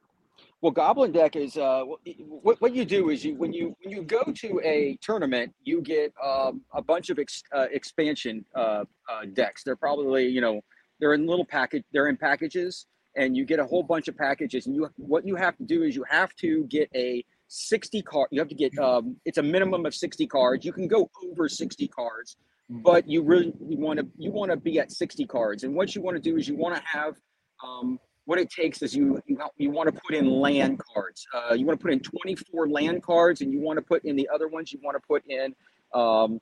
Well, 0.61 0.71
Goblin 0.71 1.11
Deck 1.11 1.35
is 1.35 1.55
uh, 1.55 1.83
what 2.17 2.59
what 2.59 2.73
you 2.73 2.83
do 2.83 3.09
is 3.11 3.23
you 3.23 3.35
when 3.35 3.53
you 3.53 3.75
when 3.81 3.95
you 3.95 4.01
go 4.01 4.23
to 4.23 4.59
a 4.63 4.97
tournament, 5.01 5.53
you 5.63 5.81
get 5.81 6.11
um, 6.23 6.61
a 6.73 6.81
bunch 6.81 7.11
of 7.11 7.19
ex, 7.19 7.43
uh, 7.55 7.67
expansion 7.71 8.43
uh, 8.55 8.85
uh, 9.07 9.25
decks. 9.33 9.63
They're 9.63 9.75
probably 9.75 10.25
you 10.27 10.41
know 10.41 10.61
they're 10.99 11.13
in 11.13 11.27
little 11.27 11.45
package. 11.45 11.83
They're 11.91 12.07
in 12.07 12.17
packages, 12.17 12.87
and 13.15 13.37
you 13.37 13.45
get 13.45 13.59
a 13.59 13.65
whole 13.65 13.83
bunch 13.83 14.07
of 14.07 14.17
packages. 14.17 14.65
And 14.65 14.75
you 14.75 14.89
what 14.97 15.27
you 15.27 15.35
have 15.35 15.55
to 15.57 15.63
do 15.63 15.83
is 15.83 15.95
you 15.95 16.03
have 16.09 16.33
to 16.37 16.63
get 16.65 16.89
a 16.95 17.23
sixty 17.47 18.01
card. 18.01 18.29
You 18.31 18.39
have 18.39 18.49
to 18.49 18.55
get 18.55 18.75
um, 18.79 19.15
it's 19.25 19.37
a 19.37 19.43
minimum 19.43 19.85
of 19.85 19.93
sixty 19.93 20.25
cards. 20.25 20.65
You 20.65 20.73
can 20.73 20.87
go 20.87 21.11
over 21.29 21.47
sixty 21.49 21.87
cards, 21.87 22.35
but 22.67 23.07
you 23.07 23.21
really 23.21 23.53
you 23.69 23.77
want 23.77 23.99
to 23.99 24.07
you 24.17 24.31
want 24.31 24.49
to 24.49 24.57
be 24.57 24.79
at 24.79 24.91
sixty 24.91 25.27
cards. 25.27 25.63
And 25.63 25.75
what 25.75 25.95
you 25.95 26.01
want 26.01 26.17
to 26.17 26.21
do 26.21 26.35
is 26.35 26.47
you 26.47 26.55
want 26.55 26.75
to 26.75 26.81
have 26.83 27.15
um, 27.63 27.99
what 28.27 28.37
it 28.39 28.49
takes 28.49 28.81
is 28.81 28.93
you 28.93 29.21
you, 29.25 29.39
you 29.57 29.71
want 29.71 29.93
to 29.93 30.01
put 30.05 30.13
in 30.13 30.25
land 30.29 30.79
cards. 30.93 31.25
Uh, 31.33 31.53
you 31.53 31.65
want 31.65 31.79
to 31.79 31.83
put 31.83 31.93
in 31.93 32.01
24 32.01 32.67
land 32.67 33.01
cards, 33.01 33.39
and 33.41 33.53
you 33.53 33.61
want 33.61 33.77
to 33.77 33.81
put 33.81 34.03
in 34.03 34.17
the 34.17 34.29
other 34.33 34.49
ones. 34.49 34.73
You 34.73 34.79
want 34.83 34.97
to 35.01 35.07
put 35.07 35.23
in 35.29 35.55
um, 35.93 36.41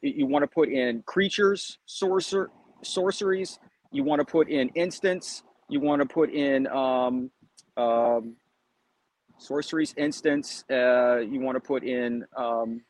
you- 0.00 0.26
want 0.26 0.42
to 0.42 0.48
put 0.48 0.70
in 0.70 1.02
creatures, 1.02 1.78
sorcer 1.86 2.48
sorceries. 2.82 3.58
You 3.92 4.04
want 4.04 4.20
to 4.20 4.24
put 4.24 4.48
in 4.48 4.70
instants. 4.70 5.42
You 5.68 5.80
want 5.80 6.00
to 6.00 6.08
put 6.08 6.30
in 6.30 6.66
um, 6.68 7.30
um, 7.76 8.36
sorceries, 9.38 9.92
instants. 9.98 10.64
Uh, 10.70 11.18
you 11.18 11.40
want 11.40 11.56
to 11.56 11.60
put 11.60 11.84
in 11.84 12.24
um, 12.38 12.80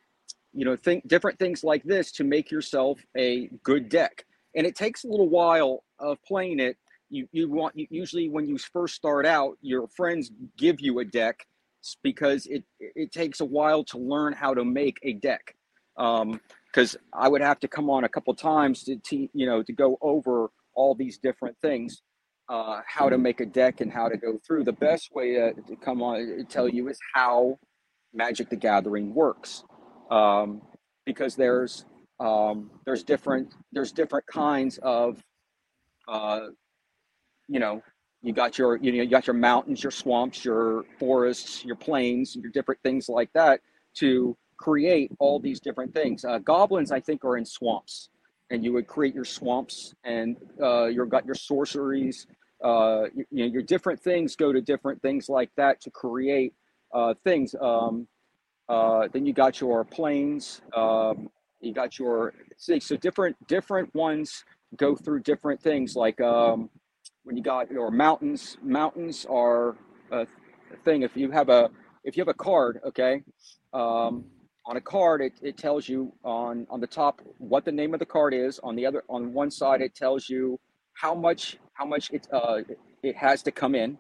you 0.55 0.65
know 0.65 0.77
think 0.77 1.09
different 1.09 1.41
things 1.41 1.65
like 1.65 1.83
this 1.83 2.13
to 2.13 2.25
make 2.25 2.53
yourself 2.53 3.01
a 3.17 3.49
good 3.65 3.89
deck. 3.89 4.25
And 4.55 4.65
it 4.67 4.77
takes 4.77 5.03
a 5.05 5.09
little 5.09 5.29
while 5.29 5.83
of 5.99 6.23
playing 6.25 6.61
it 6.61 6.77
you 7.11 7.29
you 7.33 7.51
want 7.51 7.77
you, 7.77 7.87
usually 7.91 8.29
when 8.29 8.47
you 8.47 8.59
first 8.59 8.95
start 8.95 9.27
out 9.27 9.57
your 9.61 9.89
friends 9.89 10.31
give 10.57 10.81
you 10.81 10.99
a 11.01 11.05
deck 11.05 11.47
because 12.03 12.47
it 12.47 12.65
it 12.81 13.13
takes 13.13 13.41
a 13.41 13.45
while 13.45 13.85
to 13.85 13.99
learn 13.99 14.33
how 14.33 14.55
to 14.55 14.65
make 14.65 14.99
a 15.03 15.15
deck. 15.15 15.55
Um 15.97 16.41
because 16.67 16.97
i 17.15 17.27
would 17.29 17.41
have 17.41 17.59
to 17.61 17.69
come 17.69 17.89
on 17.91 18.05
a 18.05 18.09
couple 18.09 18.35
times 18.35 18.85
to, 18.85 18.97
to 18.97 19.29
you 19.33 19.47
know 19.47 19.63
to 19.63 19.73
go 19.73 19.97
over 20.03 20.51
all 20.75 20.95
these 20.95 21.19
different 21.19 21.57
things 21.63 22.03
uh 22.49 22.81
how 22.87 23.09
to 23.09 23.19
make 23.19 23.41
a 23.41 23.47
deck 23.47 23.81
and 23.81 23.93
how 23.93 24.09
to 24.09 24.17
go 24.17 24.39
through. 24.47 24.65
The 24.65 24.73
best 24.73 25.11
way 25.15 25.35
to, 25.35 25.55
to 25.55 25.77
come 25.77 26.03
on 26.03 26.17
and 26.17 26.49
tell 26.49 26.69
you 26.69 26.89
is 26.89 26.99
how 27.15 27.59
magic 28.15 28.51
the 28.51 28.57
gathering 28.57 29.15
works. 29.15 29.65
Um 30.11 30.63
because 31.07 31.37
there's 31.37 31.85
um 32.21 32.71
there's 32.85 33.03
different 33.03 33.55
there's 33.73 33.93
different 33.93 34.27
kinds 34.27 34.79
of 34.83 35.23
uh 36.09 36.49
you 37.49 37.59
know 37.59 37.83
you 38.23 38.33
got 38.33 38.59
your 38.59 38.77
you 38.77 38.93
know 38.93 39.03
you 39.03 39.09
got 39.09 39.27
your 39.27 39.35
mountains 39.35 39.83
your 39.83 39.91
swamps 39.91 40.45
your 40.45 40.85
forests 40.99 41.65
your 41.65 41.77
plains 41.77 42.37
your 42.37 42.51
different 42.51 42.81
things 42.83 43.09
like 43.09 43.33
that 43.33 43.61
to 43.95 44.37
create 44.57 45.11
all 45.21 45.39
these 45.39 45.61
different 45.61 45.95
things. 45.95 46.25
Uh, 46.25 46.39
goblins 46.39 46.93
i 46.93 47.01
think 47.01 47.25
are 47.25 47.37
in 47.37 47.45
swamps 47.45 48.11
and 48.51 48.65
you 48.65 48.73
would 48.73 48.87
create 48.87 49.15
your 49.15 49.25
swamps 49.25 49.95
and 50.05 50.37
uh, 50.63 50.87
you've 50.87 51.09
got 51.09 51.25
your 51.27 51.35
sorceries 51.35 52.27
uh, 52.65 53.05
you, 53.15 53.25
you 53.31 53.47
know 53.47 53.53
your 53.53 53.63
different 53.63 54.01
things 54.01 54.35
go 54.35 54.53
to 54.53 54.61
different 54.61 55.01
things 55.03 55.29
like 55.29 55.51
that 55.57 55.81
to 55.81 55.91
create 55.91 56.53
uh, 56.93 57.15
things. 57.25 57.55
Um, 57.61 58.09
uh, 58.69 59.09
then 59.13 59.25
you 59.27 59.33
got 59.33 59.61
your 59.61 59.85
plains 59.85 60.61
um, 60.77 61.31
you 61.61 61.73
got 61.73 61.99
your 61.99 62.35
see 62.57 62.81
so 62.81 62.97
different 62.97 63.37
different 63.47 63.95
ones 63.95 64.45
go 64.77 64.95
through 64.95 65.21
different 65.21 65.61
things 65.63 65.97
like 65.97 66.21
um, 66.21 66.69
when 67.29 67.37
you 67.37 67.43
got 67.43 67.71
your 67.71 67.91
mountains. 67.91 68.57
Mountains 68.63 69.27
are 69.29 69.77
a 70.11 70.27
thing. 70.83 71.03
If 71.03 71.15
you 71.15 71.31
have 71.31 71.51
a 71.51 71.71
if 72.03 72.17
you 72.17 72.23
have 72.23 72.29
a 72.29 72.35
card, 72.35 72.81
okay, 72.87 73.23
um, 73.75 74.25
on 74.65 74.79
a 74.79 74.81
card 74.81 75.21
it, 75.21 75.35
it 75.43 75.59
tells 75.59 75.87
you 75.91 76.11
on 76.25 76.67
on 76.71 76.81
the 76.81 76.87
top 76.87 77.21
what 77.37 77.67
the 77.67 77.73
name 77.73 77.93
of 77.93 78.01
the 78.01 78.07
card 78.07 78.33
is. 78.33 78.59
On 78.61 78.75
the 78.75 78.87
other 78.87 79.05
on 79.11 79.35
one 79.35 79.51
side 79.51 79.83
it 79.83 79.95
tells 79.95 80.31
you 80.31 80.59
how 80.95 81.15
much 81.15 81.59
how 81.75 81.85
much 81.85 82.11
it 82.13 82.27
uh, 82.33 82.61
it 83.03 83.15
has 83.15 83.43
to 83.43 83.53
come 83.53 83.75
in. 83.75 83.99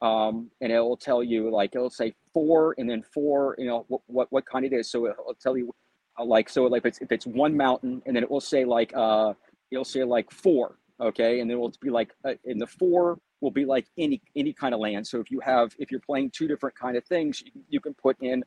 Um, 0.00 0.50
and 0.62 0.72
it 0.72 0.80
will 0.80 0.96
tell 0.96 1.22
you 1.22 1.52
like 1.52 1.74
it'll 1.74 1.90
say 1.90 2.14
four 2.32 2.74
and 2.78 2.88
then 2.88 3.02
four, 3.02 3.54
you 3.58 3.66
know 3.66 3.84
what 3.88 4.00
what, 4.06 4.26
what 4.30 4.46
kind 4.46 4.64
it 4.64 4.72
is. 4.72 4.90
So 4.90 5.06
it'll 5.08 5.36
tell 5.42 5.58
you 5.58 5.74
uh, 6.18 6.24
like 6.24 6.48
so 6.48 6.62
like 6.64 6.80
if 6.80 6.86
it's 6.86 6.98
if 7.02 7.12
it's 7.12 7.26
one 7.26 7.54
mountain 7.54 8.00
and 8.06 8.16
then 8.16 8.22
it 8.22 8.30
will 8.30 8.40
say 8.40 8.64
like 8.64 8.94
uh 8.96 9.34
it'll 9.70 9.84
say 9.84 10.04
like 10.04 10.30
four 10.32 10.78
okay? 11.02 11.40
And 11.40 11.50
then 11.50 11.56
it 11.56 11.60
will 11.60 11.72
be 11.80 11.90
like 11.90 12.12
uh, 12.24 12.34
in 12.44 12.58
the 12.58 12.66
four 12.66 13.18
will 13.40 13.50
be 13.50 13.64
like 13.64 13.86
any 13.98 14.22
any 14.36 14.52
kind 14.52 14.74
of 14.74 14.80
land. 14.80 15.06
So 15.06 15.20
if 15.20 15.30
you 15.30 15.40
have 15.40 15.74
if 15.78 15.90
you're 15.90 16.00
playing 16.00 16.30
two 16.30 16.48
different 16.48 16.76
kind 16.76 16.96
of 16.96 17.04
things 17.04 17.42
you, 17.42 17.50
you 17.68 17.80
can 17.80 17.94
put 17.94 18.16
in 18.20 18.44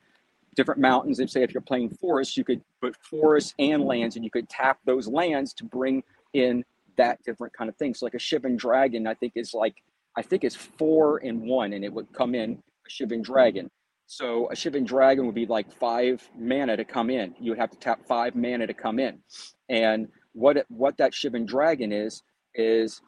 different 0.56 0.80
mountains. 0.80 1.20
And 1.20 1.30
say 1.30 1.44
if 1.44 1.54
you're 1.54 1.62
playing 1.62 1.90
forests 2.02 2.38
you 2.38 2.44
could 2.44 2.62
put 2.82 2.96
forests 2.98 3.54
and 3.60 3.84
lands 3.84 4.16
and 4.16 4.24
you 4.24 4.32
could 4.32 4.50
tap 4.50 4.80
those 4.86 5.08
lands 5.08 5.54
to 5.56 5.64
bring 5.64 6.04
in 6.34 6.64
that 6.98 7.22
different 7.24 7.54
kind 7.54 7.70
of 7.70 7.76
thing. 7.76 7.94
So 7.94 8.06
like 8.06 8.14
a 8.14 8.18
shivan 8.18 8.58
dragon 8.58 9.06
i 9.06 9.14
think 9.14 9.34
is 9.36 9.54
like 9.54 9.76
i 10.16 10.22
think 10.22 10.44
it's 10.44 10.56
four 10.56 11.18
and 11.18 11.42
one 11.42 11.74
and 11.74 11.84
it 11.84 11.94
would 11.94 12.12
come 12.14 12.34
in 12.34 12.62
a 12.86 12.90
shivan 12.90 13.22
dragon. 13.22 13.70
So 14.08 14.48
a 14.52 14.54
shivan 14.54 14.86
dragon 14.86 15.26
would 15.26 15.36
be 15.36 15.48
like 15.48 15.72
five 15.72 16.28
mana 16.38 16.78
to 16.78 16.86
come 16.86 17.10
in. 17.10 17.34
You 17.40 17.52
would 17.52 17.60
have 17.60 17.72
to 17.72 17.78
tap 17.78 18.06
five 18.08 18.36
mana 18.36 18.68
to 18.68 18.74
come 18.74 19.00
in. 19.00 19.20
And 19.68 20.08
what 20.34 20.58
it, 20.58 20.66
what 20.70 20.98
that 20.98 21.14
shivan 21.14 21.46
dragon 21.46 21.92
is 21.92 22.22
is 22.56 23.02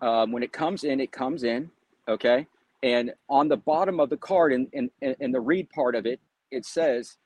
um, 0.00 0.32
when 0.32 0.42
it 0.42 0.52
comes 0.52 0.84
in, 0.84 1.00
it 1.00 1.12
comes 1.12 1.44
in, 1.44 1.70
okay. 2.08 2.46
And 2.82 3.12
on 3.28 3.48
the 3.48 3.56
bottom 3.56 4.00
of 4.00 4.10
the 4.10 4.16
card, 4.16 4.52
in 4.52 4.68
in, 4.72 4.90
in 5.00 5.32
the 5.32 5.40
read 5.40 5.68
part 5.70 5.94
of 5.94 6.06
it, 6.06 6.20
it 6.50 6.64
says 6.64 7.16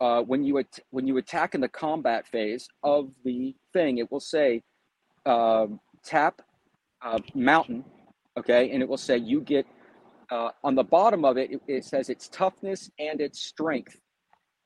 uh, 0.00 0.22
when 0.22 0.44
you 0.44 0.58
at, 0.58 0.78
when 0.90 1.06
you 1.06 1.16
attack 1.16 1.54
in 1.54 1.60
the 1.60 1.68
combat 1.68 2.26
phase 2.26 2.68
of 2.82 3.10
the 3.24 3.54
thing, 3.72 3.98
it 3.98 4.10
will 4.10 4.20
say 4.20 4.62
uh, 5.26 5.66
tap 6.04 6.42
uh, 7.02 7.18
mountain, 7.34 7.84
okay, 8.38 8.70
and 8.70 8.82
it 8.82 8.88
will 8.88 8.96
say 8.96 9.16
you 9.16 9.40
get 9.40 9.66
uh, 10.30 10.50
on 10.62 10.74
the 10.74 10.84
bottom 10.84 11.24
of 11.24 11.36
it, 11.36 11.50
it, 11.50 11.60
it, 11.66 11.84
says 11.84 12.08
its 12.08 12.28
toughness 12.28 12.90
and 12.98 13.20
its 13.20 13.40
strength, 13.42 13.98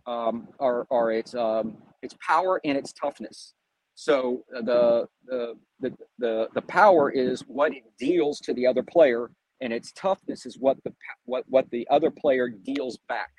um, 0.06 0.48
or, 0.58 0.86
or 0.90 1.12
its 1.12 1.34
um, 1.34 1.76
its 2.02 2.14
power 2.26 2.60
and 2.64 2.76
its 2.76 2.92
toughness. 2.92 3.54
So 3.94 4.44
uh, 4.56 4.62
the, 4.62 5.06
the 5.26 5.54
the 5.80 5.96
the 6.18 6.48
the 6.54 6.62
power 6.62 7.10
is 7.10 7.42
what 7.42 7.72
it 7.72 7.84
deals 7.98 8.40
to 8.40 8.54
the 8.54 8.66
other 8.66 8.82
player, 8.82 9.30
and 9.60 9.72
its 9.72 9.92
toughness 9.92 10.46
is 10.46 10.58
what 10.58 10.82
the 10.84 10.92
what 11.24 11.44
what 11.48 11.70
the 11.70 11.86
other 11.90 12.10
player 12.10 12.48
deals 12.48 12.98
back. 13.08 13.30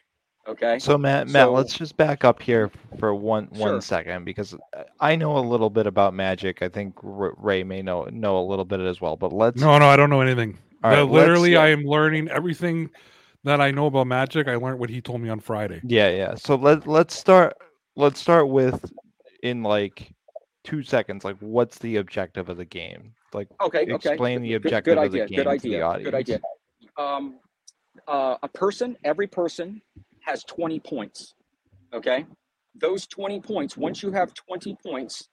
Okay. 0.48 0.78
So 0.78 0.98
Matt, 0.98 1.28
Matt, 1.28 1.48
so, 1.48 1.52
let's 1.54 1.74
just 1.74 1.98
back 1.98 2.24
up 2.24 2.42
here 2.42 2.72
for 3.00 3.16
one 3.16 3.50
sure. 3.54 3.72
one 3.72 3.82
second 3.82 4.26
because 4.26 4.54
uh, 4.54 4.84
I 5.00 5.16
know 5.16 5.38
a 5.38 5.40
little 5.40 5.72
bit 5.72 5.88
about 5.88 6.14
magic. 6.14 6.62
I 6.62 6.70
think 6.70 6.96
Ray 7.02 7.64
may 7.64 7.82
know 7.82 8.06
know 8.06 8.38
a 8.38 8.46
little 8.46 8.66
bit 8.66 8.80
as 8.80 9.02
well. 9.02 9.18
But 9.18 9.34
let's. 9.34 9.60
No, 9.60 9.78
no, 9.78 9.88
I 9.88 9.96
don't 9.96 10.10
know 10.10 10.22
anything. 10.22 10.58
All 10.84 10.92
right, 10.92 11.02
literally, 11.02 11.58
I 11.58 11.70
am 11.70 11.82
learning 11.82 12.30
everything 12.30 12.92
that 13.44 13.60
I 13.60 13.72
know 13.72 13.88
about 13.88 14.06
magic. 14.06 14.48
I 14.48 14.56
learned 14.56 14.80
what 14.80 14.92
he 14.92 15.02
told 15.02 15.20
me 15.20 15.30
on 15.30 15.40
Friday. 15.40 15.82
Yeah, 15.84 16.10
yeah. 16.10 16.36
So 16.36 16.56
let 16.56 16.86
let's 16.86 17.18
start. 17.18 17.56
Let's 17.96 18.20
start 18.20 18.48
with 18.50 18.86
in 19.42 19.64
like 19.64 20.12
two 20.66 20.84
seconds, 20.84 21.24
like 21.24 21.38
what's 21.40 21.78
the 21.80 21.98
objective 21.98 22.50
of 22.50 22.58
the 22.58 22.66
game? 22.66 23.14
Like, 23.34 23.48
okay, 23.62 23.84
explain 23.84 24.40
okay. 24.40 24.48
the 24.48 24.54
objective 24.56 24.96
good, 24.96 24.96
good 24.96 25.06
of 25.06 25.12
the 25.12 25.22
idea, 25.22 25.28
game 25.28 25.38
good 25.38 25.48
idea, 25.48 25.72
to 25.72 25.78
the 25.78 25.82
audience. 25.82 26.06
Good 26.06 26.16
idea. 26.16 26.40
Um, 26.98 27.40
uh, 28.08 28.38
a 28.44 28.48
person, 28.48 28.98
every 29.04 29.28
person 29.28 29.82
has 30.22 30.44
20 30.44 30.80
points. 30.80 31.34
Okay, 31.94 32.26
those 32.80 33.08
20 33.08 33.40
points. 33.42 33.78
Once 33.78 34.04
you 34.04 34.12
have 34.12 34.34
20 34.34 34.76
points, 34.86 35.30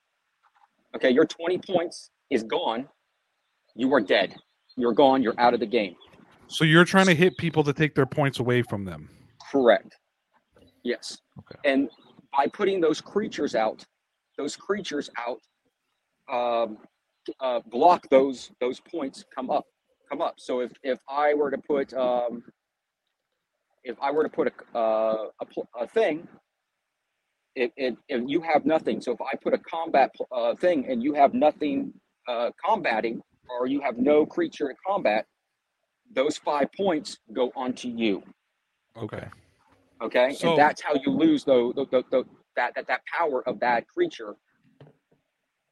okay, 0.95 1.11
your 1.11 1.25
20 1.25 1.59
points 1.59 2.11
is 2.31 2.43
gone. 2.43 2.89
You 3.75 3.93
are 3.95 4.01
dead. 4.01 4.37
You're 4.77 4.93
gone. 4.93 5.23
You're 5.23 5.39
out 5.39 5.55
of 5.55 5.61
the 5.61 5.67
game. 5.67 5.97
So 6.47 6.65
you're 6.65 6.85
trying 6.85 7.07
to 7.07 7.15
hit 7.15 7.37
people 7.39 7.65
to 7.65 7.73
take 7.73 7.95
their 7.95 8.07
points 8.07 8.39
away 8.39 8.63
from 8.63 8.85
them. 8.85 9.09
Correct. 9.51 9.97
Yes. 10.85 11.19
Okay. 11.39 11.59
And 11.65 11.89
by 12.37 12.47
putting 12.53 12.81
those 12.81 13.01
creatures 13.01 13.55
out, 13.55 13.85
those 14.39 14.57
creatures 14.57 15.11
out, 15.19 15.41
um, 16.33 16.79
uh, 17.41 17.61
block 17.71 18.09
those 18.11 18.51
those 18.61 18.81
points 18.81 19.25
come 19.35 19.51
up, 19.51 19.65
come 20.11 20.21
up. 20.21 20.35
So 20.39 20.61
if 20.61 20.73
if 20.83 20.99
I 21.09 21.35
were 21.35 21.51
to 21.51 21.59
put 21.59 21.93
um, 21.95 22.43
if 23.85 23.97
I 24.01 24.11
were 24.11 24.23
to 24.23 24.29
put 24.29 24.49
a 24.49 24.79
uh, 24.79 25.27
a, 25.41 25.83
a 25.83 25.87
thing, 25.87 26.27
it, 27.55 27.73
it 27.77 27.97
if 28.09 28.23
you 28.27 28.41
have 28.41 28.65
nothing. 28.65 29.01
So 29.01 29.13
if 29.13 29.21
I 29.21 29.37
put 29.37 29.55
a 29.55 29.59
combat 29.59 30.11
uh, 30.31 30.55
thing 30.55 30.87
and 30.89 31.03
you 31.03 31.15
have 31.15 31.35
nothing 31.35 31.93
uh, 32.29 32.51
combating, 32.65 33.21
or 33.49 33.67
you 33.67 33.81
have 33.81 33.99
no 33.99 34.25
creature 34.27 34.71
in 34.71 34.77
combat, 34.87 35.27
those 36.15 36.37
five 36.37 36.69
points 36.77 37.19
go 37.33 37.53
onto 37.57 37.89
you. 37.89 38.23
Okay. 38.97 39.27
Okay, 40.03 40.35
so, 40.35 40.51
and 40.51 40.59
that's 40.59 40.83
how 40.83 40.95
you 40.95 41.13
lose 41.13 41.45
though 41.45 41.73
the, 41.73 41.87
the, 41.87 42.03
the, 42.11 42.25
that 42.57 42.75
that 42.75 42.87
that 42.89 43.01
power 43.07 43.47
of 43.49 43.61
that 43.61 43.89
creature. 43.89 44.35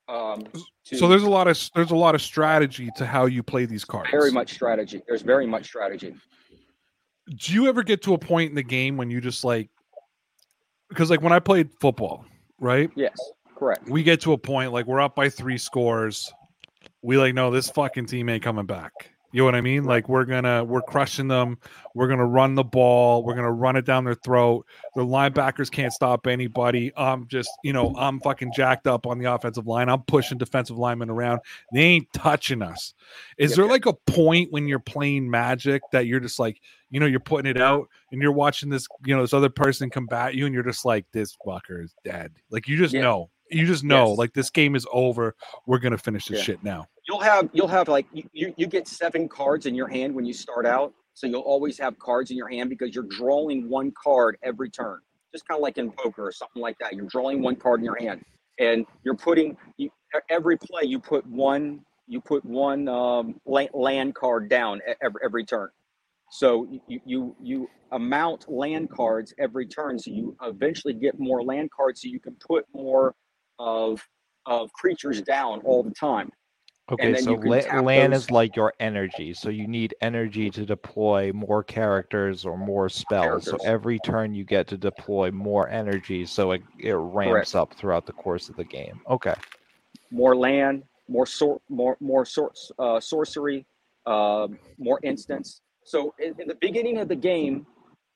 Um, 0.08 0.44
to, 0.86 0.96
so 0.96 1.06
there's 1.06 1.22
a 1.22 1.30
lot 1.30 1.46
of 1.46 1.70
there's 1.74 1.92
a 1.92 1.96
lot 1.96 2.14
of 2.14 2.22
strategy 2.22 2.90
to 2.96 3.06
how 3.06 3.26
you 3.26 3.42
play 3.42 3.64
these 3.64 3.84
cards. 3.84 4.10
Very 4.10 4.32
much 4.32 4.52
strategy. 4.52 5.02
There's 5.06 5.22
very 5.22 5.46
much 5.46 5.66
strategy. 5.66 6.14
Do 7.28 7.52
you 7.52 7.68
ever 7.68 7.82
get 7.82 8.02
to 8.02 8.14
a 8.14 8.18
point 8.18 8.50
in 8.50 8.56
the 8.56 8.62
game 8.62 8.96
when 8.96 9.08
you 9.10 9.20
just 9.20 9.44
like 9.44 9.70
because 10.88 11.10
like 11.10 11.22
when 11.22 11.32
I 11.32 11.38
played 11.38 11.70
football, 11.80 12.24
right? 12.58 12.90
Yes, 12.96 13.16
correct. 13.56 13.88
We 13.88 14.02
get 14.02 14.20
to 14.22 14.32
a 14.32 14.38
point 14.38 14.72
like 14.72 14.86
we're 14.86 15.00
up 15.00 15.14
by 15.14 15.28
three 15.28 15.58
scores. 15.58 16.32
We 17.02 17.16
like, 17.16 17.34
no, 17.34 17.50
this 17.50 17.70
fucking 17.70 18.06
team 18.06 18.28
ain't 18.28 18.42
coming 18.42 18.66
back. 18.66 18.92
You 19.32 19.42
know 19.42 19.44
what 19.44 19.54
I 19.54 19.60
mean? 19.60 19.84
Like 19.84 20.08
we're 20.08 20.24
gonna 20.24 20.64
we're 20.64 20.82
crushing 20.82 21.28
them. 21.28 21.58
We're 21.94 22.08
gonna 22.08 22.26
run 22.26 22.56
the 22.56 22.64
ball. 22.64 23.22
We're 23.22 23.34
gonna 23.34 23.52
run 23.52 23.76
it 23.76 23.84
down 23.84 24.04
their 24.04 24.14
throat. 24.14 24.66
The 24.96 25.02
linebackers 25.02 25.70
can't 25.70 25.92
stop 25.92 26.26
anybody. 26.26 26.92
I'm 26.96 27.28
just 27.28 27.48
you 27.62 27.72
know 27.72 27.94
I'm 27.96 28.20
fucking 28.20 28.52
jacked 28.54 28.88
up 28.88 29.06
on 29.06 29.18
the 29.18 29.32
offensive 29.32 29.66
line. 29.66 29.88
I'm 29.88 30.02
pushing 30.02 30.38
defensive 30.38 30.78
linemen 30.78 31.10
around. 31.10 31.40
They 31.72 31.82
ain't 31.82 32.12
touching 32.12 32.60
us. 32.60 32.94
Is 33.38 33.54
there 33.54 33.66
like 33.66 33.86
a 33.86 33.92
point 33.92 34.50
when 34.52 34.66
you're 34.66 34.80
playing 34.80 35.30
Magic 35.30 35.82
that 35.92 36.06
you're 36.06 36.20
just 36.20 36.40
like 36.40 36.60
you 36.90 36.98
know 36.98 37.06
you're 37.06 37.20
putting 37.20 37.48
it 37.48 37.60
out 37.60 37.88
and 38.10 38.20
you're 38.20 38.32
watching 38.32 38.68
this 38.68 38.88
you 39.06 39.14
know 39.14 39.22
this 39.22 39.32
other 39.32 39.50
person 39.50 39.90
combat 39.90 40.34
you 40.34 40.46
and 40.46 40.54
you're 40.54 40.64
just 40.64 40.84
like 40.84 41.06
this 41.12 41.36
fucker 41.46 41.84
is 41.84 41.94
dead. 42.04 42.32
Like 42.50 42.66
you 42.66 42.76
just 42.76 42.94
yeah. 42.94 43.02
know 43.02 43.30
you 43.50 43.66
just 43.66 43.84
know 43.84 44.10
yes. 44.10 44.18
like 44.18 44.32
this 44.32 44.50
game 44.50 44.76
is 44.76 44.86
over. 44.92 45.34
We're 45.66 45.78
gonna 45.78 45.98
finish 45.98 46.26
this 46.26 46.38
yeah. 46.38 46.44
shit 46.44 46.64
now 46.64 46.86
you'll 47.10 47.20
have 47.20 47.50
you'll 47.52 47.68
have 47.68 47.88
like 47.88 48.06
you, 48.12 48.54
you 48.56 48.66
get 48.66 48.86
seven 48.86 49.28
cards 49.28 49.66
in 49.66 49.74
your 49.74 49.88
hand 49.88 50.14
when 50.14 50.24
you 50.24 50.32
start 50.32 50.64
out 50.64 50.92
so 51.14 51.26
you'll 51.26 51.40
always 51.40 51.76
have 51.76 51.98
cards 51.98 52.30
in 52.30 52.36
your 52.36 52.48
hand 52.48 52.70
because 52.70 52.94
you're 52.94 53.04
drawing 53.04 53.68
one 53.68 53.92
card 54.00 54.36
every 54.44 54.70
turn 54.70 55.00
just 55.32 55.46
kind 55.48 55.58
of 55.58 55.62
like 55.62 55.76
in 55.76 55.90
poker 55.90 56.28
or 56.28 56.32
something 56.32 56.62
like 56.62 56.76
that 56.78 56.94
you're 56.94 57.06
drawing 57.06 57.42
one 57.42 57.56
card 57.56 57.80
in 57.80 57.84
your 57.84 57.98
hand 57.98 58.24
and 58.60 58.86
you're 59.04 59.16
putting 59.16 59.56
you, 59.76 59.90
every 60.28 60.56
play 60.56 60.82
you 60.84 61.00
put 61.00 61.26
one 61.26 61.80
you 62.06 62.20
put 62.20 62.44
one 62.44 62.88
um, 62.88 63.40
land 63.44 64.14
card 64.14 64.48
down 64.48 64.80
every, 65.02 65.20
every 65.24 65.44
turn 65.44 65.68
so 66.30 66.68
you, 66.86 67.00
you 67.04 67.36
you 67.42 67.70
amount 67.90 68.48
land 68.48 68.88
cards 68.88 69.34
every 69.40 69.66
turn 69.66 69.98
so 69.98 70.12
you 70.12 70.36
eventually 70.42 70.94
get 70.94 71.18
more 71.18 71.42
land 71.42 71.68
cards 71.76 72.02
so 72.02 72.08
you 72.08 72.20
can 72.20 72.36
put 72.46 72.64
more 72.72 73.16
of 73.60 74.02
of 74.46 74.72
creatures 74.72 75.20
down 75.22 75.60
all 75.60 75.82
the 75.82 75.92
time 75.92 76.32
Okay, 76.92 77.14
so 77.20 77.34
la- 77.34 77.80
land 77.80 78.12
those... 78.12 78.24
is 78.24 78.30
like 78.30 78.56
your 78.56 78.72
energy. 78.80 79.32
So 79.32 79.48
you 79.48 79.68
need 79.68 79.94
energy 80.00 80.50
to 80.50 80.66
deploy 80.66 81.32
more 81.32 81.62
characters 81.62 82.44
or 82.44 82.56
more 82.56 82.88
spells. 82.88 83.44
Characters. 83.44 83.50
So 83.50 83.58
every 83.64 83.98
turn 84.00 84.34
you 84.34 84.44
get 84.44 84.66
to 84.68 84.76
deploy 84.76 85.30
more 85.30 85.68
energy, 85.68 86.26
so 86.26 86.50
it, 86.52 86.62
it 86.80 86.94
ramps 86.94 87.52
Correct. 87.52 87.54
up 87.54 87.74
throughout 87.74 88.06
the 88.06 88.12
course 88.12 88.48
of 88.48 88.56
the 88.56 88.64
game. 88.64 89.00
Okay. 89.08 89.34
More 90.10 90.34
land, 90.34 90.82
more 91.08 91.26
sort, 91.26 91.62
more 91.68 91.96
more 92.00 92.24
sorts, 92.24 92.72
uh, 92.80 92.98
sorcery, 92.98 93.64
uh, 94.06 94.48
more 94.78 94.98
instants. 95.04 95.60
So 95.84 96.12
in, 96.18 96.34
in 96.40 96.48
the 96.48 96.56
beginning 96.60 96.98
of 96.98 97.06
the 97.06 97.16
game, 97.16 97.66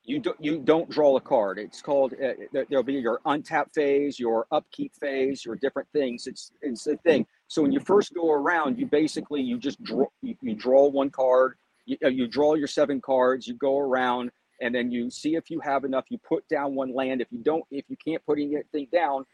you 0.05 0.19
don't 0.21 0.37
you 0.43 0.59
don't 0.59 0.89
draw 0.91 1.17
a 1.17 1.21
card. 1.21 1.59
It's 1.59 1.81
called 1.81 2.13
uh, 2.15 2.33
there'll 2.69 2.85
be 2.85 2.95
your 2.95 3.21
untap 3.27 3.73
phase, 3.75 4.19
your 4.19 4.47
upkeep 4.53 4.93
phase, 5.01 5.45
your 5.45 5.57
different 5.57 5.89
things. 5.93 6.27
It's 6.27 6.53
it's 6.61 6.87
a 6.87 6.97
thing. 6.99 7.27
So 7.49 7.63
when 7.63 7.73
you 7.73 7.81
first 7.81 8.15
go 8.15 8.31
around, 8.33 8.79
you 8.79 8.87
basically 8.87 9.41
you 9.41 9.59
just 9.59 9.83
draw 9.83 10.07
you, 10.23 10.37
you 10.43 10.55
draw 10.55 10.87
one 10.89 11.11
card, 11.11 11.55
you, 11.87 11.97
uh, 12.05 12.09
you 12.09 12.27
draw 12.27 12.55
your 12.55 12.67
seven 12.67 13.01
cards, 13.01 13.47
you 13.49 13.55
go 13.55 13.79
around, 13.79 14.31
and 14.61 14.75
then 14.75 14.91
you 14.91 15.11
see 15.11 15.37
if 15.37 15.51
you 15.51 15.61
have 15.61 15.85
enough. 15.85 16.05
You 16.11 16.19
put 16.19 16.47
down 16.49 16.75
one 16.75 16.95
land. 16.95 17.23
If 17.23 17.29
you 17.31 17.39
don't, 17.39 17.65
if 17.71 17.85
you 17.89 17.97
can't 17.97 18.25
put 18.27 18.39
anything 18.39 18.89
down, 18.93 19.25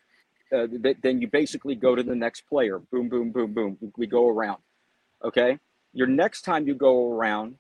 uh, 0.55 0.67
th- 0.67 0.99
then 1.03 1.21
you 1.21 1.29
basically 1.29 1.75
go 1.75 1.97
to 1.97 2.03
the 2.03 2.15
next 2.15 2.43
player. 2.49 2.79
Boom, 2.79 3.09
boom, 3.09 3.33
boom, 3.33 3.53
boom. 3.53 3.79
We 3.97 4.07
go 4.07 4.29
around. 4.29 4.59
Okay. 5.25 5.59
Your 5.93 6.07
next 6.07 6.43
time 6.43 6.69
you 6.69 6.75
go 6.75 7.13
around, 7.13 7.57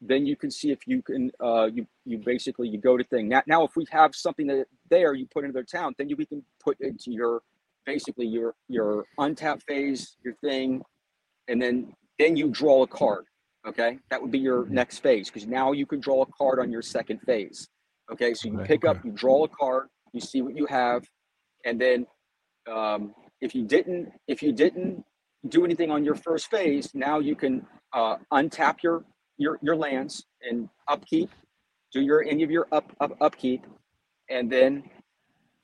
then 0.00 0.26
you 0.26 0.36
can 0.36 0.50
see 0.50 0.70
if 0.70 0.86
you 0.86 1.02
can 1.02 1.30
uh, 1.42 1.68
you 1.72 1.86
you 2.04 2.18
basically 2.18 2.68
you 2.68 2.78
go 2.78 2.96
to 2.96 3.04
thing. 3.04 3.28
Now, 3.28 3.42
now 3.46 3.64
if 3.64 3.76
we 3.76 3.84
have 3.90 4.14
something 4.14 4.46
that 4.46 4.66
there 4.90 5.14
you 5.14 5.26
put 5.26 5.44
into 5.44 5.52
their 5.54 5.64
town 5.64 5.94
then 5.98 6.08
you 6.08 6.16
we 6.16 6.26
can 6.26 6.42
put 6.62 6.80
into 6.80 7.10
your 7.10 7.42
basically 7.84 8.26
your 8.26 8.54
your 8.68 9.06
untap 9.18 9.62
phase 9.66 10.16
your 10.22 10.34
thing 10.34 10.82
and 11.48 11.60
then 11.60 11.92
then 12.18 12.36
you 12.36 12.48
draw 12.48 12.82
a 12.82 12.86
card 12.86 13.24
okay? 13.66 13.98
That 14.10 14.22
would 14.22 14.30
be 14.30 14.38
your 14.38 14.64
Mm-hmm. 14.64 14.74
next 14.74 14.98
phase 15.00 15.28
because 15.28 15.46
now 15.46 15.72
you 15.72 15.86
can 15.86 16.00
draw 16.00 16.22
a 16.22 16.26
card 16.26 16.58
on 16.60 16.70
your 16.70 16.82
second 16.82 17.18
phase 17.22 17.68
okay? 18.12 18.34
So 18.34 18.48
you 18.48 18.58
pick 18.58 18.84
up 18.84 19.04
you 19.04 19.10
draw 19.12 19.44
a 19.44 19.48
card 19.48 19.88
you 20.12 20.20
see 20.20 20.42
what 20.42 20.56
you 20.56 20.66
have 20.66 21.04
and 21.64 21.80
then 21.80 22.06
um, 22.70 23.14
if 23.40 23.54
you 23.54 23.64
didn't 23.64 24.12
if 24.28 24.42
you 24.42 24.52
didn't 24.52 25.04
do 25.48 25.64
anything 25.64 25.90
on 25.90 26.04
your 26.04 26.14
first 26.14 26.50
phase 26.50 26.94
now 26.94 27.18
you 27.18 27.34
can 27.34 27.66
uh, 27.92 28.16
untap 28.32 28.82
your 28.82 29.04
your 29.38 29.58
your 29.62 29.76
lands 29.76 30.26
and 30.48 30.68
upkeep. 30.88 31.30
Do 31.92 32.02
your 32.02 32.22
any 32.22 32.42
of 32.42 32.50
your 32.50 32.66
up, 32.70 32.92
up 33.00 33.16
upkeep 33.20 33.64
and 34.28 34.50
then 34.52 34.84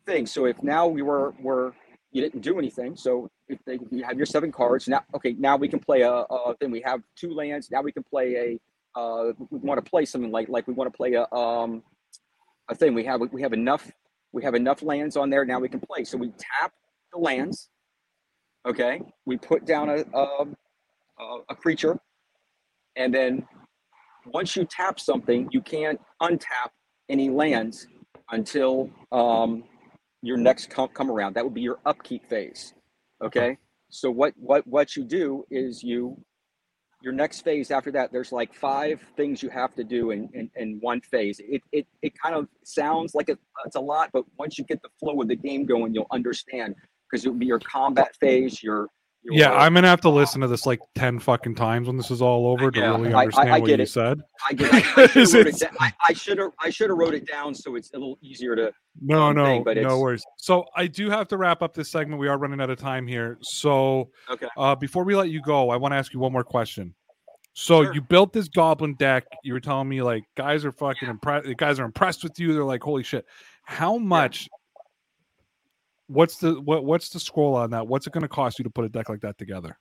things. 0.07 0.33
So 0.33 0.47
if 0.47 0.63
now 0.63 0.87
we 0.87 1.03
were 1.03 1.35
were 1.41 1.75
you 2.13 2.23
didn't 2.23 2.43
do 2.43 2.59
anything 2.59 2.97
so 2.97 3.29
if 3.49 3.59
they 3.67 3.79
you 3.91 4.05
have 4.05 4.17
your 4.17 4.27
seven 4.27 4.53
cards 4.53 4.87
now 4.87 5.03
okay 5.17 5.35
now 5.37 5.57
we 5.57 5.67
can 5.69 5.81
play 5.81 6.03
a, 6.03 6.13
a 6.13 6.55
then 6.61 6.71
we 6.71 6.81
have 6.83 7.03
two 7.17 7.35
lands. 7.35 7.71
Now 7.71 7.83
we 7.83 7.93
can 7.93 8.05
play 8.05 8.59
a 8.97 8.99
uh 8.99 9.33
we 9.51 9.59
want 9.59 9.85
to 9.85 9.91
play 9.91 10.05
something 10.05 10.31
like 10.31 10.49
like 10.49 10.67
we 10.67 10.75
want 10.75 10.93
to 10.93 10.97
play 10.97 11.15
a 11.15 11.31
um 11.35 11.83
a 12.71 12.75
thing. 12.75 12.95
We 12.95 13.05
have 13.05 13.21
we 13.33 13.43
have 13.43 13.53
enough 13.53 13.91
we 14.33 14.43
have 14.45 14.55
enough 14.55 14.83
lands 14.83 15.17
on 15.17 15.31
there 15.31 15.45
now 15.45 15.59
we 15.59 15.69
can 15.69 15.81
play. 15.81 16.05
So 16.05 16.17
we 16.17 16.29
tap 16.39 16.73
the 17.13 17.19
lands 17.19 17.69
okay? 18.67 19.03
We 19.27 19.37
put 19.37 19.67
down 19.67 19.91
a 19.91 20.17
um 20.17 20.57
a, 21.21 21.39
a 21.51 21.55
creature 21.57 21.99
and 22.97 23.13
then 23.13 23.47
once 24.27 24.57
you 24.57 24.65
tap 24.65 24.99
something, 24.99 25.49
you 25.51 25.61
can't 25.61 26.01
untap 26.23 26.71
any 27.09 27.29
lands 27.31 27.87
until 28.31 28.91
um, 29.13 29.65
your 30.23 30.37
next 30.37 30.71
come, 30.71 30.89
come 30.89 31.11
around. 31.11 31.35
That 31.35 31.45
would 31.45 31.55
be 31.55 31.61
your 31.61 31.79
upkeep 31.85 32.29
phase. 32.29 32.75
Okay. 33.23 33.59
So 33.91 34.11
what 34.11 34.35
what 34.37 34.67
what 34.67 34.97
you 34.97 35.05
do 35.05 35.45
is 35.51 35.83
you 35.83 36.17
your 37.03 37.13
next 37.13 37.43
phase 37.43 37.71
after 37.71 37.93
that. 37.93 38.13
There's 38.13 38.33
like 38.33 38.53
five 38.55 39.01
things 39.17 39.43
you 39.43 39.51
have 39.51 39.75
to 39.75 39.85
do 39.85 40.11
in 40.11 40.29
in, 40.33 40.51
in 40.57 40.79
one 40.81 41.01
phase. 41.03 41.41
It, 41.41 41.63
it 41.71 41.87
it 42.03 42.13
kind 42.21 42.35
of 42.35 42.49
sounds 42.65 43.15
like 43.15 43.29
it, 43.29 43.39
it's 43.67 43.77
a 43.77 43.81
lot, 43.81 44.11
but 44.13 44.25
once 44.39 44.59
you 44.59 44.65
get 44.65 44.83
the 44.83 44.89
flow 44.99 45.21
of 45.21 45.29
the 45.29 45.37
game 45.37 45.65
going, 45.67 45.95
you'll 45.95 46.07
understand 46.11 46.75
because 47.09 47.25
it 47.25 47.29
would 47.29 47.39
be 47.39 47.47
your 47.47 47.61
combat 47.61 48.17
phase. 48.21 48.63
Your, 48.63 48.77
your 48.77 48.89
Yeah, 49.31 49.53
I'm 49.53 49.73
gonna 49.75 49.89
have 49.89 50.03
to 50.03 50.11
listen 50.11 50.41
to 50.43 50.49
this 50.49 50.67
like 50.67 50.81
ten 50.95 51.19
fucking 51.19 51.55
times 51.55 51.87
when 51.87 51.97
this 51.97 52.11
is 52.11 52.21
all 52.21 52.47
over 52.47 52.71
to 52.71 52.79
Yeah, 52.79 52.91
really 52.97 53.13
I- 53.15 53.19
I- 53.19 53.23
understand 53.23 53.51
I 53.53 53.59
what 53.61 53.69
you 53.71 53.75
it. 53.77 53.89
said. 53.89 54.21
I 54.47 54.53
get. 54.53 54.75
I, 54.75 54.79
I 55.03 55.07
should 55.07 55.19
have 55.19 55.35
wrote 55.47 55.63
it-. 55.63 55.71
I, 55.81 55.93
I 56.09 56.13
should 56.13 56.39
have. 56.39 56.51
I 56.61 56.71
should 56.71 56.91
have 56.91 56.99
wrote 56.99 57.15
it 57.15 57.27
down 57.27 57.55
so 57.55 57.75
it's 57.77 57.91
a 57.91 57.99
little 57.99 58.19
easier 58.21 58.55
to. 58.57 58.73
No, 59.01 59.33
no, 59.33 59.45
thing, 59.47 59.65
but 59.65 59.77
no 59.79 59.99
worries. 59.99 60.25
So 60.37 60.65
I 60.77 60.87
do 60.87 61.09
have 61.11 61.27
to 61.29 61.37
wrap 61.37 61.63
up 61.63 61.75
this 61.75 61.91
segment. 61.91 62.21
We 62.21 62.29
are 62.29 62.37
running 62.39 62.61
out 62.61 62.71
of 62.71 62.79
time 62.79 63.07
here. 63.07 63.39
So 63.41 64.11
Okay. 64.31 64.47
uh, 64.57 64.75
before 64.75 65.05
we 65.05 65.17
let 65.17 65.31
you 65.31 65.41
go, 65.43 65.71
I 65.71 65.77
want 65.77 65.93
to 65.93 65.97
ask 65.97 66.13
you 66.13 66.21
one 66.21 66.33
more 66.33 66.45
question. 66.45 66.95
So 67.55 67.85
Sure. 67.85 67.95
you 67.95 68.03
built 68.03 68.33
this 68.33 68.49
goblin 68.49 68.95
deck. 68.95 69.25
You 69.43 69.53
were 69.55 69.61
telling 69.61 69.89
me 69.89 70.03
like 70.03 70.25
guys 70.37 70.65
are 70.65 70.73
fucking 70.73 71.09
impressed. 71.09 71.57
Guys 71.57 71.79
are 71.81 71.85
impressed 71.85 72.23
with 72.25 72.39
you. 72.39 72.53
They're 72.53 72.65
like, 72.65 72.83
holy 72.83 73.03
shit! 73.05 73.25
How 73.63 73.97
much? 73.97 74.49
What's 76.07 76.37
the 76.37 76.61
what? 76.61 76.85
What's 76.85 77.09
the 77.09 77.19
scroll 77.21 77.55
on 77.57 77.71
that? 77.71 77.87
What's 77.87 78.07
it 78.07 78.13
going 78.13 78.23
to 78.23 78.29
cost 78.29 78.59
you 78.59 78.65
to 78.65 78.71
put 78.71 78.85
a 78.85 78.89
deck 78.89 79.09
like 79.09 79.21
that 79.23 79.39
together? 79.39 79.79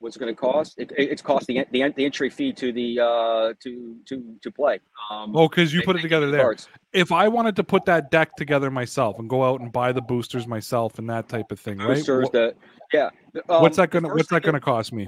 What's 0.00 0.16
it 0.16 0.18
going 0.18 0.34
to 0.34 0.40
cost? 0.40 0.80
It, 0.80 0.90
it- 0.98 1.10
it's 1.10 1.22
cost 1.22 1.46
the, 1.46 1.64
the 1.70 1.88
the 1.94 2.04
entry 2.04 2.28
fee 2.28 2.52
to 2.54 2.72
the 2.72 2.98
uh 2.98 3.52
to 3.62 3.96
to 4.06 4.34
to 4.42 4.50
play. 4.50 4.80
Um, 5.10 5.36
Oh, 5.36 5.48
because 5.48 5.72
you 5.72 5.80
they- 5.80 5.86
put 5.86 5.96
it 5.96 6.02
together 6.02 6.30
there. 6.30 6.40
cards. 6.42 6.68
If 6.92 7.12
I 7.12 7.28
wanted 7.28 7.54
to 7.56 7.64
put 7.64 7.84
that 7.84 8.10
deck 8.10 8.34
together 8.36 8.68
myself 8.70 9.18
and 9.20 9.28
go 9.30 9.44
out 9.44 9.60
and 9.60 9.72
buy 9.72 9.92
the 9.92 10.02
boosters 10.02 10.46
myself 10.48 10.98
and 10.98 11.08
that 11.08 11.28
type 11.28 11.52
of 11.52 11.60
thing, 11.60 11.78
right? 11.78 11.94
Boosters, 11.94 12.24
What- 12.24 12.32
the 12.32 12.54
yeah. 12.92 13.10
um, 13.48 13.62
what's 13.62 13.76
that 13.76 13.90
gonna 13.90 14.08
What's 14.08 14.28
that 14.30 14.42
gonna 14.42 14.60
cost 14.60 14.92
me? 14.92 15.06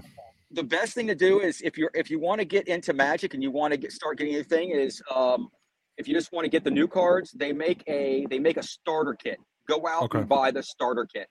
the 0.52 0.62
best 0.62 0.94
thing 0.94 1.09
to 1.09 1.16
do 1.16 1.40
is 1.40 1.61
if 1.62 1.76
you're 1.76 1.90
if 1.94 2.09
you 2.09 2.20
want 2.20 2.38
to 2.38 2.44
get 2.44 2.68
into 2.68 2.92
magic 2.92 3.34
and 3.34 3.42
you 3.42 3.50
want 3.50 3.72
to 3.72 3.76
get 3.76 3.90
start 3.90 4.16
getting 4.18 4.34
anything 4.34 4.70
is 4.70 5.02
um 5.12 5.48
if 5.97 6.09
you 6.09 6.14
just 6.14 6.32
want 6.32 6.45
to 6.45 6.49
get 6.51 6.64
the 6.64 6.70
new 6.70 6.88
cards 6.88 7.32
they 7.32 7.53
make 7.53 7.82
a 7.86 8.26
they 8.30 8.38
make 8.38 8.57
a 8.57 8.62
starter 8.62 9.14
kit. 9.14 9.38
Go 9.68 9.86
out 9.88 10.05
Okay. 10.05 10.18
and 10.20 10.28
buy 10.28 10.51
the 10.51 10.62
starter 10.62 11.07
kit. 11.12 11.28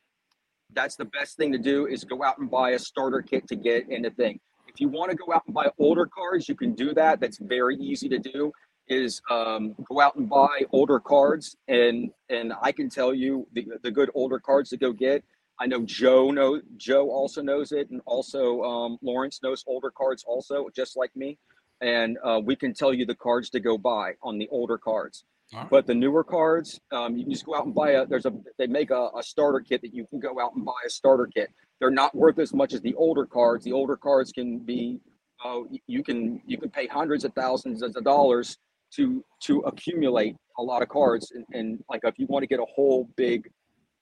That's 0.74 0.96
the 0.96 1.06
best 1.06 1.38
thing 1.38 1.52
to 1.52 1.58
do 1.60 1.86
is 1.86 2.04
go 2.04 2.24
out 2.24 2.40
and 2.40 2.50
buy 2.50 2.72
a 2.72 2.80
starter 2.80 3.22
kit 3.22 3.48
to 3.50 3.56
get 3.56 3.90
into 3.90 4.10
thing. 4.10 4.40
If 4.68 4.80
you 4.80 4.88
want 4.88 5.12
to 5.12 5.18
go 5.18 5.32
out 5.32 5.44
and 5.46 5.54
buy 5.54 5.70
older 5.78 6.08
cards 6.08 6.50
you 6.50 6.56
can 6.56 6.74
do 6.74 6.94
that. 6.96 7.20
That's 7.20 7.38
very 7.40 7.76
easy 7.78 8.10
to 8.10 8.18
do 8.20 8.52
is 8.90 9.22
um, 9.30 9.76
go 9.90 10.02
out 10.02 10.16
and 10.16 10.28
buy 10.30 10.62
older 10.72 11.00
cards 11.00 11.56
and 11.70 12.10
and 12.30 12.52
i 12.62 12.70
can 12.70 12.90
tell 12.90 13.14
you 13.14 13.48
the, 13.54 13.66
the 13.82 13.90
good 13.90 14.10
older 14.14 14.40
cards 14.40 14.70
to 14.72 14.78
go 14.78 14.92
get. 14.92 15.24
I 15.60 15.68
know 15.68 15.84
Joe 15.86 16.32
know 16.32 16.60
Joe 16.78 17.10
also 17.12 17.42
knows 17.42 17.72
it, 17.72 17.90
and 17.92 18.02
also 18.06 18.62
um, 18.64 18.98
Lawrence 19.04 19.40
knows 19.44 19.64
older 19.68 19.92
cards 19.92 20.24
also, 20.28 20.68
just 20.76 20.98
like 20.98 21.16
me. 21.16 21.38
And 21.84 22.18
uh, 22.24 22.40
we 22.44 22.56
can 22.56 22.74
tell 22.74 22.94
you 22.94 23.06
the 23.06 23.16
cards 23.16 23.50
to 23.52 23.60
go 23.60 23.78
buy 23.78 24.14
on 24.24 24.38
the 24.38 24.48
older 24.50 24.78
cards. 24.78 25.26
Alright. 25.54 25.70
But 25.70 25.86
the 25.86 25.94
newer 25.94 26.24
cards, 26.24 26.80
um, 26.92 27.18
you 27.18 27.26
can 27.26 27.34
just 27.34 27.46
go 27.46 27.56
out 27.56 27.66
and 27.66 27.76
buy 27.76 27.92
a. 27.92 28.06
There's 28.06 28.26
a 28.26 28.34
they 28.58 28.68
make 28.68 28.90
a, 28.90 29.10
a 29.18 29.22
starter 29.22 29.60
kit 29.60 29.82
that 29.82 29.94
you 29.94 30.08
can 30.08 30.20
go 30.20 30.40
out 30.40 30.56
and 30.56 30.66
buy 30.66 30.72
a 30.86 30.90
starter 30.90 31.28
kit. 31.28 31.50
They're 31.80 31.92
not 31.92 32.16
worth 32.16 32.40
as 32.40 32.54
much 32.54 32.74
as 32.74 32.82
the 32.82 32.96
older 32.96 33.26
cards. 33.26 33.66
The 33.66 33.74
older 33.74 33.98
cards 33.98 34.32
can 34.32 34.60
be, 34.60 35.00
uh, 35.46 35.60
you 35.86 36.04
can 36.04 36.42
you 36.48 36.58
can 36.58 36.70
pay 36.70 36.88
hundreds 36.88 37.26
of 37.26 37.34
thousands 37.34 37.84
of 37.84 37.94
dollars 38.04 38.58
to 38.96 39.24
to 39.42 39.60
accumulate 39.62 40.36
a 40.58 40.64
lot 40.64 40.82
of 40.82 40.90
cards. 40.90 41.32
And, 41.32 41.46
and 41.54 41.84
like 41.90 42.02
if 42.06 42.18
you 42.18 42.26
want 42.28 42.44
to 42.44 42.48
get 42.48 42.60
a 42.60 42.66
whole 42.74 43.10
big 43.18 43.48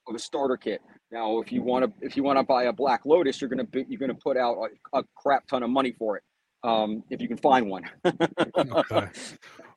of 0.07 0.15
a 0.15 0.19
starter 0.19 0.57
kit. 0.57 0.81
Now, 1.11 1.39
if 1.39 1.51
you 1.51 1.61
want 1.61 1.85
to, 1.85 2.05
if 2.05 2.15
you 2.15 2.23
want 2.23 2.39
to 2.39 2.43
buy 2.43 2.63
a 2.63 2.73
Black 2.73 3.05
Lotus, 3.05 3.41
you're 3.41 3.49
gonna 3.49 3.65
be, 3.65 3.85
you're 3.87 3.99
gonna 3.99 4.13
put 4.15 4.37
out 4.37 4.57
a, 4.93 4.99
a 4.99 5.03
crap 5.15 5.47
ton 5.47 5.63
of 5.63 5.69
money 5.69 5.93
for 5.97 6.17
it. 6.17 6.23
Um, 6.63 7.03
if 7.09 7.21
you 7.21 7.27
can 7.27 7.37
find 7.37 7.69
one. 7.69 7.89
Okay. 8.05 9.07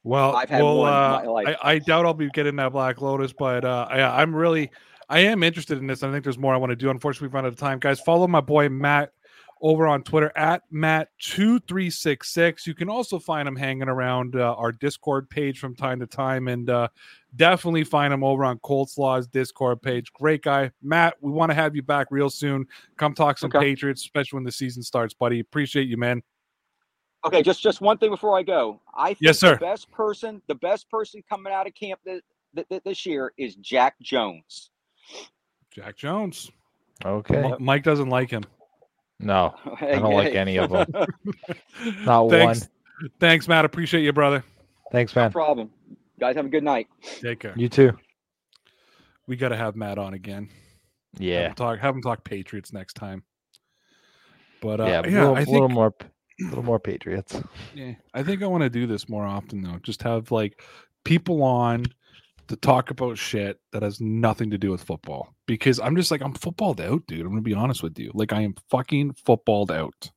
Well, 0.03 0.37
I've 0.37 0.51
had 0.51 0.63
well, 0.63 0.77
one 0.79 0.93
in 0.93 0.95
uh, 0.95 1.23
my 1.25 1.27
life. 1.27 1.57
I, 1.63 1.73
I 1.73 1.79
doubt 1.79 2.05
I'll 2.05 2.13
be 2.13 2.29
getting 2.29 2.57
that 2.57 2.73
Black 2.73 3.01
Lotus, 3.01 3.33
but 3.33 3.65
uh, 3.65 3.87
I, 3.89 4.21
I'm 4.21 4.37
really, 4.37 4.71
I 5.09 5.21
am 5.21 5.43
interested 5.43 5.79
in 5.79 5.87
this. 5.87 6.03
I 6.03 6.11
think 6.11 6.25
there's 6.25 6.37
more 6.37 6.53
I 6.53 6.59
want 6.59 6.71
to 6.71 6.77
do. 6.77 6.91
Unfortunately, 6.91 7.29
we've 7.29 7.35
run 7.35 7.47
out 7.47 7.53
of 7.53 7.57
time, 7.57 7.79
guys. 7.79 8.01
Follow 8.01 8.27
my 8.27 8.43
boy 8.43 8.69
Matt 8.69 9.13
over 9.63 9.87
on 9.87 10.03
Twitter 10.03 10.31
at 10.37 10.63
Matt 10.71 11.09
two 11.19 11.59
three 11.61 11.89
six 11.89 12.35
six. 12.35 12.67
You 12.67 12.75
can 12.75 12.91
also 12.91 13.19
find 13.19 13.49
him 13.49 13.57
hanging 13.57 13.89
around 13.89 14.37
uh, 14.37 14.55
our 14.55 14.73
Discord 14.73 15.31
page 15.31 15.59
from 15.59 15.75
time 15.75 16.01
to 16.01 16.07
time, 16.07 16.49
and 16.49 16.69
uh, 16.69 16.89
definitely 17.37 17.85
find 17.85 18.13
him 18.13 18.23
over 18.23 18.45
on 18.45 18.59
Coldslaw's 18.59 19.27
Discord 19.27 19.81
page. 19.81 20.13
Great 20.13 20.43
guy, 20.43 20.71
Matt. 20.83 21.15
We 21.23 21.33
want 21.33 21.51
to 21.51 21.55
have 21.55 21.75
you 21.75 21.83
back 21.83 22.09
real 22.11 22.29
soon. 22.29 22.67
Come 22.99 23.15
talk 23.15 23.39
some 23.39 23.49
Okay. 23.49 23.71
Patriots, 23.71 24.03
especially 24.03 24.37
when 24.37 24.45
the 24.45 24.53
season 24.53 24.83
starts, 24.83 25.15
buddy. 25.15 25.41
Appreciate 25.41 25.89
you, 25.89 25.97
man. 25.97 26.23
Okay, 27.25 27.43
just 27.43 27.63
just 27.63 27.81
one 27.81 27.99
thing 27.99 28.11
before 28.11 28.39
I 28.39 28.43
go. 28.43 28.81
I 28.97 29.09
think 29.09 29.19
Yes, 29.21 29.39
sir. 29.41 29.55
the 29.55 29.61
best 29.61 29.91
person, 29.91 30.41
the 30.49 30.55
best 30.57 30.91
person 30.91 31.23
coming 31.29 31.53
out 31.53 31.67
of 31.67 31.75
camp 31.75 32.01
th- 32.05 32.23
th- 32.55 32.69
th- 32.69 32.83
this 32.85 33.05
year 33.07 33.33
is 33.39 33.55
Jack 33.57 33.95
Jones. 34.01 34.71
Jack 35.71 35.97
Jones. 35.97 36.51
Okay. 37.05 37.37
M- 37.53 37.57
Mike 37.61 37.83
doesn't 37.83 38.09
like 38.09 38.31
him. 38.31 38.45
No, 39.21 39.55
I 39.81 39.97
don't 39.97 40.15
like 40.15 40.35
any 40.35 40.59
of 40.59 40.71
them. 40.71 40.87
Not 42.05 42.31
Thanks. 42.31 42.61
one. 42.61 43.11
Thanks, 43.21 43.49
Matt. 43.49 43.65
Appreciate 43.65 44.03
you, 44.03 44.13
brother. 44.13 44.45
Thanks, 44.93 45.15
man. 45.17 45.27
No 45.27 45.31
problem. 45.33 45.71
Guys, 46.21 46.37
have 46.37 46.47
a 46.47 46.49
good 46.49 46.63
night. 46.65 46.87
Take 47.21 47.41
care. 47.41 47.55
You 47.57 47.69
too. 47.69 47.93
We 49.27 49.37
got 49.37 49.49
to 49.49 49.57
have 49.57 49.75
Matt 49.75 49.99
on 49.99 50.15
again. 50.15 50.49
Have 51.15 51.21
Yeah. 51.23 51.49
him 51.49 51.55
talk. 51.55 51.79
Have 51.81 51.95
him 51.97 52.03
talk 52.03 52.23
Patriots 52.25 52.73
next 52.73 52.95
time. 52.95 53.25
But 54.61 54.81
uh, 54.81 54.85
yeah. 54.85 54.91
yeah, 54.91 54.99
a 54.99 55.03
little, 55.03 55.37
I 55.37 55.41
little 55.41 55.69
think 55.69 56.05
more, 56.41 56.49
little 56.51 56.65
more 56.65 56.81
Patriots. 56.81 57.41
yeah, 57.75 57.95
I 58.13 58.23
think 58.23 58.43
I 58.43 58.47
want 58.47 58.63
to 58.63 58.71
do 58.71 58.87
this 58.87 59.09
more 59.09 59.25
often 59.25 59.63
though. 59.63 59.79
Just 59.83 60.03
have 60.03 60.31
like 60.31 60.63
people 61.05 61.43
on 61.43 61.87
to 62.49 62.57
talk 62.57 62.91
about 62.91 63.17
shit 63.17 63.59
that 63.73 63.83
has 63.83 64.01
nothing 64.01 64.51
to 64.51 64.59
do 64.59 64.71
with 64.71 64.83
football 64.83 65.35
because 65.47 65.81
I'm 65.81 65.97
just 65.97 66.11
like 66.11 66.23
I'm 66.23 66.35
footballed 66.35 66.81
out, 66.81 67.07
dude. 67.07 67.21
I'm 67.21 67.31
gonna 67.31 67.43
be 67.43 67.55
honest 67.55 67.83
with 67.83 67.99
you. 67.99 68.11
Like 68.15 68.33
I 68.33 68.43
am 68.43 68.55
fucking 68.71 69.15
footballed 69.25 69.71
out. 69.71 70.11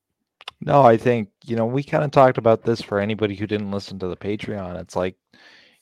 No, 0.59 0.81
I 0.81 0.97
think, 0.97 1.29
you 1.45 1.55
know, 1.55 1.65
we 1.65 1.83
kind 1.83 2.03
of 2.03 2.11
talked 2.11 2.37
about 2.37 2.63
this 2.63 2.81
for 2.81 2.99
anybody 2.99 3.35
who 3.35 3.45
didn't 3.45 3.71
listen 3.71 3.99
to 3.99 4.07
the 4.07 4.17
Patreon. 4.17 4.79
It's 4.81 4.95
like, 4.95 5.15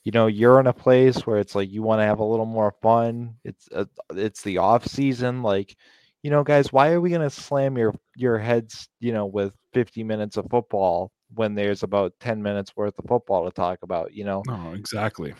you 0.04 0.12
know, 0.12 0.26
you're 0.26 0.60
in 0.60 0.66
a 0.66 0.72
place 0.72 1.26
where 1.26 1.38
it's 1.38 1.54
like 1.54 1.70
you 1.70 1.82
want 1.82 2.00
to 2.00 2.04
have 2.04 2.20
a 2.20 2.24
little 2.24 2.46
more 2.46 2.74
fun. 2.82 3.36
It's 3.42 3.68
uh, 3.74 3.86
it's 4.10 4.42
the 4.42 4.58
off 4.58 4.86
season 4.86 5.42
like, 5.42 5.76
you 6.22 6.30
know, 6.30 6.42
guys, 6.42 6.72
why 6.72 6.90
are 6.90 7.00
we 7.00 7.10
going 7.10 7.22
to 7.22 7.30
slam 7.30 7.76
your 7.76 7.94
your 8.16 8.38
heads, 8.38 8.88
you 9.00 9.12
know, 9.12 9.26
with 9.26 9.52
50 9.74 10.02
minutes 10.04 10.36
of 10.36 10.46
football 10.50 11.10
when 11.34 11.54
there's 11.54 11.82
about 11.82 12.12
10 12.20 12.42
minutes 12.42 12.72
worth 12.76 12.98
of 12.98 13.04
football 13.06 13.44
to 13.44 13.50
talk 13.50 13.78
about, 13.82 14.12
you 14.12 14.24
know? 14.24 14.42
No, 14.46 14.72
exactly. 14.72 15.34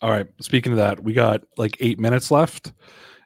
All 0.00 0.10
right. 0.10 0.26
Speaking 0.40 0.72
of 0.72 0.78
that, 0.78 1.02
we 1.02 1.12
got 1.12 1.42
like 1.56 1.76
eight 1.80 1.98
minutes 1.98 2.30
left, 2.30 2.72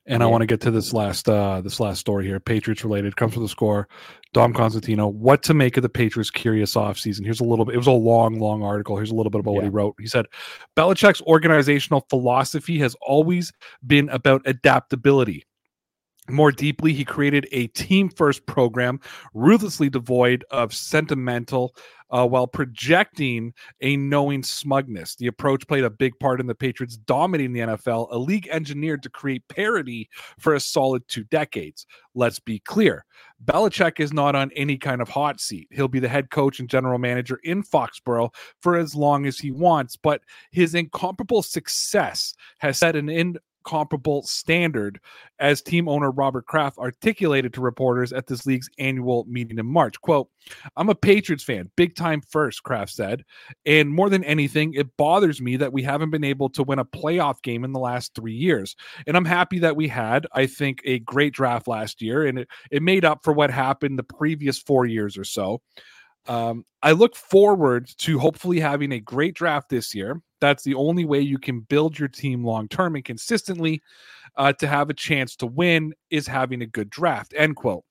and 0.06 0.22
I 0.22 0.26
want 0.26 0.42
to 0.42 0.46
get 0.46 0.60
to 0.62 0.70
this 0.70 0.92
last 0.92 1.28
uh 1.28 1.60
this 1.60 1.80
last 1.80 1.98
story 1.98 2.26
here. 2.26 2.38
Patriots 2.40 2.84
related 2.84 3.16
comes 3.16 3.34
from 3.34 3.42
the 3.42 3.48
score. 3.48 3.88
Dom 4.34 4.52
Cosentino, 4.52 5.12
what 5.12 5.42
to 5.44 5.54
make 5.54 5.76
of 5.76 5.82
the 5.82 5.88
Patriots' 5.88 6.30
curious 6.30 6.74
offseason. 6.74 7.24
Here's 7.24 7.40
a 7.40 7.44
little 7.44 7.64
bit. 7.64 7.74
It 7.74 7.78
was 7.78 7.86
a 7.86 7.92
long, 7.92 8.38
long 8.38 8.62
article. 8.62 8.96
Here's 8.96 9.10
a 9.10 9.14
little 9.14 9.30
bit 9.30 9.40
about 9.40 9.54
what 9.54 9.64
he 9.64 9.70
wrote. 9.70 9.94
He 9.98 10.06
said, 10.06 10.26
Belichick's 10.76 11.22
organizational 11.22 12.06
philosophy 12.10 12.78
has 12.78 12.94
always 13.00 13.52
been 13.86 14.10
about 14.10 14.42
adaptability. 14.44 15.46
More 16.28 16.52
deeply, 16.52 16.92
he 16.92 17.04
created 17.04 17.48
a 17.52 17.68
team 17.68 18.08
first 18.08 18.44
program, 18.46 19.00
ruthlessly 19.32 19.88
devoid 19.88 20.44
of 20.50 20.74
sentimental, 20.74 21.74
uh, 22.10 22.26
while 22.26 22.46
projecting 22.46 23.52
a 23.80 23.96
knowing 23.96 24.42
smugness. 24.42 25.14
The 25.16 25.26
approach 25.26 25.66
played 25.66 25.84
a 25.84 25.90
big 25.90 26.18
part 26.18 26.40
in 26.40 26.46
the 26.46 26.54
Patriots 26.54 26.96
dominating 26.96 27.52
the 27.52 27.60
NFL, 27.60 28.08
a 28.10 28.18
league 28.18 28.48
engineered 28.50 29.02
to 29.02 29.10
create 29.10 29.46
parity 29.48 30.08
for 30.38 30.54
a 30.54 30.60
solid 30.60 31.06
two 31.08 31.24
decades. 31.24 31.86
Let's 32.14 32.38
be 32.38 32.60
clear 32.60 33.04
Belichick 33.44 34.00
is 34.00 34.12
not 34.12 34.34
on 34.34 34.50
any 34.56 34.76
kind 34.76 35.00
of 35.00 35.08
hot 35.08 35.40
seat. 35.40 35.68
He'll 35.70 35.88
be 35.88 36.00
the 36.00 36.08
head 36.08 36.30
coach 36.30 36.60
and 36.60 36.68
general 36.68 36.98
manager 36.98 37.40
in 37.44 37.62
Foxborough 37.62 38.30
for 38.60 38.76
as 38.76 38.94
long 38.94 39.26
as 39.26 39.38
he 39.38 39.50
wants, 39.50 39.96
but 39.96 40.22
his 40.50 40.74
incomparable 40.74 41.42
success 41.42 42.34
has 42.58 42.78
set 42.78 42.96
an 42.96 43.38
incomparable 43.68 44.22
standard, 44.22 45.00
as 45.38 45.62
team 45.62 45.88
owner 45.88 46.10
Robert 46.10 46.46
Kraft 46.46 46.78
articulated 46.78 47.52
to 47.54 47.60
reporters 47.60 48.12
at 48.12 48.26
this 48.26 48.46
league's 48.46 48.68
annual 48.78 49.24
meeting 49.28 49.58
in 49.58 49.66
March. 49.66 50.00
Quote, 50.00 50.28
I'm 50.76 50.88
a 50.88 50.94
Patriots 50.94 51.44
fan, 51.44 51.70
big 51.76 51.94
time 51.94 52.20
first, 52.20 52.62
Kraft 52.62 52.92
said. 52.92 53.24
And 53.66 53.90
more 53.90 54.08
than 54.08 54.24
anything, 54.24 54.74
it 54.74 54.96
bothers 54.96 55.40
me 55.40 55.56
that 55.56 55.72
we 55.72 55.82
haven't 55.82 56.10
been 56.10 56.24
able 56.24 56.48
to 56.50 56.62
win 56.62 56.78
a 56.78 56.84
playoff 56.84 57.42
game 57.42 57.64
in 57.64 57.72
the 57.72 57.80
last 57.80 58.14
three 58.14 58.34
years. 58.34 58.74
And 59.06 59.16
I'm 59.16 59.26
happy 59.26 59.58
that 59.60 59.76
we 59.76 59.88
had, 59.88 60.26
I 60.32 60.46
think, 60.46 60.80
a 60.84 61.00
great 61.00 61.34
draft 61.34 61.68
last 61.68 62.00
year, 62.00 62.26
and 62.26 62.40
it, 62.40 62.48
it 62.70 62.82
made 62.82 63.04
up 63.04 63.22
for 63.22 63.32
what 63.32 63.50
happened 63.50 63.98
the 63.98 64.02
previous 64.02 64.58
four 64.58 64.86
years 64.86 65.18
or 65.18 65.24
so. 65.24 65.60
Um, 66.26 66.64
I 66.82 66.92
look 66.92 67.16
forward 67.16 67.90
to 67.98 68.18
hopefully 68.18 68.60
having 68.60 68.92
a 68.92 69.00
great 69.00 69.34
draft 69.34 69.68
this 69.70 69.94
year. 69.94 70.20
That's 70.40 70.62
the 70.62 70.74
only 70.74 71.04
way 71.04 71.20
you 71.20 71.38
can 71.38 71.60
build 71.60 71.98
your 71.98 72.08
team 72.08 72.44
long 72.44 72.68
term 72.68 72.94
and 72.94 73.04
consistently 73.04 73.82
uh, 74.36 74.52
to 74.54 74.66
have 74.66 74.90
a 74.90 74.94
chance 74.94 75.36
to 75.36 75.46
win 75.46 75.94
is 76.10 76.26
having 76.26 76.62
a 76.62 76.66
good 76.66 76.90
draft. 76.90 77.34
End 77.36 77.56
quote. 77.56 77.84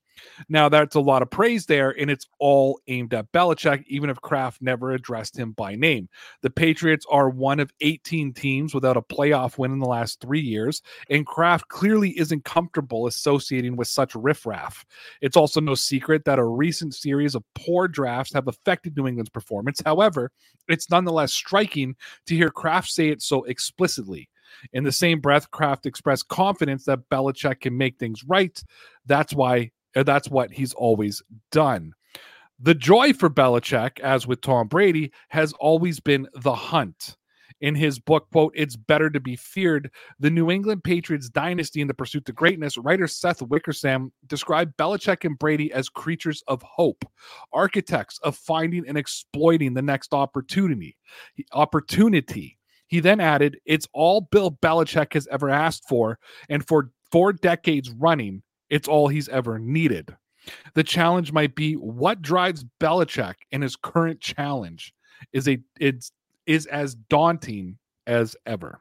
Now, 0.49 0.69
that's 0.69 0.95
a 0.95 0.99
lot 0.99 1.21
of 1.21 1.29
praise 1.29 1.65
there, 1.65 1.91
and 1.99 2.09
it's 2.09 2.27
all 2.39 2.79
aimed 2.87 3.13
at 3.13 3.31
Belichick, 3.31 3.83
even 3.87 4.09
if 4.09 4.21
Kraft 4.21 4.61
never 4.61 4.91
addressed 4.91 5.37
him 5.37 5.51
by 5.51 5.75
name. 5.75 6.09
The 6.41 6.49
Patriots 6.49 7.05
are 7.09 7.29
one 7.29 7.59
of 7.59 7.71
18 7.81 8.33
teams 8.33 8.73
without 8.73 8.97
a 8.97 9.01
playoff 9.01 9.57
win 9.57 9.71
in 9.71 9.79
the 9.79 9.87
last 9.87 10.19
three 10.21 10.41
years, 10.41 10.81
and 11.09 11.25
Kraft 11.25 11.67
clearly 11.69 12.17
isn't 12.17 12.45
comfortable 12.45 13.07
associating 13.07 13.75
with 13.75 13.87
such 13.87 14.15
riffraff. 14.15 14.85
It's 15.21 15.37
also 15.37 15.61
no 15.61 15.75
secret 15.75 16.25
that 16.25 16.39
a 16.39 16.45
recent 16.45 16.95
series 16.95 17.35
of 17.35 17.43
poor 17.55 17.87
drafts 17.87 18.33
have 18.33 18.47
affected 18.47 18.95
New 18.95 19.07
England's 19.07 19.29
performance. 19.29 19.81
However, 19.85 20.31
it's 20.67 20.89
nonetheless 20.89 21.33
striking 21.33 21.95
to 22.25 22.35
hear 22.35 22.49
Kraft 22.49 22.89
say 22.89 23.09
it 23.09 23.21
so 23.21 23.43
explicitly. 23.43 24.29
In 24.73 24.83
the 24.83 24.91
same 24.91 25.19
breath, 25.19 25.51
Kraft 25.51 25.85
expressed 25.85 26.27
confidence 26.27 26.85
that 26.85 27.09
Belichick 27.09 27.61
can 27.61 27.77
make 27.77 27.97
things 27.97 28.23
right. 28.23 28.61
That's 29.05 29.33
why 29.33 29.71
uh, 29.95 30.03
that's 30.03 30.29
what 30.29 30.51
he's 30.51 30.73
always 30.73 31.21
done. 31.51 31.93
The 32.59 32.75
joy 32.75 33.13
for 33.13 33.29
Belichick, 33.29 33.99
as 33.99 34.25
with 34.25 34.41
Tom 34.41 34.67
Brady, 34.67 35.11
has 35.29 35.53
always 35.53 35.99
been 35.99 36.27
the 36.33 36.55
hunt. 36.55 37.15
In 37.59 37.73
his 37.73 37.97
book, 37.97 38.29
quote, 38.31 38.53
It's 38.55 38.75
Better 38.75 39.09
to 39.09 39.19
Be 39.19 39.35
Feared, 39.35 39.89
The 40.19 40.29
New 40.29 40.51
England 40.51 40.83
Patriots 40.83 41.29
Dynasty 41.29 41.81
in 41.81 41.87
the 41.87 41.93
Pursuit 41.93 42.25
to 42.25 42.31
Greatness, 42.31 42.77
writer 42.77 43.07
Seth 43.07 43.41
Wickersham 43.41 44.11
described 44.27 44.77
Belichick 44.77 45.23
and 45.23 45.39
Brady 45.39 45.71
as 45.73 45.89
creatures 45.89 46.43
of 46.47 46.61
hope, 46.61 47.03
architects 47.53 48.19
of 48.19 48.35
finding 48.35 48.87
and 48.87 48.97
exploiting 48.97 49.73
the 49.73 49.81
next 49.81 50.13
opportunity. 50.13 50.97
Opportunity. 51.51 52.59
He 52.87 52.99
then 52.99 53.19
added, 53.19 53.59
It's 53.65 53.87
all 53.91 54.21
Bill 54.21 54.51
Belichick 54.51 55.13
has 55.13 55.27
ever 55.27 55.49
asked 55.49 55.87
for, 55.89 56.19
and 56.49 56.67
for 56.67 56.91
four 57.11 57.33
decades 57.33 57.89
running, 57.89 58.43
it's 58.69 58.87
all 58.87 59.07
he's 59.07 59.29
ever 59.29 59.59
needed. 59.59 60.15
The 60.75 60.83
challenge 60.83 61.31
might 61.31 61.55
be 61.55 61.73
what 61.73 62.21
drives 62.21 62.65
Belichick 62.79 63.35
in 63.51 63.61
his 63.61 63.75
current 63.75 64.21
challenge 64.21 64.93
is 65.33 65.47
a 65.47 65.59
it's 65.79 66.11
is 66.45 66.65
as 66.67 66.95
daunting 66.95 67.77
as 68.05 68.35
ever. 68.45 68.79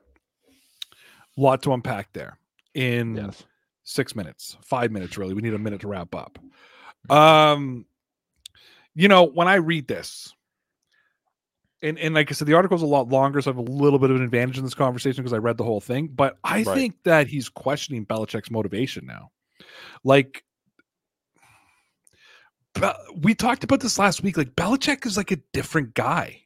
lot 1.36 1.62
to 1.62 1.72
unpack 1.72 2.12
there 2.12 2.38
in 2.74 3.16
Yes. 3.16 3.44
six 3.84 4.14
minutes, 4.16 4.56
five 4.62 4.90
minutes, 4.90 5.18
really. 5.18 5.34
We 5.34 5.42
need 5.42 5.52
a 5.54 5.58
minute 5.58 5.80
to 5.82 5.88
wrap 5.88 6.14
up. 6.14 6.38
Um, 7.10 7.84
you 8.94 9.08
know, 9.08 9.24
when 9.24 9.46
I 9.48 9.56
read 9.56 9.86
this, 9.86 10.32
and, 11.82 11.98
and 11.98 12.14
like 12.14 12.30
I 12.30 12.34
said, 12.34 12.48
the 12.48 12.54
article's 12.54 12.80
a 12.82 12.86
lot 12.86 13.08
longer, 13.08 13.42
so 13.42 13.50
I 13.50 13.54
have 13.54 13.58
a 13.68 13.70
little 13.70 13.98
bit 13.98 14.10
of 14.10 14.16
an 14.16 14.22
advantage 14.22 14.56
in 14.56 14.64
this 14.64 14.74
conversation 14.74 15.22
because 15.22 15.34
I 15.34 15.38
read 15.38 15.58
the 15.58 15.64
whole 15.64 15.80
thing. 15.80 16.06
But 16.08 16.38
I 16.42 16.62
Right. 16.62 16.74
think 16.74 17.02
that 17.04 17.26
he's 17.26 17.48
questioning 17.50 18.06
Belichick's 18.06 18.50
motivation 18.50 19.04
now. 19.06 19.30
Like, 20.04 20.44
we 23.16 23.34
talked 23.34 23.64
about 23.64 23.80
this 23.80 23.98
last 23.98 24.22
week. 24.22 24.36
Like, 24.36 24.54
Belichick 24.54 25.06
is 25.06 25.16
like 25.16 25.30
a 25.30 25.38
different 25.52 25.94
guy. 25.94 26.42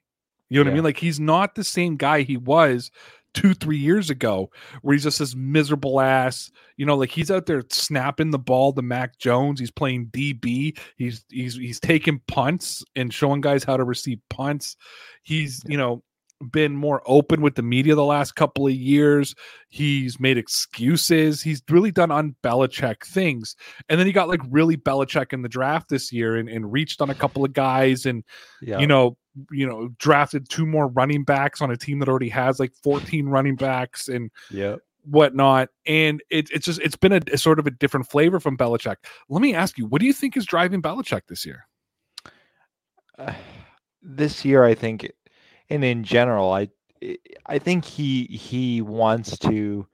You 0.49 0.59
know 0.59 0.64
what 0.64 0.72
I 0.72 0.74
mean? 0.74 0.85
Like, 0.85 0.99
he's 0.99 1.20
not 1.20 1.55
the 1.55 1.64
same 1.64 1.97
guy 1.97 2.22
he 2.22 2.37
was 2.37 2.91
two, 3.35 3.55
three 3.55 3.78
years 3.78 4.11
ago, 4.11 4.51
where 4.83 4.95
he's 4.95 5.05
just 5.05 5.18
this 5.18 5.35
miserable 5.35 6.01
ass. 6.01 6.51
You 6.76 6.87
know, 6.87 6.97
like 6.97 7.11
he's 7.11 7.31
out 7.31 7.47
there 7.47 7.62
snapping 7.70 8.31
the 8.31 8.39
ball 8.39 8.72
to 8.72 8.83
Mac 8.83 9.18
Jones. 9.18 9.61
He's 9.61 9.70
playing 9.70 10.07
DB. 10.07 10.78
He's 10.97 11.24
he's 11.28 11.55
he's 11.57 11.81
taking 11.81 12.20
punts 12.26 12.83
and 12.97 13.12
showing 13.12 13.41
guys 13.41 13.64
how 13.64 13.76
to 13.76 13.85
receive 13.85 14.18
punts. 14.31 14.76
He's 15.22 15.62
you 15.66 15.76
know 15.76 16.03
been 16.51 16.74
more 16.74 17.03
open 17.07 17.43
with 17.43 17.55
the 17.55 17.62
media 17.62 17.95
the 17.95 18.05
last 18.05 18.34
couple 18.34 18.66
of 18.66 18.72
years. 18.72 19.34
He's 19.68 20.18
made 20.18 20.38
excuses. 20.38 21.43
He's 21.43 21.62
really 21.68 21.91
done 21.91 22.11
un 22.11 22.34
Belichick 22.43 23.05
things. 23.05 23.57
And 23.88 23.99
then 23.99 24.07
he 24.07 24.12
got 24.12 24.28
like 24.28 24.41
really 24.49 24.76
Belichick 24.76 25.32
in 25.32 25.43
the 25.43 25.49
draft 25.49 25.88
this 25.88 26.12
year 26.12 26.36
and, 26.36 26.49
and 26.49 26.72
reached 26.72 27.01
on 27.01 27.11
a 27.11 27.14
couple 27.14 27.45
of 27.45 27.53
guys 27.53 28.07
and 28.07 28.24
Yeah. 28.62 28.78
you 28.78 28.86
know, 28.86 29.16
you 29.51 29.66
know, 29.66 29.88
drafted 29.99 30.49
two 30.49 30.66
more 30.66 30.88
running 30.88 31.24
backs 31.24 31.61
on 31.62 31.70
a 31.70 31.76
team 31.76 31.99
that 32.01 32.09
already 32.09 32.28
has 32.30 32.59
like 32.59 32.72
14 32.82 33.28
running 33.28 33.55
backs 33.57 34.09
and 34.09 34.30
yeah. 34.51 34.76
whatnot. 35.05 35.68
And 35.86 36.22
it, 36.30 36.51
it's 36.51 36.66
just 36.66 36.80
it's 36.80 36.97
been 36.97 37.12
a, 37.12 37.20
a 37.32 37.38
sort 37.38 37.59
of 37.59 37.66
a 37.66 37.70
different 37.70 38.09
flavor 38.09 38.41
from 38.41 38.57
Belichick. 38.57 38.97
Let 39.28 39.43
me 39.43 39.55
ask 39.55 39.78
you, 39.78 39.86
what 39.86 40.01
do 40.01 40.07
you 40.07 40.12
think 40.12 40.36
is 40.36 40.47
driving 40.47 40.82
Belichick 40.82 41.22
this 41.28 41.45
year? 41.47 41.66
Uh, 43.18 43.34
this 44.03 44.45
year 44.45 44.64
I 44.64 44.74
think 44.74 45.11
and 45.70 45.84
in 45.84 46.04
general 46.04 46.52
I 46.52 46.68
eh, 47.02 47.16
I 47.46 47.58
think 47.58 47.84
he 47.84 48.24
he 48.24 48.82
wants 48.82 49.38
to 49.38 49.86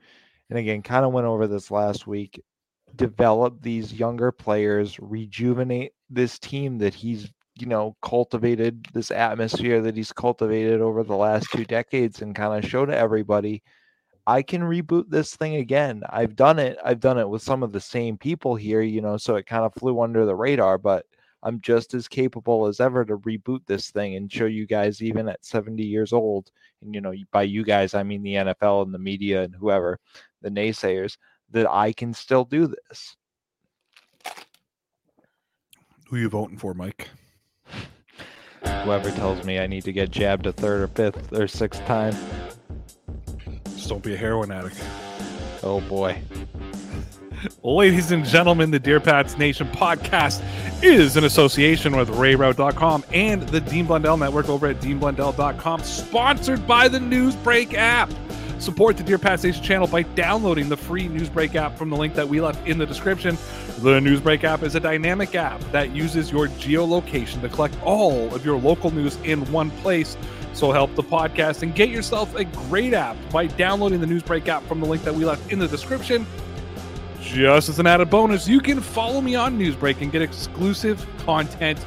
and 0.50 0.58
again 0.58 0.82
kind 0.82 1.04
of 1.04 1.12
went 1.12 1.26
over 1.26 1.46
this 1.46 1.70
last 1.70 2.06
week 2.06 2.42
develop 2.96 3.60
these 3.62 3.92
younger 3.92 4.32
players 4.32 4.98
rejuvenate 5.00 5.92
this 6.10 6.38
team 6.38 6.78
that 6.78 6.94
he's 6.94 7.30
you 7.56 7.66
know 7.66 7.96
cultivated 8.02 8.86
this 8.92 9.10
atmosphere 9.10 9.80
that 9.82 9.96
he's 9.96 10.12
cultivated 10.12 10.80
over 10.80 11.02
the 11.02 11.16
last 11.16 11.46
two 11.52 11.64
decades 11.64 12.22
and 12.22 12.34
kind 12.34 12.62
of 12.62 12.68
show 12.68 12.86
to 12.86 12.96
everybody 12.96 13.62
I 14.26 14.42
can 14.42 14.62
reboot 14.62 15.08
this 15.08 15.36
thing 15.36 15.56
again. 15.56 16.02
I've 16.10 16.34
done 16.34 16.58
it. 16.58 16.78
I've 16.84 17.00
done 17.00 17.18
it 17.18 17.28
with 17.28 17.42
some 17.42 17.62
of 17.62 17.72
the 17.72 17.80
same 17.80 18.18
people 18.18 18.56
here, 18.56 18.80
you 18.82 19.00
know, 19.00 19.16
so 19.16 19.36
it 19.36 19.46
kind 19.46 19.64
of 19.64 19.72
flew 19.74 20.00
under 20.00 20.26
the 20.26 20.34
radar, 20.34 20.78
but 20.78 21.06
I'm 21.43 21.61
just 21.61 21.95
as 21.95 22.09
capable 22.09 22.66
as 22.66 22.80
ever 22.80 23.05
to 23.05 23.18
reboot 23.18 23.61
this 23.66 23.91
thing 23.91 24.16
and 24.16 24.32
show 24.32 24.47
you 24.47 24.66
guys, 24.66 25.03
even 25.03 25.28
at 25.28 25.45
70 25.45 25.82
years 25.84 26.12
old, 26.12 26.51
and 26.82 26.95
you 26.95 27.01
know, 27.01 27.14
by 27.30 27.43
you 27.43 27.62
guys, 27.64 27.95
I 27.95 28.03
mean 28.03 28.22
the 28.22 28.34
NFL 28.34 28.82
and 28.84 28.93
the 28.95 28.99
media 28.99 29.43
and 29.43 29.55
whoever, 29.55 29.99
the 30.43 30.51
naysayers, 30.51 31.16
that 31.51 31.70
I 31.70 31.93
can 31.93 32.12
still 32.12 32.45
do 32.45 32.66
this. 32.66 33.16
Who 36.09 36.16
you 36.16 36.28
voting 36.28 36.59
for, 36.59 36.74
Mike? 36.74 37.09
Whoever 38.84 39.11
tells 39.12 39.45
me 39.45 39.59
I 39.59 39.66
need 39.66 39.84
to 39.84 39.93
get 39.93 40.11
jabbed 40.11 40.47
a 40.47 40.53
third 40.53 40.82
or 40.82 40.89
fifth 40.89 41.32
or 41.32 41.47
sixth 41.49 41.84
time, 41.87 42.14
Just 43.74 43.89
don't 43.89 44.03
be 44.03 44.14
a 44.14 44.16
heroin 44.16 44.51
addict. 44.51 44.80
oh 45.62 45.80
boy. 45.89 46.20
Ladies 47.62 48.12
and 48.12 48.24
gentlemen, 48.24 48.70
the 48.70 48.78
Dear 48.78 49.01
Pats 49.01 49.36
Nation 49.36 49.68
podcast 49.68 50.42
is 50.82 51.16
in 51.16 51.24
association 51.24 51.97
with 51.97 52.09
RayRauth.com 52.11 53.05
and 53.12 53.42
the 53.49 53.61
Dean 53.61 53.86
Blundell 53.86 54.16
Network 54.16 54.49
over 54.49 54.66
at 54.66 54.80
DeanBlundell.com, 54.80 55.82
sponsored 55.82 56.66
by 56.66 56.88
the 56.88 56.99
Newsbreak 56.99 57.74
app. 57.74 58.11
Support 58.59 58.97
the 58.97 59.03
Dear 59.03 59.18
Pats 59.18 59.44
Nation 59.44 59.62
channel 59.62 59.86
by 59.86 60.03
downloading 60.03 60.68
the 60.68 60.76
free 60.76 61.09
Newsbreak 61.09 61.55
app 61.55 61.76
from 61.76 61.90
the 61.90 61.97
link 61.97 62.14
that 62.14 62.28
we 62.28 62.40
left 62.40 62.66
in 62.66 62.78
the 62.78 62.86
description. 62.86 63.36
The 63.78 64.01
Newsbreak 64.01 64.44
app 64.44 64.62
is 64.62 64.74
a 64.74 64.80
dynamic 64.80 65.34
app 65.34 65.61
that 65.72 65.94
uses 65.94 66.32
your 66.32 66.49
geolocation 66.49 67.42
to 67.42 67.49
collect 67.49 67.76
all 67.82 68.34
of 68.34 68.44
your 68.44 68.59
local 68.59 68.90
news 68.90 69.16
in 69.24 69.51
one 69.53 69.70
place 69.70 70.16
So 70.57 70.72
help 70.72 70.94
the 70.94 71.03
podcast 71.03 71.62
and 71.62 71.74
get 71.74 71.90
yourself 71.90 72.34
a 72.34 72.44
great 72.44 72.94
app 72.94 73.16
by 73.30 73.47
downloading 73.47 74.01
the 74.01 74.07
Newsbreak 74.07 74.49
app 74.49 74.62
from 74.62 74.80
the 74.80 74.86
link 74.86 75.05
that 75.05 75.14
we 75.14 75.26
left 75.26 75.53
in 75.53 75.59
the 75.59 75.68
description. 75.68 76.26
Just 77.26 77.68
as 77.68 77.78
an 77.80 77.86
added 77.86 78.08
bonus, 78.08 78.46
you 78.46 78.60
can 78.60 78.80
follow 78.80 79.20
me 79.20 79.34
on 79.34 79.58
Newsbreak 79.58 80.00
and 80.00 80.12
get 80.12 80.22
exclusive 80.22 81.04
content 81.24 81.84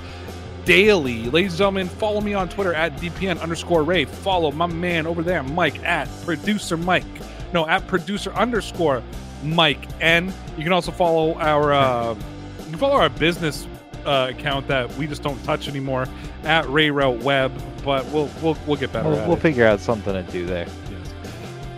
daily. 0.65 1.29
Ladies 1.29 1.53
and 1.53 1.57
gentlemen, 1.57 1.87
follow 1.87 2.19
me 2.19 2.33
on 2.33 2.49
Twitter 2.49 2.73
at 2.73 2.95
DPN 2.97 3.39
underscore 3.41 3.83
Ray. 3.83 4.03
Follow 4.03 4.51
my 4.51 4.67
man 4.67 5.07
over 5.07 5.23
there, 5.23 5.41
Mike, 5.41 5.81
at 5.85 6.09
producer 6.25 6.75
Mike. 6.75 7.05
No, 7.53 7.65
at 7.67 7.87
producer 7.87 8.33
underscore 8.33 9.01
Mike. 9.41 9.87
And 10.01 10.33
you 10.57 10.63
can 10.63 10.73
also 10.73 10.91
follow 10.91 11.35
our 11.35 11.73
uh, 11.73 12.15
you 12.59 12.65
can 12.65 12.77
follow 12.77 12.97
our 12.97 13.09
business 13.09 13.65
uh, 14.05 14.27
account 14.29 14.67
that 14.67 14.93
we 14.97 15.07
just 15.07 15.23
don't 15.23 15.41
touch 15.45 15.69
anymore 15.69 16.05
at 16.43 16.67
Ray 16.69 16.89
Rauth 16.89 17.23
Web, 17.23 17.51
but 17.83 18.05
we'll 18.07 18.29
we'll 18.41 18.57
we'll 18.67 18.77
get 18.77 18.91
better. 18.91 19.09
We'll, 19.09 19.27
we'll 19.29 19.37
figure 19.37 19.65
out 19.65 19.79
something 19.79 20.13
to 20.13 20.23
do 20.31 20.45
there. 20.45 20.67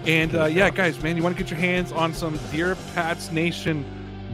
And 0.05 0.33
uh, 0.35 0.45
yeah, 0.45 0.69
guys, 0.69 1.01
man, 1.03 1.15
you 1.15 1.23
want 1.23 1.37
to 1.37 1.43
get 1.43 1.51
your 1.51 1.59
hands 1.59 1.91
on 1.91 2.13
some 2.13 2.39
Dear 2.51 2.75
Pats 2.95 3.31
Nation 3.31 3.85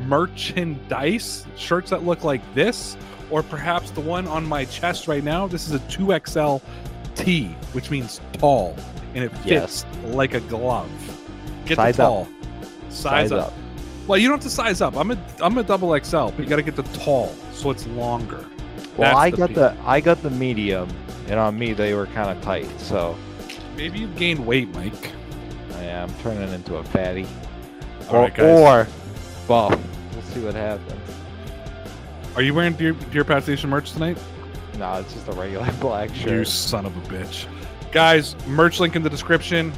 merchandise 0.06 1.46
shirts 1.58 1.90
that 1.90 2.04
look 2.04 2.24
like 2.24 2.42
this, 2.54 2.96
or 3.30 3.44
perhaps 3.44 3.92
the 3.92 4.02
one 4.02 4.28
on 4.28 4.46
my 4.46 4.66
chest 4.66 5.08
right 5.08 5.24
now. 5.24 5.48
This 5.48 5.68
is 5.68 5.74
a 5.74 5.80
2XL 5.80 6.62
T, 7.16 7.48
which 7.74 7.90
means 7.92 8.22
tall, 8.34 8.76
and 9.14 9.24
it 9.24 9.30
fits 9.40 9.46
Yes. 9.46 9.86
like 10.06 10.34
a 10.34 10.40
glove. 10.42 10.90
Get 11.66 11.76
Size 11.76 11.98
the 11.98 12.04
up. 12.04 12.10
tall. 12.10 12.28
Size, 12.90 13.30
Size 13.30 13.32
up. 13.34 13.48
up. 13.48 13.54
Well, 14.08 14.18
you 14.18 14.30
don't 14.30 14.38
have 14.38 14.44
to 14.46 14.50
size 14.50 14.80
up. 14.82 14.96
I'm 14.96 15.12
a 15.12 15.18
I'm 15.42 15.58
a 15.58 15.64
double 15.64 15.90
XL, 16.02 16.28
but 16.30 16.40
you 16.40 16.46
got 16.46 16.56
to 16.56 16.62
get 16.62 16.78
the 16.78 16.84
tall, 16.84 17.36
so 17.52 17.72
it's 17.72 17.86
longer. 17.88 18.46
Well, 18.96 19.14
That's 19.14 19.18
I 19.18 19.30
the 19.32 19.38
got 19.38 19.48
peak. 19.50 19.56
the 19.56 19.76
I 19.86 20.00
got 20.00 20.24
the 20.24 20.30
medium, 20.30 20.88
and 21.28 21.38
on 21.40 21.60
me 21.60 21.74
they 21.74 21.94
were 21.94 22.06
kind 22.08 22.30
of 22.30 22.42
tight. 22.42 22.68
So 22.80 23.18
Maybe 23.76 24.00
you've 24.00 24.16
gained 24.16 24.44
weight, 24.48 24.74
Mike. 24.74 25.12
Yeah, 25.88 26.04
I'm 26.04 26.14
turning 26.16 26.52
into 26.52 26.76
a 26.76 26.84
fatty, 26.84 27.26
All 28.10 28.18
or 28.18 28.20
right, 28.24 28.36
guys. 28.36 28.46
or 28.46 28.88
buff. 29.48 29.80
We'll 30.14 30.22
see 30.24 30.42
what 30.44 30.54
happens. 30.54 31.00
Are 32.36 32.42
you 32.42 32.54
wearing 32.54 32.74
Deer, 32.74 32.92
Dear 32.92 33.24
Pats 33.24 33.48
Nation 33.48 33.70
merch 33.70 33.94
tonight? 33.94 34.18
No, 34.78 34.96
it's 34.96 35.14
just 35.14 35.30
a 35.30 35.32
regular 35.32 35.72
black 35.80 36.14
shirt. 36.14 36.30
You 36.30 36.44
son 36.46 36.86
of 36.86 36.96
a 36.98 37.02
bitch. 37.10 37.48
Guys, 37.94 38.36
merch 38.48 38.82
link 38.82 38.98
in 38.98 39.02
the 39.02 39.10
description, 39.10 39.72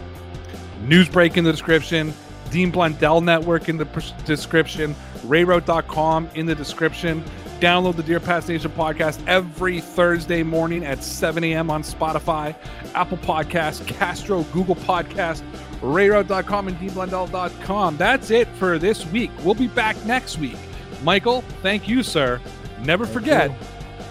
news 0.82 1.08
break 1.08 1.38
in 1.38 1.44
the 1.44 1.52
description, 1.52 2.12
Dean 2.50 2.72
Blundell 2.72 3.22
Network 3.22 3.70
in 3.70 3.78
the 3.78 3.86
description, 4.26 4.96
rayrauth.com 5.28 6.28
in 6.34 6.48
the 6.48 6.56
description. 6.56 7.24
Download 7.60 7.96
the 7.96 8.04
Dear 8.04 8.20
Pats 8.20 8.48
Nation 8.48 8.72
podcast 8.72 9.20
every 9.28 9.80
Thursday 9.80 10.42
morning 10.44 10.84
at 10.86 11.04
7 11.04 11.44
a.m. 11.44 11.70
on 11.70 11.84
Spotify, 11.84 12.56
Apple 12.96 13.18
Podcasts, 13.18 13.86
Castro, 13.86 14.44
Google 14.54 14.76
Podcast, 14.78 15.44
rayrauth.com, 15.82 16.68
and 16.68 16.78
deanblundell.com. 16.78 17.98
That's 17.98 18.32
it 18.32 18.48
for 18.50 18.78
this 18.78 19.06
week. 19.08 19.32
We'll 19.44 19.54
be 19.56 19.68
back 19.68 19.96
next 20.06 20.38
week. 20.38 20.58
Michael, 21.04 21.42
thank 21.62 21.88
you, 21.88 22.04
sir. 22.04 22.42
Never 22.82 23.06
forget, 23.06 23.52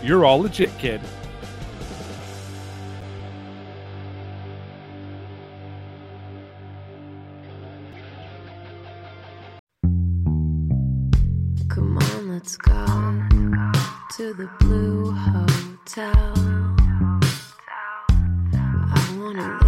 you're 0.02 0.24
all 0.24 0.40
legit, 0.40 0.76
kid. 0.78 1.00
Come 11.68 11.98
on, 11.98 12.28
let's 12.28 12.56
go 12.56 12.84
to 14.16 14.34
the 14.34 14.50
blue 14.58 15.12
hotel. 15.12 16.34
I 18.54 19.16
wanna 19.18 19.67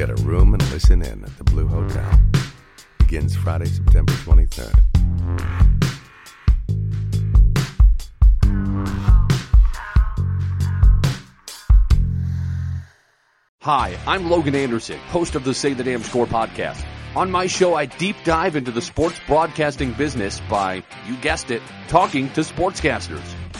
Get 0.00 0.08
a 0.08 0.14
room 0.22 0.54
and 0.54 0.70
listen 0.70 1.02
in 1.02 1.24
at 1.24 1.36
the 1.36 1.44
Blue 1.44 1.66
Hotel. 1.66 2.18
Begins 2.96 3.36
Friday, 3.36 3.66
September 3.66 4.14
23rd. 4.14 4.74
Hi, 13.60 13.98
I'm 14.06 14.30
Logan 14.30 14.54
Anderson, 14.54 14.98
host 15.10 15.34
of 15.34 15.44
the 15.44 15.52
Say 15.52 15.74
the 15.74 15.84
Damn 15.84 16.02
Score 16.02 16.24
podcast. 16.26 16.82
On 17.14 17.30
my 17.30 17.46
show, 17.46 17.74
I 17.74 17.84
deep 17.84 18.16
dive 18.24 18.56
into 18.56 18.70
the 18.70 18.80
sports 18.80 19.20
broadcasting 19.26 19.92
business 19.92 20.40
by, 20.48 20.82
you 21.06 21.16
guessed 21.18 21.50
it, 21.50 21.60
talking 21.88 22.30
to 22.30 22.40
sportscasters. 22.40 23.34